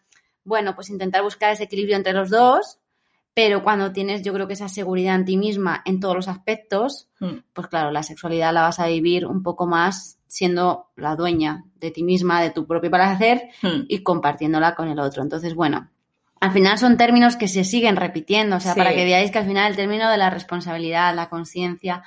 bueno, 0.44 0.74
pues 0.74 0.88
intentar 0.88 1.22
buscar 1.22 1.52
ese 1.52 1.64
equilibrio 1.64 1.96
entre 1.96 2.12
los 2.12 2.30
dos. 2.30 2.78
Pero 3.34 3.62
cuando 3.62 3.92
tienes, 3.92 4.22
yo 4.22 4.32
creo 4.32 4.46
que 4.46 4.54
esa 4.54 4.70
seguridad 4.70 5.14
en 5.14 5.26
ti 5.26 5.36
misma 5.36 5.82
en 5.84 6.00
todos 6.00 6.16
los 6.16 6.26
aspectos, 6.26 7.10
mm. 7.20 7.40
pues 7.52 7.66
claro, 7.66 7.90
la 7.90 8.02
sexualidad 8.02 8.54
la 8.54 8.62
vas 8.62 8.80
a 8.80 8.86
vivir 8.86 9.26
un 9.26 9.42
poco 9.42 9.66
más 9.66 10.15
siendo 10.36 10.90
la 10.96 11.16
dueña 11.16 11.64
de 11.76 11.90
ti 11.90 12.02
misma, 12.02 12.42
de 12.42 12.50
tu 12.50 12.66
propio 12.66 12.90
placer 12.90 13.48
hmm. 13.62 13.84
y 13.88 14.00
compartiéndola 14.00 14.74
con 14.74 14.88
el 14.88 14.98
otro. 14.98 15.22
Entonces, 15.22 15.54
bueno, 15.54 15.88
al 16.40 16.52
final 16.52 16.76
son 16.76 16.98
términos 16.98 17.36
que 17.36 17.48
se 17.48 17.64
siguen 17.64 17.96
repitiendo, 17.96 18.56
o 18.56 18.60
sea, 18.60 18.74
para 18.74 18.94
que 18.94 19.06
veáis 19.06 19.30
que 19.30 19.38
al 19.38 19.46
final 19.46 19.70
el 19.70 19.76
término 19.76 20.10
de 20.10 20.18
la 20.18 20.28
responsabilidad, 20.28 21.14
la 21.14 21.30
conciencia, 21.30 22.02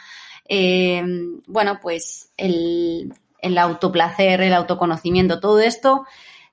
eh, 0.47 1.03
bueno, 1.47 1.79
pues 1.81 2.31
el, 2.37 3.11
el 3.41 3.57
autoplacer, 3.57 4.41
el 4.41 4.53
autoconocimiento, 4.53 5.39
todo 5.39 5.59
esto 5.59 6.05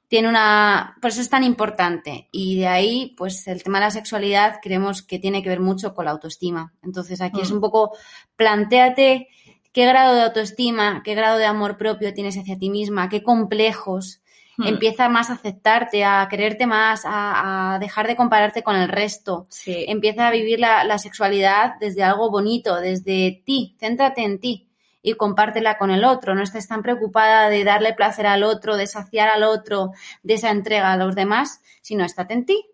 tiene 0.08 0.30
una, 0.30 0.96
por 1.02 1.10
eso 1.10 1.20
es 1.20 1.28
tan 1.28 1.44
importante. 1.44 2.30
Y 2.32 2.56
de 2.56 2.68
ahí, 2.68 3.14
pues 3.18 3.46
el 3.48 3.62
tema 3.62 3.80
de 3.80 3.84
la 3.84 3.90
sexualidad 3.90 4.60
creemos 4.62 5.02
que 5.02 5.18
tiene 5.18 5.42
que 5.42 5.50
ver 5.50 5.60
mucho 5.60 5.94
con 5.94 6.06
la 6.06 6.12
autoestima. 6.12 6.72
Entonces 6.82 7.20
aquí 7.20 7.42
es 7.42 7.50
hmm. 7.50 7.54
un 7.54 7.60
poco, 7.60 7.92
planteate 8.34 9.28
qué 9.76 9.84
grado 9.84 10.14
de 10.14 10.22
autoestima, 10.22 11.02
qué 11.04 11.14
grado 11.14 11.36
de 11.36 11.44
amor 11.44 11.76
propio 11.76 12.14
tienes 12.14 12.38
hacia 12.38 12.58
ti 12.58 12.70
misma, 12.70 13.10
qué 13.10 13.22
complejos. 13.22 14.22
Hmm. 14.56 14.68
Empieza 14.68 15.10
más 15.10 15.28
a 15.28 15.34
aceptarte, 15.34 16.02
a 16.02 16.26
quererte 16.30 16.66
más, 16.66 17.02
a, 17.04 17.76
dejar 17.78 18.06
de 18.06 18.16
compararte 18.16 18.62
con 18.62 18.74
el 18.74 18.88
resto. 18.88 19.46
Empieza 19.66 20.28
a 20.28 20.30
vivir 20.30 20.60
la, 20.60 20.98
sexualidad 20.98 21.74
desde 21.78 22.02
algo 22.02 22.30
bonito, 22.30 22.76
desde 22.76 23.42
ti. 23.44 23.76
Céntrate 23.78 24.22
en 24.22 24.40
ti 24.40 24.66
y 25.02 25.12
compártela 25.12 25.76
con 25.76 25.90
el 25.90 26.06
otro. 26.06 26.34
No 26.34 26.42
estés 26.42 26.66
tan 26.66 26.82
preocupada 26.82 27.50
de 27.50 27.62
darle 27.62 27.92
placer 27.92 28.26
al 28.26 28.44
otro, 28.44 28.78
de 28.78 28.86
saciar 28.86 29.28
al 29.28 29.42
otro, 29.42 29.90
de 30.22 30.34
esa 30.34 30.52
entrega 30.52 30.92
a 30.92 30.96
los 30.96 31.14
demás, 31.14 31.60
sino 31.82 32.02
estate 32.02 32.32
en 32.32 32.46
ti 32.46 32.64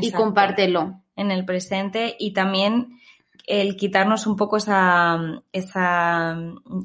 y 0.00 0.12
compártelo. 0.12 1.00
En 1.16 1.32
el 1.32 1.44
presente 1.44 2.14
y 2.20 2.32
también 2.32 3.00
el 3.46 3.76
quitarnos 3.76 4.26
un 4.26 4.36
poco 4.36 4.56
esa, 4.56 5.42
esa 5.52 6.36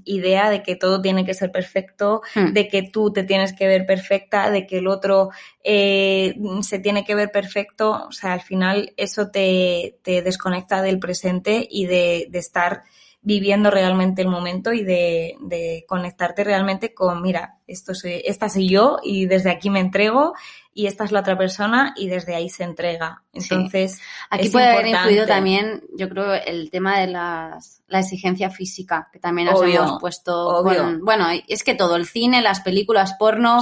idea 0.05 0.49
de 0.49 0.63
que 0.63 0.75
todo 0.75 1.01
tiene 1.01 1.25
que 1.25 1.33
ser 1.33 1.51
perfecto, 1.51 2.21
hmm. 2.35 2.53
de 2.53 2.67
que 2.67 2.83
tú 2.83 3.11
te 3.11 3.23
tienes 3.23 3.53
que 3.53 3.67
ver 3.67 3.85
perfecta, 3.85 4.49
de 4.49 4.65
que 4.65 4.79
el 4.79 4.87
otro 4.87 5.29
eh, 5.63 6.35
se 6.61 6.79
tiene 6.79 7.03
que 7.05 7.15
ver 7.15 7.31
perfecto. 7.31 8.05
O 8.07 8.11
sea, 8.11 8.33
al 8.33 8.41
final 8.41 8.93
eso 8.97 9.29
te, 9.29 9.99
te 10.03 10.21
desconecta 10.21 10.81
del 10.81 10.99
presente 10.99 11.67
y 11.69 11.85
de, 11.85 12.27
de 12.29 12.39
estar 12.39 12.83
viviendo 13.21 13.69
realmente 13.69 14.21
el 14.21 14.29
momento 14.29 14.71
y 14.71 14.83
de, 14.83 15.35
de, 15.41 15.83
conectarte 15.85 16.45
realmente 16.45 16.93
con, 16.93 17.21
mira, 17.21 17.57
esto 17.67 17.93
soy, 17.93 18.21
esta 18.23 18.47
soy 18.47 18.69
yo 18.69 18.99
y 19.03 19.25
desde 19.25 19.49
aquí 19.49 19.69
me 19.69 19.81
entrego 19.81 20.33
y 20.77 20.85
esta 20.85 21.05
es 21.05 21.11
la 21.11 21.21
otra 21.21 21.35
persona 21.35 21.95
y 21.97 22.07
desde 22.07 22.35
ahí 22.35 22.49
se 22.49 22.63
entrega. 22.63 23.23
Entonces, 23.33 23.99
aquí 24.29 24.49
puede 24.49 24.67
haber 24.67 24.85
influido 24.85 25.25
también, 25.25 25.81
yo 25.97 26.07
creo, 26.07 26.35
el 26.35 26.69
tema 26.69 26.99
de 26.99 27.07
las, 27.07 27.81
la 27.87 28.01
exigencia 28.01 28.51
física, 28.51 29.09
que 29.11 29.17
también 29.17 29.47
nos 29.47 29.59
hemos 29.63 29.99
puesto. 29.99 30.63
bueno, 31.01 31.25
es 31.47 31.63
que 31.63 31.73
todo, 31.73 31.95
el 31.95 32.05
cine, 32.05 32.43
las 32.43 32.61
películas 32.61 33.15
porno, 33.17 33.61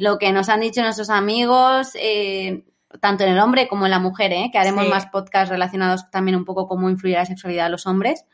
lo 0.00 0.18
que 0.18 0.32
nos 0.32 0.50
han 0.50 0.60
dicho 0.60 0.82
nuestros 0.82 1.08
amigos, 1.08 1.92
eh, 1.94 2.66
tanto 3.00 3.24
en 3.24 3.30
el 3.30 3.38
hombre 3.38 3.66
como 3.66 3.86
en 3.86 3.92
la 3.92 3.98
mujer, 3.98 4.30
¿eh? 4.34 4.50
que 4.52 4.58
haremos 4.58 4.86
más 4.86 5.06
podcasts 5.06 5.48
relacionados 5.48 6.10
también 6.10 6.36
un 6.36 6.44
poco 6.44 6.68
cómo 6.68 6.90
influye 6.90 7.14
la 7.14 7.24
sexualidad 7.24 7.64
de 7.64 7.70
los 7.70 7.86
hombres 7.86 8.26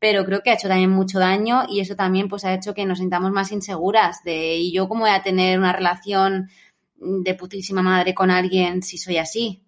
pero 0.00 0.24
creo 0.24 0.40
que 0.42 0.48
ha 0.48 0.54
hecho 0.54 0.66
también 0.66 0.90
mucho 0.90 1.18
daño 1.18 1.64
y 1.68 1.80
eso 1.80 1.94
también 1.94 2.26
pues 2.26 2.46
ha 2.46 2.54
hecho 2.54 2.72
que 2.72 2.86
nos 2.86 2.98
sintamos 2.98 3.32
más 3.32 3.52
inseguras 3.52 4.24
de 4.24 4.56
y 4.56 4.72
yo 4.72 4.88
cómo 4.88 5.02
voy 5.02 5.10
a 5.10 5.22
tener 5.22 5.58
una 5.58 5.74
relación 5.74 6.48
de 7.00 7.34
putísima 7.34 7.82
madre 7.82 8.14
con 8.14 8.30
alguien 8.30 8.82
si 8.82 8.98
soy 8.98 9.18
así. 9.18 9.62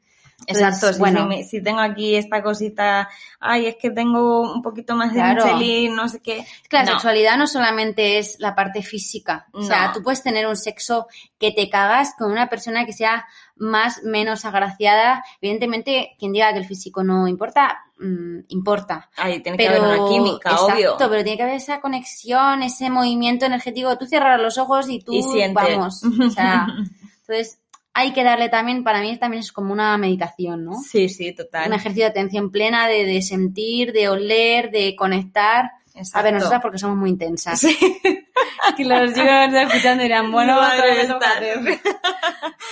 Exacto, 0.47 0.99
bueno, 0.99 1.28
si, 1.49 1.62
tengo 1.62 1.80
aquí 1.80 2.16
esta 2.16 2.43
cosita, 2.43 3.09
ay, 3.41 3.66
es 3.66 3.76
que 3.76 3.91
tengo 3.91 4.53
un 4.53 4.62
poquito 4.62 4.95
más 4.97 5.12
de 5.12 5.20
claro. 5.20 5.45
no 5.95 6.09
sé 6.09 6.20
qué. 6.20 6.39
Es 6.39 6.68
que 6.68 6.76
la 6.76 6.87
sexualidad 6.87 7.37
no 7.37 7.47
solamente 7.47 8.18
es 8.18 8.37
la 8.39 8.55
parte 8.55 8.83
física. 8.83 9.47
O 9.53 9.62
sea, 9.62 9.93
tú 9.93 10.03
puedes 10.03 10.22
tener 10.22 10.47
un 10.47 10.57
sexo 10.57 11.07
que 11.39 11.53
te 11.53 11.68
cagas 11.68 12.14
con 12.18 12.30
una 12.30 12.49
persona 12.49 12.85
que 12.85 12.93
sea 12.93 13.26
más, 13.57 14.03
menos 14.03 14.45
agraciada. 14.45 15.24
Evidentemente, 15.41 16.16
quien 16.18 16.33
diga 16.33 16.53
que 16.53 16.59
el 16.59 16.66
físico 16.66 17.05
no 17.05 17.28
importa, 17.28 17.78
mm, 18.01 18.41
importa. 18.49 19.11
Tiene 19.14 19.57
que 19.57 19.68
haber 19.68 19.80
una 19.80 20.09
química, 20.09 20.51
exacto, 20.51 21.09
pero 21.09 21.22
tiene 21.22 21.37
que 21.37 21.43
haber 21.45 21.57
esa 21.57 21.80
conexión, 21.80 22.62
ese 22.62 22.91
movimiento 22.91 23.47
energético. 23.47 23.97
Tú 23.97 24.07
cierras 24.07 24.41
los 24.41 24.59
ojos 24.59 24.89
y 24.89 25.01
tú, 25.01 25.12
vamos. 25.53 26.03
O 26.03 26.30
sea, 26.30 26.66
entonces 27.23 27.62
hay 27.95 28.12
que 28.12 28.25
darle 28.25 28.49
también, 28.49 28.85
para 28.85 29.01
mí 29.01 29.16
también 29.18 29.41
es 29.41 29.53
como 29.53 29.73
una 29.73 29.97
meditación, 29.99 30.64
¿no? 30.64 30.75
Sí, 30.75 31.09
sí, 31.09 31.35
total. 31.35 31.68
Un 31.68 31.75
ejercicio 31.75 32.05
de 32.05 32.11
atención 32.11 32.51
plena, 32.51 32.89
de, 32.89 33.20
sentir, 33.20 33.93
de 33.93 34.09
oler, 34.09 34.70
de 34.70 34.97
conectar. 34.97 35.70
A 36.14 36.23
ver, 36.23 36.33
nosotras 36.33 36.62
porque 36.62 36.79
somos 36.79 36.97
muy 36.97 37.11
intensas. 37.11 37.61
Sí. 37.61 37.77
que 38.77 38.85
los 38.85 39.12
chicos 39.12 39.29
escuchando 39.53 40.03
dirán, 40.03 40.33
bueno, 40.33 40.59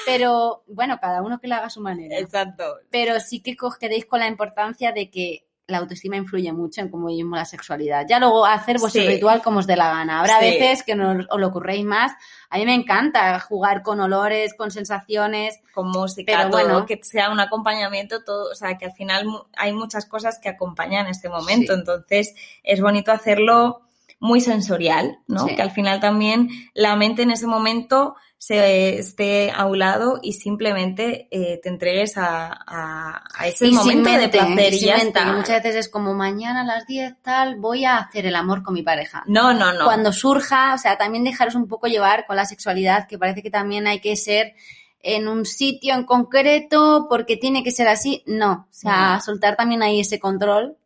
Pero 0.07 0.65
bueno, 0.69 0.99
cada 0.99 1.21
uno 1.21 1.39
que 1.39 1.49
lo 1.49 1.57
haga 1.57 1.67
a 1.67 1.71
su 1.71 1.83
manera. 1.83 2.19
Exacto. 2.19 2.65
Pero 2.91 3.21
sí 3.21 3.41
que 3.41 3.57
quedéis 3.79 4.07
con 4.07 4.21
la 4.21 4.27
importancia 4.27 4.93
de 4.93 5.11
que 5.11 5.50
la 5.71 5.79
autoestima 5.79 6.17
influye 6.17 6.53
mucho 6.53 6.81
en 6.81 6.89
cómo 6.89 7.07
vivimos 7.07 7.39
la 7.39 7.45
sexualidad. 7.45 8.07
Ya 8.09 8.19
luego 8.19 8.45
hacer 8.45 8.79
vuestro 8.79 9.05
ritual 9.05 9.43
como 9.43 9.61
os 9.61 9.67
dé 9.67 9.77
la 9.77 9.91
gana. 9.91 10.21
Habrá 10.21 10.41
veces 10.41 10.83
que 10.83 10.95
no 10.95 11.25
os 11.29 11.41
lo 11.41 11.47
ocurréis 11.47 11.85
más. 11.85 12.13
A 12.49 12.59
mí 12.59 12.65
me 12.65 12.75
encanta 12.75 13.39
jugar 13.41 13.83
con 13.83 14.01
olores, 14.01 14.55
con 14.55 14.71
sensaciones. 14.71 15.61
Con 15.73 15.89
música, 15.89 16.33
pero 16.37 16.51
bueno, 16.51 16.87
que 16.87 16.99
sea 17.03 17.31
un 17.31 17.41
acompañamiento, 17.41 18.25
todo, 18.25 18.51
o 18.51 18.55
sea, 18.55 18.77
que 18.77 18.87
al 18.87 18.93
final 18.93 19.27
hay 19.57 19.73
muchas 19.73 20.07
cosas 20.07 20.39
que 20.39 20.49
acompañan 20.49 21.07
este 21.07 21.29
momento. 21.29 21.75
Entonces, 21.75 22.35
es 22.63 22.81
bonito 22.81 23.13
hacerlo 23.13 23.83
muy 24.21 24.43
sensorial, 24.43 25.19
¿no? 25.27 25.47
Que 25.47 25.63
al 25.63 25.71
final 25.71 25.99
también 25.99 26.51
la 26.75 26.95
mente 26.95 27.23
en 27.23 27.31
ese 27.31 27.47
momento 27.47 28.15
se 28.37 28.99
esté 28.99 29.51
a 29.51 29.67
un 29.67 29.79
lado 29.79 30.19
y 30.23 30.35
simplemente 30.35 31.29
eh, 31.31 31.59
te 31.63 31.69
entregues 31.69 32.15
a, 32.17 33.23
ese 33.45 33.71
momento 33.71 34.11
de 34.11 34.29
placer 34.29 34.75
y, 34.75 34.81
ya 34.81 34.97
está. 34.97 35.33
muchas 35.33 35.63
veces 35.63 35.77
es 35.77 35.89
como 35.91 36.15
mañana 36.15 36.63
a 36.63 36.65
las 36.65 36.87
10 36.87 37.17
tal, 37.23 37.57
voy 37.57 37.85
a 37.85 37.97
hacer 37.97 38.27
el 38.27 38.35
amor 38.35 38.63
con 38.63 38.75
mi 38.75 38.83
pareja. 38.83 39.25
No, 39.27 39.53
no, 39.53 39.73
no. 39.73 39.85
Cuando 39.85 40.13
surja, 40.13 40.75
o 40.75 40.79
sea, 40.79 40.97
también 40.97 41.25
dejaros 41.25 41.55
un 41.55 41.69
poco 41.69 41.87
llevar 41.87 42.27
con 42.27 42.37
la 42.37 42.47
sexualidad, 42.47 43.07
que 43.09 43.19
parece 43.19 43.43
que 43.43 43.51
también 43.51 43.87
hay 43.87 44.01
que 44.01 44.17
ser 44.17 44.55
en 45.03 45.29
un 45.29 45.45
sitio 45.47 45.95
en 45.95 46.05
concreto 46.05 47.07
porque 47.09 47.37
tiene 47.37 47.63
que 47.63 47.71
ser 47.71 47.89
así. 47.89 48.23
No, 48.27 48.67
o 48.71 48.73
sea, 48.73 49.21
soltar 49.21 49.57
también 49.57 49.83
ahí 49.83 50.01
ese 50.01 50.19
control 50.19 50.79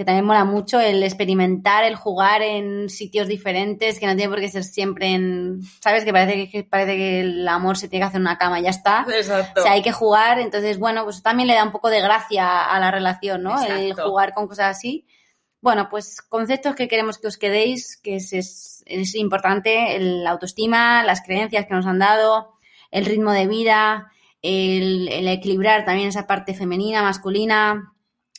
que 0.00 0.06
también 0.06 0.24
mola 0.24 0.46
mucho 0.46 0.80
el 0.80 1.02
experimentar, 1.02 1.84
el 1.84 1.94
jugar 1.94 2.40
en 2.40 2.88
sitios 2.88 3.28
diferentes, 3.28 4.00
que 4.00 4.06
no 4.06 4.16
tiene 4.16 4.30
por 4.30 4.40
qué 4.40 4.48
ser 4.48 4.64
siempre 4.64 5.08
en, 5.08 5.60
¿sabes? 5.80 6.06
Que 6.06 6.12
parece 6.14 6.48
que, 6.48 6.64
parece 6.64 6.96
que 6.96 7.20
el 7.20 7.46
amor 7.46 7.76
se 7.76 7.86
tiene 7.86 8.04
que 8.04 8.08
hacer 8.08 8.16
en 8.16 8.22
una 8.22 8.38
cama 8.38 8.58
y 8.58 8.62
ya 8.62 8.70
está. 8.70 9.04
Exacto. 9.14 9.60
O 9.60 9.62
sea, 9.62 9.72
hay 9.72 9.82
que 9.82 9.92
jugar, 9.92 10.38
entonces, 10.38 10.78
bueno, 10.78 11.04
pues 11.04 11.22
también 11.22 11.48
le 11.48 11.54
da 11.54 11.64
un 11.64 11.70
poco 11.70 11.90
de 11.90 12.00
gracia 12.00 12.64
a 12.64 12.80
la 12.80 12.90
relación, 12.90 13.42
¿no? 13.42 13.62
El 13.62 13.92
jugar 13.92 14.32
con 14.32 14.48
cosas 14.48 14.74
así. 14.74 15.06
Bueno, 15.60 15.90
pues 15.90 16.22
conceptos 16.22 16.74
que 16.76 16.88
queremos 16.88 17.18
que 17.18 17.26
os 17.26 17.36
quedéis, 17.36 17.98
que 18.02 18.16
es, 18.16 18.32
es, 18.86 19.14
importante, 19.16 19.98
la 20.00 20.30
autoestima, 20.30 21.04
las 21.04 21.20
creencias 21.20 21.66
que 21.66 21.74
nos 21.74 21.84
han 21.84 21.98
dado, 21.98 22.54
el 22.90 23.04
ritmo 23.04 23.32
de 23.32 23.46
vida, 23.46 24.10
el, 24.40 25.08
el 25.08 25.28
equilibrar 25.28 25.84
también 25.84 26.08
esa 26.08 26.26
parte 26.26 26.54
femenina, 26.54 27.02
masculina, 27.02 27.92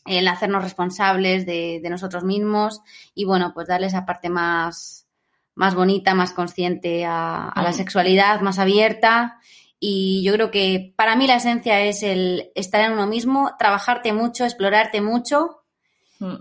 el 0.06 0.28
hacernos 0.28 0.64
responsables 0.64 1.46
de, 1.46 1.82
nosotros 1.90 2.24
mismos 2.24 2.82
y 3.14 3.26
bueno, 3.26 3.52
pues 3.54 3.68
darle 3.68 3.88
esa 3.88 4.06
parte 4.06 4.30
más, 4.30 5.08
más 5.56 5.76
bonita, 5.76 6.16
más 6.16 6.34
consciente 6.34 7.06
a, 7.06 7.52
la 7.56 7.74
sexualidad, 7.74 8.42
más 8.42 8.60
abierta. 8.60 9.40
Y 9.80 10.24
yo 10.24 10.34
creo 10.34 10.52
que 10.52 10.94
para 10.96 11.16
mí 11.16 11.28
la 11.28 11.36
esencia 11.36 11.82
es 11.82 12.04
el 12.04 12.52
estar 12.56 12.84
en 12.86 12.94
uno 12.94 13.08
mismo, 13.08 13.52
trabajarte 13.58 14.14
mucho, 14.14 14.46
explorarte 14.46 15.02
mucho. 15.02 15.58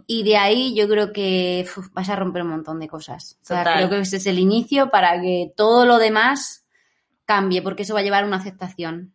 Y 0.07 0.25
de 0.25 0.37
ahí 0.37 0.75
yo 0.75 0.87
creo 0.87 1.11
que 1.11 1.67
vas 1.93 2.11
a 2.11 2.17
romper 2.17 2.43
un 2.43 2.51
montón 2.51 2.81
de 2.81 2.89
cosas. 2.89 3.39
O 3.43 3.47
sea, 3.47 3.65
creo 3.65 3.89
que 3.89 4.01
ese 4.01 4.19
es 4.19 4.27
el 4.27 4.39
inicio 4.39 4.91
para 4.91 5.19
que 5.23 5.55
todo 5.57 5.87
lo 5.87 5.97
demás 5.97 6.67
cambie, 7.25 7.63
porque 7.63 7.85
eso 7.85 7.95
va 7.95 8.01
a 8.01 8.03
llevar 8.03 8.25
a 8.25 8.27
una 8.27 8.37
aceptación 8.37 9.15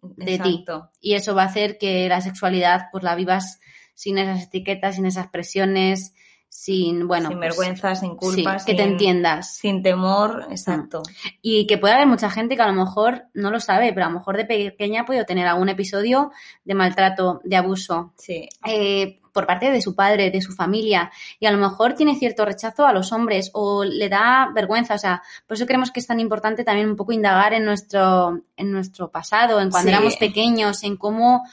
de 0.00 0.38
ti. 0.38 0.64
Y 1.00 1.14
eso 1.14 1.34
va 1.34 1.42
a 1.42 1.46
hacer 1.46 1.76
que 1.76 2.08
la 2.08 2.22
sexualidad 2.22 2.86
pues 2.92 3.04
la 3.04 3.14
vivas 3.14 3.60
sin 3.96 4.18
esas 4.18 4.44
etiquetas, 4.44 4.94
sin 4.94 5.06
esas 5.06 5.28
presiones, 5.28 6.14
sin, 6.48 7.08
bueno. 7.08 7.28
Sin 7.28 7.38
pues, 7.38 7.48
vergüenza, 7.48 7.94
sin 7.94 8.14
culpa. 8.14 8.58
que 8.64 8.74
te 8.74 8.82
entiendas. 8.82 9.56
Sin 9.56 9.82
temor, 9.82 10.46
exacto. 10.50 11.02
Y 11.42 11.66
que 11.66 11.78
puede 11.78 11.94
haber 11.94 12.06
mucha 12.06 12.30
gente 12.30 12.56
que 12.56 12.62
a 12.62 12.68
lo 12.68 12.74
mejor 12.74 13.24
no 13.34 13.50
lo 13.50 13.58
sabe, 13.58 13.92
pero 13.92 14.06
a 14.06 14.10
lo 14.10 14.18
mejor 14.18 14.36
de 14.36 14.44
pequeña 14.44 15.00
ha 15.00 15.04
podido 15.06 15.24
tener 15.24 15.46
algún 15.46 15.70
episodio 15.70 16.30
de 16.64 16.74
maltrato, 16.74 17.40
de 17.42 17.56
abuso. 17.56 18.12
Sí. 18.16 18.48
Eh, 18.66 19.18
por 19.32 19.46
parte 19.46 19.70
de 19.70 19.82
su 19.82 19.94
padre, 19.94 20.30
de 20.30 20.40
su 20.40 20.52
familia, 20.52 21.10
y 21.38 21.46
a 21.46 21.50
lo 21.50 21.58
mejor 21.58 21.94
tiene 21.94 22.18
cierto 22.18 22.46
rechazo 22.46 22.86
a 22.86 22.92
los 22.92 23.12
hombres 23.12 23.50
o 23.52 23.84
le 23.84 24.08
da 24.08 24.50
vergüenza, 24.54 24.94
o 24.94 24.98
sea, 24.98 25.22
por 25.46 25.58
eso 25.58 25.66
creemos 25.66 25.90
que 25.90 26.00
es 26.00 26.06
tan 26.06 26.20
importante 26.20 26.64
también 26.64 26.88
un 26.88 26.96
poco 26.96 27.12
indagar 27.12 27.52
en 27.52 27.66
nuestro, 27.66 28.40
en 28.56 28.72
nuestro 28.72 29.10
pasado, 29.10 29.60
en 29.60 29.70
cuando 29.70 29.90
éramos 29.90 30.16
pequeños, 30.16 30.82
en 30.84 30.96
cómo 30.96 31.44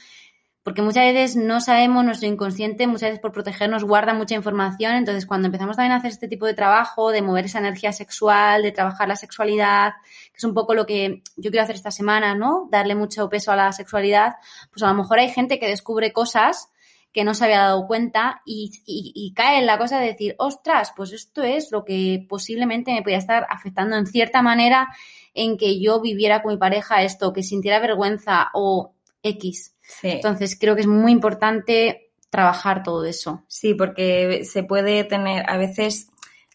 porque 0.64 0.80
muchas 0.80 1.04
veces 1.12 1.36
no 1.36 1.60
sabemos, 1.60 2.04
nuestro 2.06 2.26
inconsciente 2.26 2.86
muchas 2.86 3.10
veces 3.10 3.20
por 3.20 3.32
protegernos 3.32 3.84
guarda 3.84 4.14
mucha 4.14 4.34
información, 4.34 4.94
entonces 4.94 5.26
cuando 5.26 5.46
empezamos 5.46 5.76
también 5.76 5.92
a 5.92 5.96
hacer 5.96 6.10
este 6.10 6.26
tipo 6.26 6.46
de 6.46 6.54
trabajo, 6.54 7.10
de 7.10 7.20
mover 7.20 7.44
esa 7.44 7.58
energía 7.58 7.92
sexual, 7.92 8.62
de 8.62 8.72
trabajar 8.72 9.06
la 9.06 9.14
sexualidad, 9.14 9.92
que 10.32 10.38
es 10.38 10.44
un 10.44 10.54
poco 10.54 10.74
lo 10.74 10.86
que 10.86 11.22
yo 11.36 11.50
quiero 11.50 11.62
hacer 11.62 11.76
esta 11.76 11.90
semana, 11.90 12.34
¿no? 12.34 12.66
Darle 12.70 12.94
mucho 12.94 13.28
peso 13.28 13.52
a 13.52 13.56
la 13.56 13.72
sexualidad, 13.72 14.36
pues 14.70 14.82
a 14.82 14.88
lo 14.88 14.94
mejor 14.94 15.18
hay 15.18 15.28
gente 15.28 15.58
que 15.58 15.68
descubre 15.68 16.14
cosas 16.14 16.70
que 17.12 17.24
no 17.24 17.34
se 17.34 17.44
había 17.44 17.58
dado 17.58 17.86
cuenta 17.86 18.40
y, 18.46 18.72
y, 18.86 19.32
cae 19.34 19.58
en 19.58 19.66
la 19.66 19.78
cosa 19.78 20.00
de 20.00 20.06
decir, 20.06 20.34
ostras, 20.38 20.92
pues 20.96 21.12
esto 21.12 21.42
es 21.42 21.70
lo 21.70 21.84
que 21.84 22.26
posiblemente 22.28 22.92
me 22.92 23.02
podía 23.02 23.18
estar 23.18 23.46
afectando 23.50 23.96
en 23.96 24.06
cierta 24.06 24.42
manera 24.42 24.88
en 25.34 25.58
que 25.58 25.78
yo 25.78 26.00
viviera 26.00 26.42
con 26.42 26.54
mi 26.54 26.58
pareja 26.58 27.02
esto, 27.02 27.32
que 27.32 27.42
sintiera 27.44 27.78
vergüenza 27.78 28.50
o 28.54 28.94
X. 29.22 29.73
Entonces 30.02 30.56
creo 30.58 30.74
que 30.74 30.82
es 30.82 30.86
muy 30.86 31.12
importante 31.12 32.10
trabajar 32.30 32.82
todo 32.82 33.04
eso. 33.04 33.44
Sí, 33.48 33.74
porque 33.74 34.44
se 34.44 34.64
puede 34.64 35.04
tener, 35.04 35.48
a 35.48 35.56
veces 35.56 36.08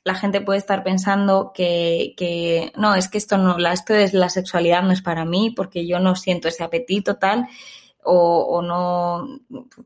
la 0.04 0.16
gente 0.16 0.42
puede 0.42 0.60
estar 0.60 0.84
pensando 0.84 1.52
que, 1.54 2.14
que 2.18 2.72
no, 2.76 2.96
es 2.96 3.08
que 3.08 3.18
esto 3.18 3.38
no, 3.38 3.58
esto 3.72 3.96
es 3.96 4.14
la 4.14 4.30
sexualidad 4.30 4.84
no 4.84 4.92
es 4.92 5.02
para 5.02 5.26
mí 5.26 5.52
porque 5.56 5.86
yo 5.88 6.00
no 6.00 6.16
siento 6.16 6.48
ese 6.48 6.64
apetito 6.64 7.16
tal. 7.16 7.48
O, 8.02 8.58
o, 8.58 8.62
no, 8.62 9.42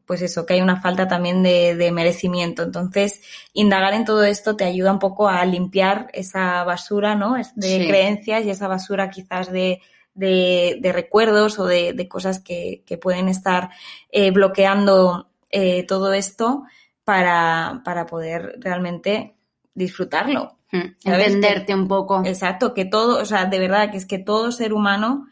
pues 0.06 0.22
eso, 0.22 0.46
que 0.46 0.54
hay 0.54 0.62
una 0.62 0.80
falta 0.80 1.08
también 1.08 1.42
de, 1.42 1.76
de, 1.76 1.92
merecimiento. 1.92 2.62
Entonces, 2.62 3.22
indagar 3.54 3.94
en 3.96 4.06
todo 4.06 4.24
esto 4.24 4.56
te 4.56 4.66
ayuda 4.66 4.94
un 4.94 5.00
poco 5.00 5.28
a 5.28 5.44
limpiar 5.46 6.10
esa 6.14 6.64
basura, 6.64 7.16
¿no? 7.16 7.36
De 7.56 7.88
creencias 7.88 8.46
y 8.46 8.52
esa 8.52 8.68
basura 8.68 9.10
quizás 9.10 9.52
de, 9.52 9.82
de, 10.14 10.92
recuerdos 10.94 11.60
o 11.60 11.66
de, 11.66 12.08
cosas 12.08 12.40
que, 12.40 12.84
pueden 13.02 13.30
estar 13.30 13.70
eh, 14.10 14.32
bloqueando 14.32 15.30
eh, 15.50 15.84
todo 15.84 16.14
esto 16.14 16.64
para, 17.04 17.82
para, 17.84 18.06
poder 18.06 18.56
realmente 18.60 19.36
disfrutarlo. 19.74 20.58
Hmm, 20.72 20.96
entenderte 21.04 21.74
un 21.74 21.88
poco. 21.88 22.24
Exacto, 22.26 22.74
que 22.74 22.86
todo, 22.86 23.22
o 23.22 23.26
sea, 23.26 23.46
de 23.46 23.60
verdad 23.60 23.92
que 23.92 23.98
es 23.98 24.06
que 24.06 24.20
todo 24.20 24.52
ser 24.52 24.74
humano 24.74 25.28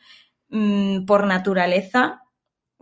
mm, 0.49 1.05
por 1.05 1.25
naturaleza 1.25 2.23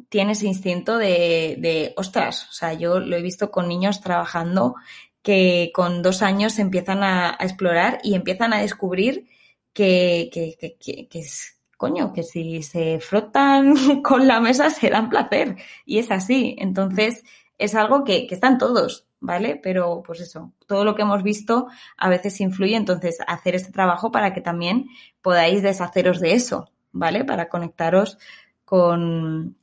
tiene 0.10 0.32
ese 0.32 0.48
instinto 0.48 0.98
de, 0.98 1.56
de, 1.60 1.94
ostras, 1.98 2.48
o 2.50 2.54
sea, 2.54 2.74
yo 2.74 3.00
lo 3.00 3.16
he 3.16 3.22
visto 3.22 3.52
con 3.52 3.68
niños 3.68 4.02
trabajando 4.02 4.76
que 5.22 5.72
con 5.74 6.02
dos 6.02 6.22
años 6.22 6.60
empiezan 6.60 7.04
a, 7.04 7.38
explorar 7.40 8.00
y 8.04 8.16
empiezan 8.16 8.54
a 8.54 8.62
descubrir 8.62 9.28
que, 9.74 10.30
que, 10.32 10.58
que, 10.80 11.08
que, 11.08 11.20
es, 11.20 11.59
coño, 11.80 12.12
que 12.12 12.24
si 12.24 12.62
se 12.62 13.00
frotan 13.00 13.74
con 14.04 14.28
la 14.28 14.42
mesa 14.42 14.70
se 14.70 14.90
dan 14.90 15.08
placer. 15.08 15.56
Y 15.86 16.00
es 16.00 16.12
así. 16.12 16.58
Entonces, 16.60 17.24
es 17.58 17.74
algo 17.74 18.04
que, 18.04 18.28
que 18.28 18.36
están 18.36 18.58
todos, 18.58 19.08
¿vale? 19.22 19.58
Pero, 19.64 20.04
pues 20.06 20.20
eso, 20.20 20.52
todo 20.68 20.84
lo 20.84 20.94
que 20.94 21.04
hemos 21.04 21.24
visto 21.24 21.68
a 21.98 22.10
veces 22.10 22.42
influye. 22.42 22.76
Entonces, 22.76 23.20
hacer 23.26 23.56
este 23.56 23.72
trabajo 23.72 24.12
para 24.12 24.34
que 24.34 24.42
también 24.42 24.88
podáis 25.22 25.64
deshaceros 25.64 26.20
de 26.20 26.34
eso, 26.34 26.70
¿vale? 26.92 27.24
Para 27.24 27.48
conectaros 27.48 28.18
con, 28.66 29.56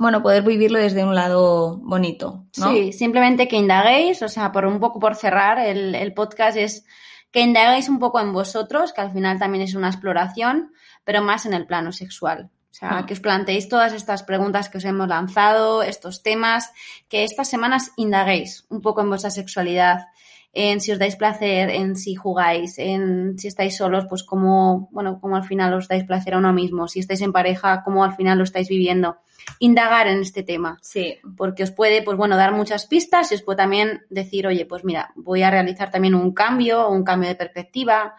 bueno, 0.00 0.22
poder 0.24 0.42
vivirlo 0.42 0.80
desde 0.80 1.04
un 1.04 1.14
lado 1.14 1.76
bonito. 1.76 2.46
Sí, 2.50 2.92
simplemente 2.92 3.46
que 3.46 3.56
indaguéis, 3.56 4.20
o 4.22 4.28
sea, 4.28 4.50
por 4.50 4.66
un 4.66 4.80
poco 4.80 4.98
por 4.98 5.14
cerrar 5.14 5.60
el, 5.60 5.94
el 5.94 6.14
podcast 6.14 6.56
es 6.56 6.84
que 7.30 7.42
indaguéis 7.42 7.88
un 7.88 8.00
poco 8.00 8.18
en 8.18 8.32
vosotros, 8.32 8.92
que 8.92 9.02
al 9.02 9.12
final 9.12 9.38
también 9.38 9.62
es 9.62 9.76
una 9.76 9.88
exploración, 9.88 10.72
pero 11.04 11.22
más 11.22 11.46
en 11.46 11.54
el 11.54 11.66
plano 11.66 11.92
sexual. 11.92 12.50
O 12.70 12.74
sea, 12.74 13.00
Mm. 13.02 13.06
que 13.06 13.14
os 13.14 13.20
planteéis 13.20 13.68
todas 13.68 13.92
estas 13.92 14.22
preguntas 14.22 14.68
que 14.68 14.78
os 14.78 14.84
hemos 14.84 15.08
lanzado, 15.08 15.82
estos 15.82 16.22
temas, 16.22 16.70
que 17.08 17.24
estas 17.24 17.48
semanas 17.48 17.90
indaguéis 17.96 18.64
un 18.68 18.80
poco 18.80 19.00
en 19.00 19.08
vuestra 19.08 19.30
sexualidad, 19.30 20.06
en 20.52 20.80
si 20.80 20.90
os 20.92 20.98
dais 20.98 21.14
placer, 21.16 21.70
en 21.70 21.94
si 21.96 22.14
jugáis, 22.16 22.78
en 22.78 23.38
si 23.38 23.46
estáis 23.48 23.76
solos, 23.76 24.06
pues 24.08 24.22
cómo, 24.24 24.88
bueno, 24.92 25.20
cómo 25.20 25.36
al 25.36 25.44
final 25.44 25.74
os 25.74 25.86
dais 25.88 26.04
placer 26.04 26.34
a 26.34 26.38
uno 26.38 26.52
mismo, 26.52 26.88
si 26.88 26.98
estáis 27.00 27.20
en 27.22 27.32
pareja, 27.32 27.82
cómo 27.84 28.02
al 28.04 28.14
final 28.16 28.38
lo 28.38 28.44
estáis 28.44 28.68
viviendo. 28.68 29.18
Indagar 29.58 30.06
en 30.06 30.20
este 30.20 30.42
tema 30.42 30.78
Sí, 30.82 31.18
porque 31.36 31.62
os 31.62 31.70
puede, 31.70 32.02
pues 32.02 32.16
bueno, 32.16 32.36
dar 32.36 32.52
muchas 32.52 32.86
pistas 32.86 33.30
y 33.32 33.36
os 33.36 33.42
puede 33.42 33.58
también 33.58 34.02
decir, 34.10 34.46
oye, 34.46 34.66
pues 34.66 34.84
mira, 34.84 35.12
voy 35.16 35.42
a 35.42 35.50
realizar 35.50 35.90
también 35.90 36.14
un 36.14 36.32
cambio, 36.32 36.88
un 36.88 37.04
cambio 37.04 37.28
de 37.28 37.36
perspectiva, 37.36 38.14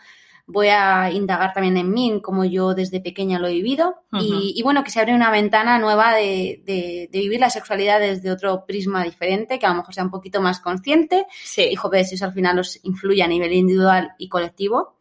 voy 0.52 0.68
a 0.68 1.10
indagar 1.12 1.54
también 1.54 1.78
en 1.78 1.92
mí, 1.92 2.10
en 2.10 2.20
cómo 2.20 2.44
yo 2.46 2.74
desde 2.74 3.00
pequeña 3.02 3.40
lo 3.40 3.48
he 3.48 3.54
vivido 3.54 4.04
y, 4.20 4.54
y 4.56 4.62
bueno, 4.64 4.84
que 4.84 4.92
se 4.92 5.00
abre 5.00 5.14
una 5.16 5.32
ventana 5.32 5.80
nueva 5.80 6.14
de, 6.16 6.62
de- 6.66 7.10
de 7.12 7.20
vivir 7.20 7.40
la 7.40 7.50
sexualidad 7.50 8.00
desde 8.00 8.30
otro 8.32 8.66
prisma 8.66 9.04
diferente, 9.04 9.58
que 9.60 9.66
a 9.66 9.70
lo 9.70 9.76
mejor 9.76 9.94
sea 9.94 10.04
un 10.04 10.12
poquito 10.12 10.42
más 10.42 10.60
consciente 10.60 11.26
sí. 11.44 11.64
y 11.72 11.76
joder, 11.76 12.06
si 12.06 12.16
eso 12.16 12.26
al 12.26 12.34
final 12.34 12.60
os 12.60 12.80
influye 12.84 13.24
a 13.24 13.28
nivel 13.28 13.54
individual 13.54 14.12
y 14.18 14.28
colectivo, 14.30 14.98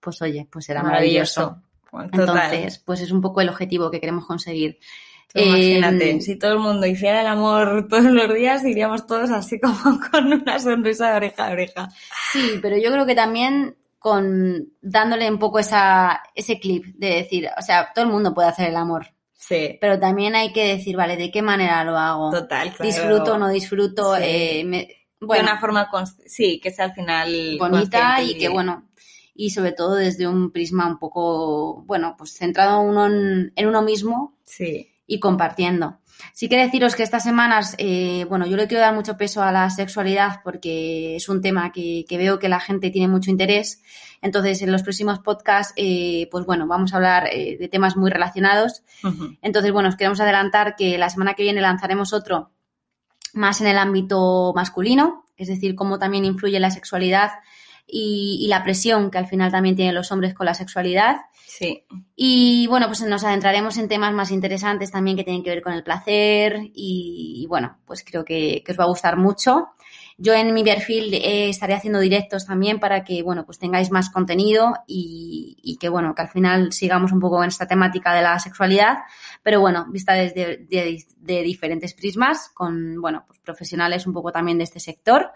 pues 0.00 0.20
oye, 0.22 0.46
pues 0.50 0.64
será 0.66 0.82
maravilloso. 0.82 1.62
Bueno. 1.90 2.10
Entonces, 2.12 2.78
pues 2.84 3.00
es 3.00 3.10
un 3.10 3.20
poco 3.20 3.40
el 3.40 3.48
objetivo 3.48 3.90
que 3.90 4.00
queremos 4.00 4.26
conseguir. 4.26 4.78
Imagínate, 5.34 6.10
Eh, 6.12 6.20
si 6.20 6.36
todo 6.36 6.52
el 6.54 6.58
mundo 6.58 6.86
hiciera 6.86 7.20
el 7.20 7.26
amor 7.26 7.86
todos 7.88 8.04
los 8.04 8.32
días, 8.34 8.64
iríamos 8.64 9.06
todos 9.06 9.30
así 9.30 9.60
como 9.60 9.76
con 10.10 10.32
una 10.32 10.58
sonrisa 10.58 11.10
de 11.10 11.16
oreja 11.16 11.48
a 11.48 11.50
oreja. 11.52 11.88
Sí, 12.32 12.58
pero 12.62 12.76
yo 12.78 12.90
creo 12.90 13.04
que 13.06 13.14
también 13.14 13.76
con 13.98 14.72
dándole 14.80 15.30
un 15.30 15.38
poco 15.38 15.58
esa, 15.58 16.22
ese 16.34 16.58
clip 16.60 16.84
de 16.96 17.14
decir, 17.16 17.48
o 17.58 17.62
sea, 17.62 17.92
todo 17.94 18.04
el 18.04 18.10
mundo 18.10 18.32
puede 18.34 18.48
hacer 18.48 18.68
el 18.68 18.76
amor, 18.76 19.06
Sí, 19.32 19.78
pero 19.80 19.98
también 20.00 20.34
hay 20.34 20.52
que 20.52 20.66
decir, 20.76 20.96
vale, 20.96 21.16
¿de 21.16 21.30
qué 21.30 21.42
manera 21.42 21.82
lo 21.84 21.96
hago? 21.96 22.30
total, 22.30 22.74
claro. 22.74 22.84
¿Disfruto 22.84 23.34
o 23.34 23.38
no 23.38 23.48
disfruto? 23.48 24.14
Sí. 24.16 24.22
Eh, 24.24 24.64
me- 24.64 24.88
de 25.20 25.40
una 25.40 25.58
forma, 25.58 25.88
sí, 26.26 26.60
que 26.60 26.70
sea 26.70 26.86
al 26.86 26.92
final 26.94 27.56
bonita 27.58 28.22
y 28.22 28.38
que, 28.38 28.48
bueno, 28.48 28.88
y 29.34 29.50
sobre 29.50 29.72
todo 29.72 29.94
desde 29.96 30.28
un 30.28 30.50
prisma 30.52 30.86
un 30.86 30.98
poco, 30.98 31.82
bueno, 31.86 32.14
pues 32.16 32.34
centrado 32.34 32.80
uno 32.80 33.06
en, 33.06 33.52
en 33.56 33.66
uno 33.66 33.82
mismo 33.82 34.36
Sí, 34.44 34.88
y 35.06 35.18
compartiendo. 35.20 35.98
Sí 36.32 36.48
que 36.48 36.56
deciros 36.56 36.94
que 36.94 37.02
estas 37.02 37.24
semanas, 37.24 37.74
eh, 37.78 38.24
bueno, 38.28 38.46
yo 38.46 38.56
le 38.56 38.66
quiero 38.66 38.80
dar 38.80 38.94
mucho 38.94 39.16
peso 39.16 39.42
a 39.42 39.52
la 39.52 39.70
sexualidad 39.70 40.40
porque 40.44 41.16
es 41.16 41.28
un 41.28 41.40
tema 41.40 41.72
que, 41.72 42.04
que 42.08 42.18
veo 42.18 42.38
que 42.38 42.48
la 42.48 42.60
gente 42.60 42.90
tiene 42.90 43.08
mucho 43.08 43.30
interés. 43.30 43.82
Entonces, 44.20 44.62
en 44.62 44.72
los 44.72 44.82
próximos 44.82 45.20
podcasts, 45.20 45.72
eh, 45.76 46.28
pues 46.30 46.44
bueno, 46.44 46.66
vamos 46.66 46.92
a 46.92 46.96
hablar 46.96 47.28
eh, 47.32 47.56
de 47.58 47.68
temas 47.68 47.96
muy 47.96 48.10
relacionados. 48.10 48.82
Entonces, 49.42 49.72
bueno, 49.72 49.88
os 49.88 49.96
queremos 49.96 50.20
adelantar 50.20 50.74
que 50.76 50.98
la 50.98 51.08
semana 51.08 51.34
que 51.34 51.44
viene 51.44 51.60
lanzaremos 51.60 52.12
otro 52.12 52.50
más 53.34 53.60
en 53.60 53.68
el 53.68 53.78
ámbito 53.78 54.52
masculino, 54.54 55.24
es 55.36 55.48
decir, 55.48 55.74
cómo 55.74 55.98
también 55.98 56.24
influye 56.24 56.58
la 56.58 56.70
sexualidad 56.70 57.30
y, 57.88 58.38
y 58.40 58.48
la 58.48 58.62
presión 58.62 59.10
que 59.10 59.18
al 59.18 59.26
final 59.26 59.50
también 59.50 59.76
tienen 59.76 59.94
los 59.94 60.12
hombres 60.12 60.34
con 60.34 60.46
la 60.46 60.54
sexualidad. 60.54 61.16
sí, 61.46 61.84
Y 62.14 62.66
bueno, 62.68 62.86
pues 62.86 63.00
nos 63.02 63.24
adentraremos 63.24 63.76
en 63.78 63.88
temas 63.88 64.12
más 64.12 64.30
interesantes 64.30 64.90
también 64.90 65.16
que 65.16 65.24
tienen 65.24 65.42
que 65.42 65.50
ver 65.50 65.62
con 65.62 65.72
el 65.72 65.82
placer 65.82 66.60
y, 66.74 67.40
y 67.42 67.46
bueno, 67.46 67.78
pues 67.86 68.04
creo 68.04 68.24
que, 68.24 68.62
que 68.64 68.72
os 68.72 68.78
va 68.78 68.84
a 68.84 68.88
gustar 68.88 69.16
mucho. 69.16 69.68
Yo 70.20 70.34
en 70.34 70.52
mi 70.52 70.64
perfil 70.64 71.14
eh, 71.14 71.48
estaré 71.48 71.74
haciendo 71.74 72.00
directos 72.00 72.44
también 72.44 72.80
para 72.80 73.04
que, 73.04 73.22
bueno, 73.22 73.46
pues 73.46 73.60
tengáis 73.60 73.92
más 73.92 74.10
contenido 74.10 74.74
y, 74.86 75.56
y 75.62 75.76
que, 75.76 75.88
bueno, 75.88 76.12
que 76.12 76.22
al 76.22 76.28
final 76.28 76.72
sigamos 76.72 77.12
un 77.12 77.20
poco 77.20 77.40
en 77.42 77.48
esta 77.48 77.68
temática 77.68 78.12
de 78.12 78.22
la 78.22 78.36
sexualidad, 78.40 78.98
pero 79.44 79.60
bueno, 79.60 79.86
vista 79.90 80.14
desde 80.14 80.56
de, 80.68 81.04
de 81.18 81.42
diferentes 81.44 81.94
prismas, 81.94 82.50
con, 82.52 83.00
bueno, 83.00 83.24
pues 83.28 83.38
profesionales 83.38 84.08
un 84.08 84.12
poco 84.12 84.32
también 84.32 84.58
de 84.58 84.64
este 84.64 84.80
sector. 84.80 85.30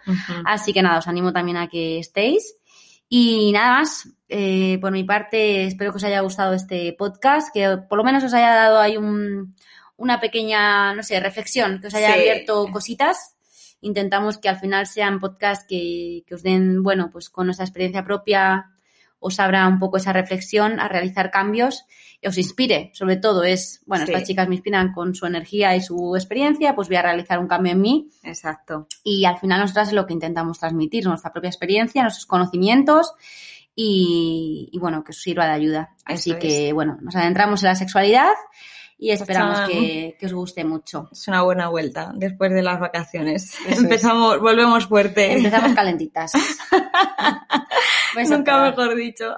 Así 0.44 0.72
que 0.72 0.82
nada, 0.82 0.98
os 0.98 1.06
animo 1.06 1.32
también 1.32 1.58
a 1.58 1.68
que 1.68 2.00
estéis. 2.00 2.56
Y 3.08 3.52
nada 3.52 3.78
más, 3.78 4.08
eh, 4.28 4.78
por 4.80 4.90
mi 4.90 5.04
parte, 5.04 5.66
espero 5.66 5.92
que 5.92 5.98
os 5.98 6.04
haya 6.04 6.20
gustado 6.22 6.54
este 6.54 6.92
podcast, 6.98 7.54
que 7.54 7.76
por 7.88 7.98
lo 7.98 8.04
menos 8.04 8.24
os 8.24 8.34
haya 8.34 8.52
dado 8.54 8.80
ahí 8.80 8.96
un- 8.96 9.54
una 9.96 10.18
pequeña, 10.18 10.92
no 10.94 11.02
sé, 11.04 11.20
reflexión, 11.20 11.78
que 11.80 11.86
os 11.86 11.94
haya 11.94 12.08
Sí. 12.14 12.20
abierto 12.20 12.66
cositas. 12.72 13.36
Intentamos 13.82 14.38
que 14.38 14.48
al 14.48 14.58
final 14.58 14.86
sean 14.86 15.20
podcasts 15.20 15.66
que, 15.68 16.24
que 16.26 16.34
os 16.34 16.42
den, 16.42 16.82
bueno, 16.82 17.10
pues 17.12 17.28
con 17.28 17.46
nuestra 17.46 17.66
experiencia 17.66 18.04
propia, 18.04 18.70
os 19.24 19.38
abra 19.38 19.68
un 19.68 19.78
poco 19.78 19.98
esa 19.98 20.12
reflexión 20.12 20.80
a 20.80 20.88
realizar 20.88 21.30
cambios 21.30 21.84
y 22.20 22.26
os 22.26 22.36
inspire. 22.38 22.90
Sobre 22.94 23.16
todo 23.16 23.44
es, 23.44 23.82
bueno, 23.86 24.04
Sí. 24.04 24.12
estas 24.12 24.26
chicas 24.26 24.48
me 24.48 24.56
inspiran 24.56 24.92
con 24.92 25.14
su 25.14 25.26
energía 25.26 25.76
y 25.76 25.80
su 25.80 26.16
experiencia, 26.16 26.74
pues 26.74 26.88
voy 26.88 26.96
a 26.96 27.02
realizar 27.02 27.38
un 27.38 27.46
cambio 27.46 27.72
en 27.72 27.80
mí 27.80 28.08
Exacto. 28.24 28.88
y 29.04 29.24
al 29.24 29.38
final 29.38 29.60
nosotras 29.60 29.88
es 29.88 29.94
lo 29.94 30.06
que 30.06 30.12
intentamos 30.14 30.58
transmitir, 30.58 31.06
nuestra 31.06 31.32
propia 31.32 31.50
experiencia, 31.50 32.02
nuestros 32.02 32.26
conocimientos 32.26 33.12
y, 33.76 34.68
y, 34.72 34.78
bueno, 34.78 35.02
que 35.04 35.10
os 35.10 35.20
sirva 35.22 35.46
de 35.46 35.52
ayuda. 35.52 35.94
Así 36.04 36.30
Eso 36.30 36.38
que 36.40 36.72
bueno, 36.72 36.98
nos 37.00 37.14
adentramos 37.16 37.62
en 37.62 37.68
la 37.68 37.74
sexualidad 37.74 38.32
y 39.02 39.10
esperamos 39.10 39.56
Chao. 39.56 39.68
que, 39.68 40.16
que 40.16 40.26
os 40.26 40.32
guste 40.32 40.64
mucho. 40.64 41.08
Es 41.10 41.26
una 41.26 41.42
buena 41.42 41.68
vuelta 41.68 42.12
después 42.14 42.52
de 42.52 42.62
las 42.62 42.78
vacaciones. 42.78 43.52
es. 43.68 43.78
Empezamos, 43.78 44.38
volvemos 44.38 44.86
fuerte. 44.86 45.32
Empezamos 45.32 45.72
calentitas. 45.74 46.32
A 46.70 48.22
Nunca 48.30 48.62
mejor 48.62 48.94
dicho. 48.94 49.34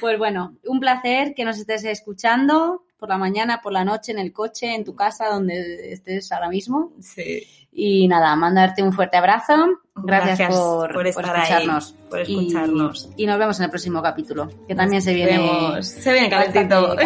Pues 0.00 0.18
bueno, 0.18 0.54
un 0.66 0.78
placer 0.78 1.34
que 1.34 1.44
nos 1.44 1.58
estés 1.58 1.82
escuchando 1.82 2.84
por 2.98 3.08
la 3.08 3.16
mañana, 3.18 3.60
por 3.62 3.72
la 3.72 3.84
noche, 3.84 4.12
en 4.12 4.18
el 4.18 4.32
coche, 4.32 4.74
en 4.74 4.84
tu 4.84 4.94
casa, 4.94 5.28
donde 5.28 5.92
estés 5.92 6.30
ahora 6.32 6.48
mismo. 6.48 6.92
Sí. 7.00 7.46
Y 7.72 8.08
nada, 8.08 8.34
mandarte 8.34 8.82
un 8.82 8.92
fuerte 8.92 9.16
abrazo. 9.16 9.54
Gracias, 9.94 10.38
Gracias 10.38 10.56
por, 10.60 10.92
por 10.92 11.06
estar 11.06 11.36
ahí, 11.36 11.42
escucharnos. 11.42 11.92
por 12.10 12.18
Y- 12.20 12.22
escucharnos. 12.22 13.10
Y, 13.16 13.26
nos 13.26 13.38
vemos 13.38 13.58
en 13.58 13.64
el 13.64 13.70
próximo 13.70 14.02
capítulo, 14.02 14.48
que 14.66 14.74
también 14.74 15.02
se 15.02 15.12
viene. 15.14 15.82
Se 15.82 16.12
viene 16.12 16.28
calentito. 16.30 16.96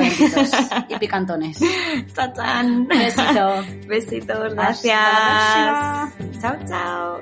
y 0.88 0.96
picantones. 0.98 1.58
Besito. 2.88 3.64
Besitos, 3.86 4.54
la 4.54 4.62
gracias. 4.62 6.40
Chao, 6.40 6.56
chao. 6.66 7.20